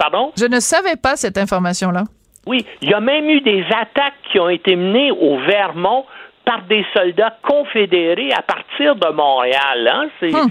Pardon? 0.00 0.32
Je 0.34 0.46
ne 0.46 0.60
savais 0.60 0.96
pas 0.96 1.16
cette 1.16 1.36
information-là. 1.36 2.04
Oui, 2.46 2.64
il 2.80 2.88
y 2.88 2.94
a 2.94 3.00
même 3.00 3.28
eu 3.28 3.42
des 3.42 3.62
attaques 3.66 4.14
qui 4.32 4.40
ont 4.40 4.48
été 4.48 4.74
menées 4.74 5.10
au 5.10 5.38
Vermont 5.40 6.06
par 6.46 6.62
des 6.62 6.86
soldats 6.96 7.36
confédérés 7.42 8.32
à 8.32 8.40
partir 8.40 8.96
de 8.96 9.08
Montréal. 9.12 9.86
Hein? 9.86 10.08
C'est, 10.18 10.34
hum 10.34 10.50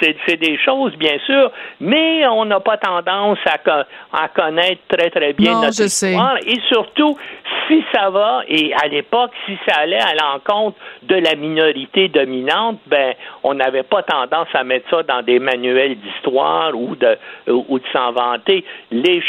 c'est 0.00 0.36
des 0.36 0.58
choses, 0.58 0.94
bien 0.96 1.18
sûr, 1.26 1.50
mais 1.80 2.26
on 2.26 2.44
n'a 2.44 2.60
pas 2.60 2.76
tendance 2.76 3.38
à, 3.46 3.86
à, 4.12 4.28
connaître 4.28 4.82
très, 4.88 5.10
très 5.10 5.32
bien 5.32 5.52
non, 5.52 5.62
notre 5.62 5.82
histoire. 5.82 6.36
Et 6.46 6.58
surtout, 6.68 7.16
si 7.68 7.84
ça 7.94 8.10
va, 8.10 8.42
et 8.48 8.72
à 8.74 8.88
l'époque, 8.88 9.30
si 9.46 9.56
ça 9.68 9.76
allait 9.80 10.00
à 10.00 10.14
l'encontre 10.14 10.76
de 11.02 11.16
la 11.16 11.34
minorité 11.34 12.08
dominante, 12.08 12.78
ben, 12.86 13.14
on 13.44 13.54
n'avait 13.54 13.82
pas 13.82 14.02
tendance 14.02 14.48
à 14.54 14.64
mettre 14.64 14.88
ça 14.90 15.02
dans 15.02 15.22
des 15.22 15.38
manuels 15.38 15.96
d'histoire 15.96 16.74
ou 16.74 16.96
de, 16.96 17.18
ou 17.48 17.78
de 17.78 17.84
s'en 17.92 18.12
vanter. 18.12 18.64
Les 18.90 19.22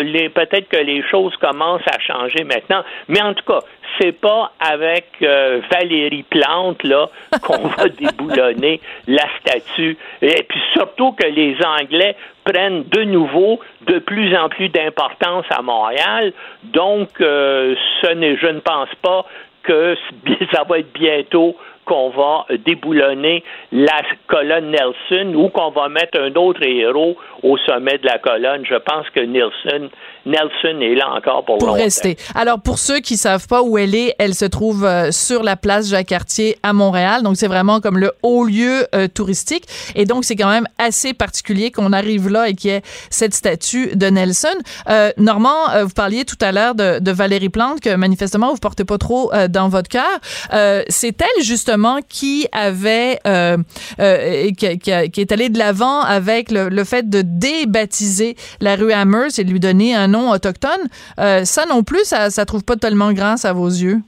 les, 0.00 0.28
peut-être 0.28 0.68
que 0.68 0.76
les 0.76 1.02
choses 1.08 1.36
commencent 1.36 1.86
à 1.86 1.98
changer 1.98 2.44
maintenant, 2.44 2.82
mais 3.08 3.20
en 3.22 3.34
tout 3.34 3.44
cas, 3.44 3.60
c'est 4.00 4.12
pas 4.12 4.52
avec 4.58 5.06
euh, 5.22 5.60
Valérie 5.70 6.24
Plante 6.24 6.82
là 6.84 7.08
qu'on 7.42 7.68
va 7.68 7.88
déboulonner 8.00 8.80
la 9.06 9.24
statue. 9.40 9.96
Et 10.20 10.42
puis 10.48 10.60
surtout 10.72 11.12
que 11.12 11.26
les 11.26 11.56
Anglais 11.64 12.16
prennent 12.44 12.84
de 12.84 13.02
nouveau 13.02 13.60
de 13.86 13.98
plus 13.98 14.36
en 14.36 14.48
plus 14.48 14.68
d'importance 14.68 15.46
à 15.50 15.62
Montréal. 15.62 16.32
Donc, 16.64 17.08
euh, 17.20 17.74
ce 18.02 18.12
n'est, 18.12 18.36
je 18.36 18.46
ne 18.46 18.60
pense 18.60 18.94
pas 19.02 19.24
que 19.62 19.96
ça 20.52 20.64
va 20.68 20.78
être 20.78 20.92
bientôt 20.92 21.56
qu'on 21.84 22.10
va 22.10 22.46
déboulonner 22.64 23.42
la 23.72 24.00
colonne 24.28 24.70
Nelson 24.70 25.34
ou 25.34 25.48
qu'on 25.48 25.70
va 25.70 25.88
mettre 25.88 26.18
un 26.18 26.34
autre 26.34 26.62
héros 26.62 27.16
au 27.42 27.56
sommet 27.58 27.98
de 27.98 28.06
la 28.06 28.18
colonne. 28.18 28.64
Je 28.64 28.76
pense 28.76 29.08
que 29.10 29.20
Nelson, 29.20 29.90
Nelson 30.26 30.80
est 30.80 30.94
là 30.94 31.14
encore 31.16 31.44
pour, 31.44 31.58
pour 31.58 31.74
rester. 31.74 32.16
Alors, 32.34 32.60
pour 32.60 32.78
ceux 32.78 33.00
qui 33.00 33.16
savent 33.16 33.48
pas 33.48 33.62
où 33.62 33.78
elle 33.78 33.94
est, 33.94 34.14
elle 34.18 34.34
se 34.34 34.44
trouve 34.44 34.84
euh, 34.84 35.10
sur 35.10 35.42
la 35.42 35.56
place 35.56 35.88
Jacques-Cartier 35.88 36.56
à 36.62 36.72
Montréal. 36.72 37.22
Donc, 37.22 37.36
c'est 37.36 37.48
vraiment 37.48 37.80
comme 37.80 37.98
le 37.98 38.12
haut 38.22 38.44
lieu 38.44 38.86
euh, 38.94 39.08
touristique. 39.08 39.64
Et 39.94 40.04
donc, 40.04 40.24
c'est 40.24 40.36
quand 40.36 40.50
même 40.50 40.68
assez 40.78 41.14
particulier 41.14 41.70
qu'on 41.70 41.92
arrive 41.92 42.28
là 42.28 42.48
et 42.48 42.54
qu'il 42.54 42.70
y 42.70 42.74
ait 42.74 42.82
cette 43.10 43.34
statue 43.34 43.96
de 43.96 44.06
Nelson. 44.06 44.48
Euh, 44.88 45.10
Normand, 45.16 45.70
euh, 45.74 45.84
vous 45.84 45.94
parliez 45.94 46.24
tout 46.24 46.38
à 46.40 46.52
l'heure 46.52 46.74
de, 46.74 47.00
de, 47.00 47.12
Valérie 47.12 47.48
Plante, 47.48 47.80
que 47.80 47.94
manifestement, 47.94 48.52
vous 48.52 48.58
portez 48.58 48.84
pas 48.84 48.98
trop 48.98 49.30
dans 49.50 49.68
votre 49.68 49.88
cœur. 49.88 50.20
c'est 50.88 51.20
elle, 51.20 51.44
justement, 51.44 51.71
qui 52.08 52.46
avait, 52.52 53.18
qui, 54.56 54.78
qui, 54.78 55.10
qui, 55.10 55.20
est 55.20 55.32
allée 55.32 55.48
de 55.48 55.58
l'avant 55.58 56.00
avec 56.00 56.50
le, 56.50 56.68
le 56.68 56.84
fait 56.84 57.08
de 57.08 57.22
débaptiser 57.22 58.36
la 58.60 58.76
rue 58.76 58.92
Amherst 58.92 59.38
et 59.38 59.44
de 59.44 59.50
lui 59.50 59.60
donner 59.60 59.94
un 59.94 60.08
nom 60.08 60.30
autochtone. 60.30 60.80
Euh, 61.18 61.44
ça 61.44 61.66
non 61.66 61.82
plus, 61.82 62.04
ça, 62.04 62.30
ça 62.30 62.44
trouve 62.44 62.64
pas 62.64 62.76
tellement 62.76 63.12
grâce 63.12 63.44
à 63.44 63.52
vos 63.52 63.68
yeux? 63.68 64.00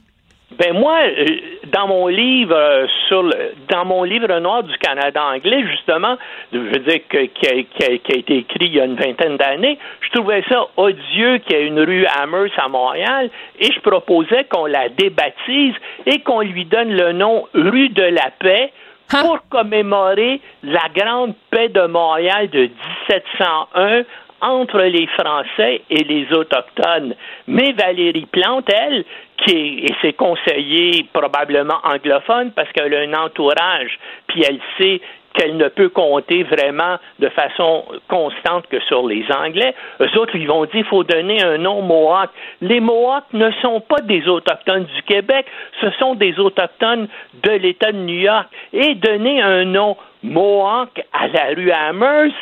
Ben 0.57 0.73
moi, 0.73 0.97
euh, 1.03 1.25
dans 1.65 1.87
mon 1.87 2.07
livre 2.07 2.55
euh, 2.55 2.87
sur 3.07 3.23
le, 3.23 3.53
dans 3.69 3.85
mon 3.85 4.03
livre 4.03 4.39
noir 4.39 4.63
du 4.63 4.77
Canada 4.77 5.23
anglais, 5.23 5.63
justement, 5.69 6.17
je 6.53 6.59
veux 6.59 6.79
dire 6.79 6.99
que, 7.09 7.25
qui, 7.25 7.47
a, 7.47 7.63
qui, 7.63 7.83
a, 7.83 7.97
qui, 7.97 8.13
a, 8.13 8.17
été 8.17 8.37
écrit 8.37 8.65
il 8.65 8.75
y 8.75 8.79
a 8.79 8.85
une 8.85 8.95
vingtaine 8.95 9.37
d'années, 9.37 9.77
je 10.01 10.09
trouvais 10.17 10.43
ça 10.49 10.67
odieux 10.77 11.39
qu'il 11.39 11.57
y 11.57 11.59
ait 11.59 11.67
une 11.67 11.79
rue 11.79 12.05
Amherst 12.21 12.53
à 12.57 12.67
Montréal 12.67 13.29
et 13.59 13.71
je 13.71 13.79
proposais 13.81 14.45
qu'on 14.45 14.65
la 14.65 14.89
débaptise 14.89 15.75
et 16.05 16.19
qu'on 16.19 16.41
lui 16.41 16.65
donne 16.65 16.93
le 16.95 17.11
nom 17.11 17.47
rue 17.53 17.89
de 17.89 18.03
la 18.03 18.31
paix 18.39 18.71
Hein? 19.13 19.21
pour 19.21 19.39
commémorer 19.49 20.41
la 20.63 20.89
grande 20.95 21.35
paix 21.51 21.69
de 21.69 21.85
Montréal 21.85 22.49
de 22.49 22.69
1701 23.09 24.03
entre 24.41 24.81
les 24.81 25.07
Français 25.07 25.81
et 25.89 26.03
les 26.03 26.31
Autochtones. 26.33 27.15
Mais 27.47 27.71
Valérie 27.73 28.25
Plante, 28.25 28.69
elle, 28.73 29.05
qui 29.37 29.51
est, 29.51 29.89
et 29.89 29.95
ses 30.01 30.13
conseillers 30.13 31.05
probablement 31.13 31.77
anglophones 31.83 32.51
parce 32.51 32.71
qu'elle 32.71 32.93
a 32.93 32.99
un 32.99 33.25
entourage, 33.25 33.99
puis 34.27 34.43
elle 34.47 34.59
sait 34.77 35.01
qu'elle 35.35 35.57
ne 35.57 35.67
peut 35.67 35.89
compter 35.89 36.43
vraiment 36.43 36.97
de 37.19 37.29
façon 37.29 37.83
constante 38.07 38.67
que 38.67 38.79
sur 38.81 39.05
les 39.05 39.25
Anglais. 39.31 39.75
Eux 39.99 40.17
autres, 40.17 40.35
ils 40.35 40.47
vont 40.47 40.63
dire 40.63 40.71
qu'il 40.71 40.85
faut 40.85 41.03
donner 41.03 41.43
un 41.43 41.57
nom 41.57 41.81
Mohawk. 41.81 42.29
Les 42.61 42.79
Mohawks 42.79 43.33
ne 43.33 43.51
sont 43.61 43.81
pas 43.81 44.01
des 44.01 44.27
Autochtones 44.27 44.85
du 44.85 45.03
Québec, 45.03 45.45
ce 45.81 45.91
sont 45.99 46.15
des 46.15 46.39
Autochtones 46.39 47.07
de 47.43 47.51
l'État 47.51 47.91
de 47.91 47.97
New 47.97 48.19
York. 48.19 48.47
Et 48.71 48.95
donner 48.95 49.41
un 49.41 49.65
nom 49.65 49.97
Mohawk 50.23 51.03
à 51.11 51.27
la 51.27 51.53
rue 51.55 51.71
Amherst, 51.71 52.35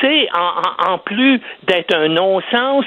c'est, 0.00 0.28
en, 0.36 0.92
en, 0.92 0.98
plus 0.98 1.40
d'être 1.62 1.94
un 1.94 2.08
non-sens, 2.08 2.84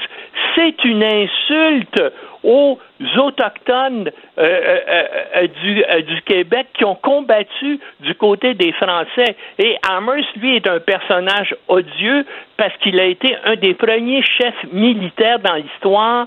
c'est 0.60 0.84
une 0.84 1.02
insulte 1.02 2.02
aux 2.42 2.78
autochtones 3.18 4.10
euh, 4.38 4.42
euh, 4.42 5.04
euh, 5.36 5.46
du, 5.62 6.04
du, 6.04 6.22
Québec 6.22 6.68
qui 6.74 6.84
ont 6.84 6.94
combattu 6.94 7.80
du 8.00 8.14
côté 8.14 8.54
des 8.54 8.72
Français. 8.72 9.36
Et 9.58 9.76
Amherst, 9.88 10.28
lui, 10.36 10.56
est 10.56 10.66
un 10.66 10.80
personnage 10.80 11.54
odieux 11.68 12.24
parce 12.56 12.74
qu'il 12.78 12.98
a 13.00 13.04
été 13.04 13.36
un 13.44 13.56
des 13.56 13.74
premiers 13.74 14.22
chefs 14.22 14.72
militaires 14.72 15.38
dans 15.38 15.54
l'histoire 15.54 16.26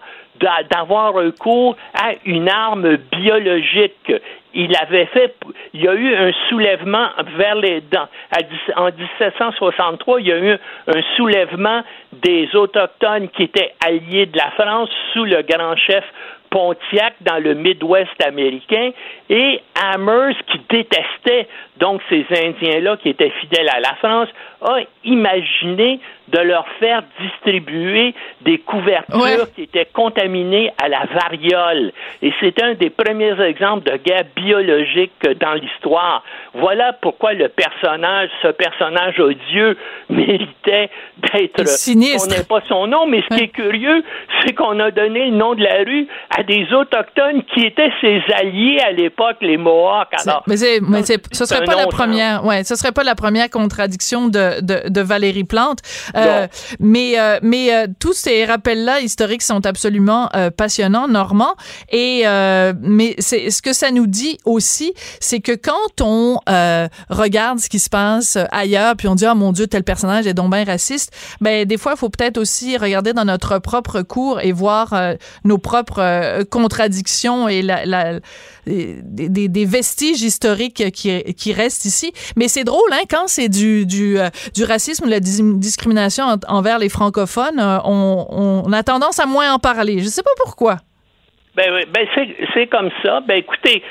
d'avoir 0.72 1.14
recours 1.14 1.78
à 1.94 2.14
une 2.26 2.50
arme 2.50 2.98
biologique. 3.12 4.12
Il 4.54 4.76
avait 4.76 5.06
fait, 5.08 5.36
il 5.74 5.84
y 5.84 5.88
a 5.88 5.94
eu 5.94 6.16
un 6.16 6.32
soulèvement 6.50 7.10
vers 7.38 7.56
les, 7.56 7.82
dans, 7.82 8.08
en 8.76 8.86
1763, 8.86 10.22
il 10.22 10.28
y 10.28 10.32
a 10.32 10.38
eu 10.38 10.58
un 10.88 11.02
soulèvement 11.16 11.82
des 12.12 12.56
autochtones 12.56 13.30
qui 13.30 13.44
étaient 13.44 13.74
alliés 13.86 14.28
de 14.28 14.38
la 14.38 14.52
France 14.52 14.90
sous 15.14 15.26
le 15.26 15.42
grand 15.42 15.76
chef 15.76 16.04
Pontiac 16.54 17.16
dans 17.22 17.42
le 17.44 17.56
Midwest 17.56 18.24
américain 18.24 18.92
et 19.28 19.60
Amherst 19.92 20.40
qui 20.52 20.60
détestait. 20.70 21.48
Donc 21.78 22.00
ces 22.10 22.26
Indiens-là 22.30 22.98
qui 22.98 23.10
étaient 23.10 23.32
fidèles 23.42 23.70
à 23.70 23.80
la 23.80 23.96
France 23.96 24.30
a 24.62 24.82
imaginé 25.04 26.00
de 26.30 26.40
leur 26.40 26.66
faire 26.80 27.04
distribuer 27.22 28.14
des 28.42 28.58
couvertures 28.60 29.52
qui 29.56 29.64
étaient 29.64 29.88
contaminées 29.92 30.72
à 30.82 30.88
la 30.88 31.06
variole. 31.06 31.92
Et 32.22 32.34
c'est 32.40 32.62
un 32.62 32.74
des 32.76 32.90
premiers 32.90 33.40
exemples 33.42 33.92
de 33.92 33.98
guerre 33.98 34.26
biologique 34.36 35.12
dans 35.40 35.54
l'histoire. 35.54 36.24
Voilà 36.54 36.94
pourquoi 36.94 37.34
le 37.34 37.50
personnage, 37.50 38.30
ce 38.42 38.48
personnage 38.50 39.20
odieux, 39.20 39.78
méritait 40.10 40.90
d'être... 41.18 41.68
Sinistre. 41.68 42.28
On 42.28 42.38
n'est 42.38 42.44
pas 42.44 42.62
son 42.68 42.88
nom, 42.88 43.06
mais 43.06 43.24
ce 43.30 43.36
qui 43.36 43.44
est 43.44 43.48
curieux, 43.50 44.04
c'est 44.42 44.54
qu'on 44.54 44.80
a 44.80 44.92
donné 44.92 45.30
le 45.30 45.36
nom 45.36 45.56
de 45.56 45.64
la 45.64 45.84
rue 45.86 46.08
à 46.38 46.44
des 46.44 46.68
autochtones 46.74 47.44
qui 47.54 47.66
étaient 47.66 47.92
ses 48.02 48.22
alliés 48.34 48.80
à 48.86 48.92
l'époque, 48.92 49.38
les 49.42 49.58
Mohawks. 49.58 50.14
Alors, 50.26 50.44
mais, 50.48 50.56
mais 50.82 51.04
ce 51.04 51.46
serait 51.46 51.64
pas 51.66 51.76
la 51.76 51.88
première, 51.88 52.46
ouais, 52.46 52.64
ce 52.64 52.76
serait 52.76 52.92
pas 52.92 53.04
la 53.04 53.16
première 53.16 53.50
contradiction 53.50 54.28
de, 54.28 54.62
de, 54.62 54.90
de 54.90 55.02
Valérie 55.02 55.44
Plante. 55.44 55.80
Euh, 56.16 56.48
mais 56.80 57.20
euh, 57.20 57.40
mais 57.42 57.74
euh, 57.74 57.88
tous 58.00 58.14
ces 58.14 58.46
rappels-là 58.46 59.02
historiques 59.02 59.42
sont 59.42 59.66
absolument 59.66 60.30
passionnants, 60.58 61.08
Normand. 61.08 61.56
Et 61.92 62.24
mais 62.82 63.16
c'est 63.20 63.50
ce 63.50 63.62
que 63.62 63.74
ça 63.74 63.92
nous 63.92 64.08
dit 64.08 64.38
aussi, 64.46 64.94
c'est 65.20 65.40
que 65.40 65.54
quand 65.54 66.02
on 66.02 66.40
regarde 67.10 67.60
ce 67.60 67.70
qui 67.70 67.80
se 67.80 67.90
passe 67.90 68.38
ailleurs, 68.52 68.96
puis 68.96 69.08
on 69.08 69.16
dit 69.16 69.26
ah 69.26 69.36
mon 69.36 69.52
Dieu 69.52 69.68
tel 69.68 69.84
personnage 69.84 70.28
est 70.28 70.34
donc 70.34 70.52
bien 70.52 70.64
raciste, 70.64 71.12
ben 71.42 71.66
des 71.66 71.78
fois 71.78 71.94
il 71.96 71.98
faut 71.98 72.10
peut-être 72.10 72.38
aussi 72.38 72.78
regarder 72.78 73.14
dans 73.14 73.26
notre 73.26 73.60
propre 73.60 74.02
cours 74.02 74.42
et 74.42 74.52
voir 74.52 74.94
nos 75.44 75.58
propres 75.58 76.44
contradictions 76.50 77.48
et 77.48 77.62
la, 77.62 77.86
la 77.86 78.20
des, 78.66 79.48
des, 79.50 79.66
vestiges 79.66 80.22
historiques 80.22 80.92
qui, 80.92 81.24
qui 81.34 81.54
restent 81.54 81.86
ici. 81.86 82.14
Mais 82.36 82.48
c'est 82.48 82.64
drôle, 82.64 82.92
hein, 82.92 83.02
quand 83.10 83.28
c'est 83.28 83.50
du, 83.50 83.86
du, 83.86 84.20
euh, 84.20 84.30
du 84.54 84.64
racisme, 84.64 85.08
la 85.08 85.20
discrimination 85.20 86.03
envers 86.48 86.80
les 86.80 86.90
francophones, 86.90 87.60
euh, 87.60 87.78
on, 87.86 88.72
a 88.72 88.84
tendance 88.84 89.20
à 89.20 89.26
moins 89.26 89.54
en 89.54 89.60
parler. 89.60 90.00
Je 90.00 90.06
ne 90.06 90.10
sais 90.10 90.24
pas 90.24 90.32
pourquoi. 90.38 90.78
Ben, 91.56 91.86
ben 91.94 92.08
c'est 92.54 92.68
comme 92.68 92.90
ça. 93.04 93.22
Ben 93.22 93.38
écoutez, 93.38 93.84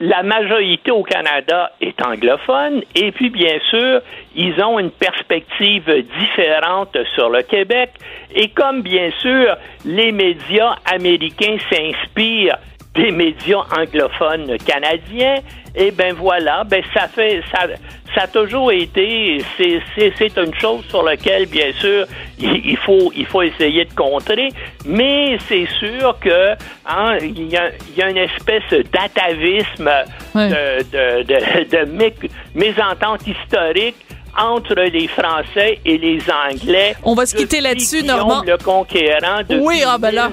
la 0.00 0.22
majorité 0.22 0.92
au 0.92 1.02
Canada 1.02 1.72
est 1.80 2.00
anglophone 2.04 2.82
et 2.94 3.10
puis 3.10 3.30
bien 3.30 3.58
sûr, 3.68 4.00
ils 4.36 4.60
ont 4.62 4.78
une 4.78 4.92
perspective 4.92 5.84
différente 6.20 6.96
sur 7.14 7.28
le 7.28 7.42
Québec 7.42 7.90
et 8.34 8.48
comme 8.50 8.82
bien 8.82 9.10
sûr, 9.20 9.56
les 9.84 10.12
médias 10.12 10.76
américains 10.84 11.56
s'inspirent 11.70 12.58
des 12.98 13.12
médias 13.12 13.64
anglophones 13.78 14.58
canadiens, 14.58 15.36
et 15.74 15.90
ben 15.92 16.14
voilà, 16.14 16.64
ben 16.64 16.82
ça 16.92 17.06
fait 17.06 17.40
ça, 17.52 17.66
ça 18.14 18.22
a 18.22 18.26
toujours 18.26 18.72
été 18.72 19.38
c'est, 19.56 19.80
c'est, 20.18 20.36
une 20.36 20.54
chose 20.54 20.84
sur 20.88 21.04
laquelle 21.04 21.46
bien 21.46 21.72
sûr 21.78 22.06
il, 22.40 22.76
faut 22.78 23.12
il 23.14 23.26
faut 23.26 23.42
essayer 23.42 23.84
de 23.84 23.94
contrer, 23.94 24.48
mais 24.84 25.38
c'est 25.48 25.68
sûr 25.78 26.18
que 26.20 26.54
hein, 26.86 27.18
il, 27.20 27.48
y 27.48 27.56
a, 27.56 27.70
il 27.90 27.98
y 27.98 28.02
a 28.02 28.10
une 28.10 28.16
espèce 28.16 28.68
d'atavisme 28.92 29.90
de, 30.34 30.82
de, 30.94 31.22
de, 31.22 31.76
de 31.76 32.12
mésentente 32.54 33.26
historique 33.26 33.96
entre 34.36 34.74
les 34.74 35.08
Français 35.08 35.78
et 35.84 35.98
les 35.98 36.20
Anglais. 36.30 36.96
On 37.02 37.14
va 37.14 37.26
se 37.26 37.36
quitter 37.36 37.60
là-dessus, 37.60 38.02
Normand. 38.02 38.42
Le 38.46 38.56
conquérant 38.56 39.42
de 39.48 39.58
oui, 39.58 39.82
ah 39.86 39.98
ben 39.98 40.12
là. 40.12 40.30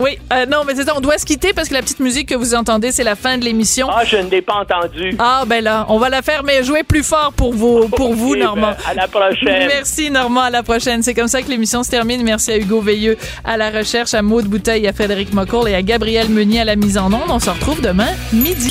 Oui, 0.00 0.18
euh, 0.32 0.46
non, 0.46 0.64
mais 0.66 0.74
c'est 0.74 0.84
ça, 0.84 0.94
on 0.96 1.00
doit 1.00 1.18
se 1.18 1.26
quitter 1.26 1.52
parce 1.52 1.68
que 1.68 1.74
la 1.74 1.82
petite 1.82 2.00
musique 2.00 2.28
que 2.30 2.34
vous 2.34 2.54
entendez, 2.54 2.90
c'est 2.90 3.04
la 3.04 3.16
fin 3.16 3.36
de 3.36 3.44
l'émission. 3.44 3.86
Ah, 3.90 4.02
je 4.02 4.16
ne 4.16 4.30
l'ai 4.30 4.40
pas 4.40 4.54
entendue. 4.54 5.14
Ah, 5.18 5.44
ben 5.46 5.62
là, 5.62 5.84
on 5.90 5.98
va 5.98 6.08
la 6.08 6.22
faire, 6.22 6.42
mais 6.42 6.64
jouer 6.64 6.82
plus 6.82 7.02
fort 7.02 7.32
pour 7.34 7.52
vous, 7.52 7.86
pour 7.96 8.14
vous 8.14 8.34
Normand. 8.34 8.70
Ben, 8.70 8.90
à 8.90 8.94
la 8.94 9.08
prochaine. 9.08 9.68
Merci, 9.68 10.10
Normand, 10.10 10.40
à 10.42 10.50
la 10.50 10.62
prochaine. 10.62 11.02
C'est 11.02 11.12
comme 11.12 11.28
ça 11.28 11.42
que 11.42 11.50
l'émission 11.50 11.82
se 11.82 11.90
termine. 11.90 12.22
Merci 12.22 12.52
à 12.52 12.56
Hugo 12.56 12.80
Veilleux 12.80 13.18
à 13.44 13.58
la 13.58 13.70
recherche, 13.70 14.14
à 14.14 14.22
Maude 14.22 14.46
Bouteille, 14.46 14.86
à 14.88 14.94
Frédéric 14.94 15.34
Mocourt 15.34 15.68
et 15.68 15.74
à 15.74 15.82
Gabriel 15.82 16.30
Meunier 16.30 16.60
à 16.60 16.64
la 16.64 16.76
mise 16.76 16.96
en 16.96 17.12
onde. 17.12 17.28
On 17.28 17.38
se 17.38 17.50
retrouve 17.50 17.82
demain 17.82 18.08
midi. 18.32 18.70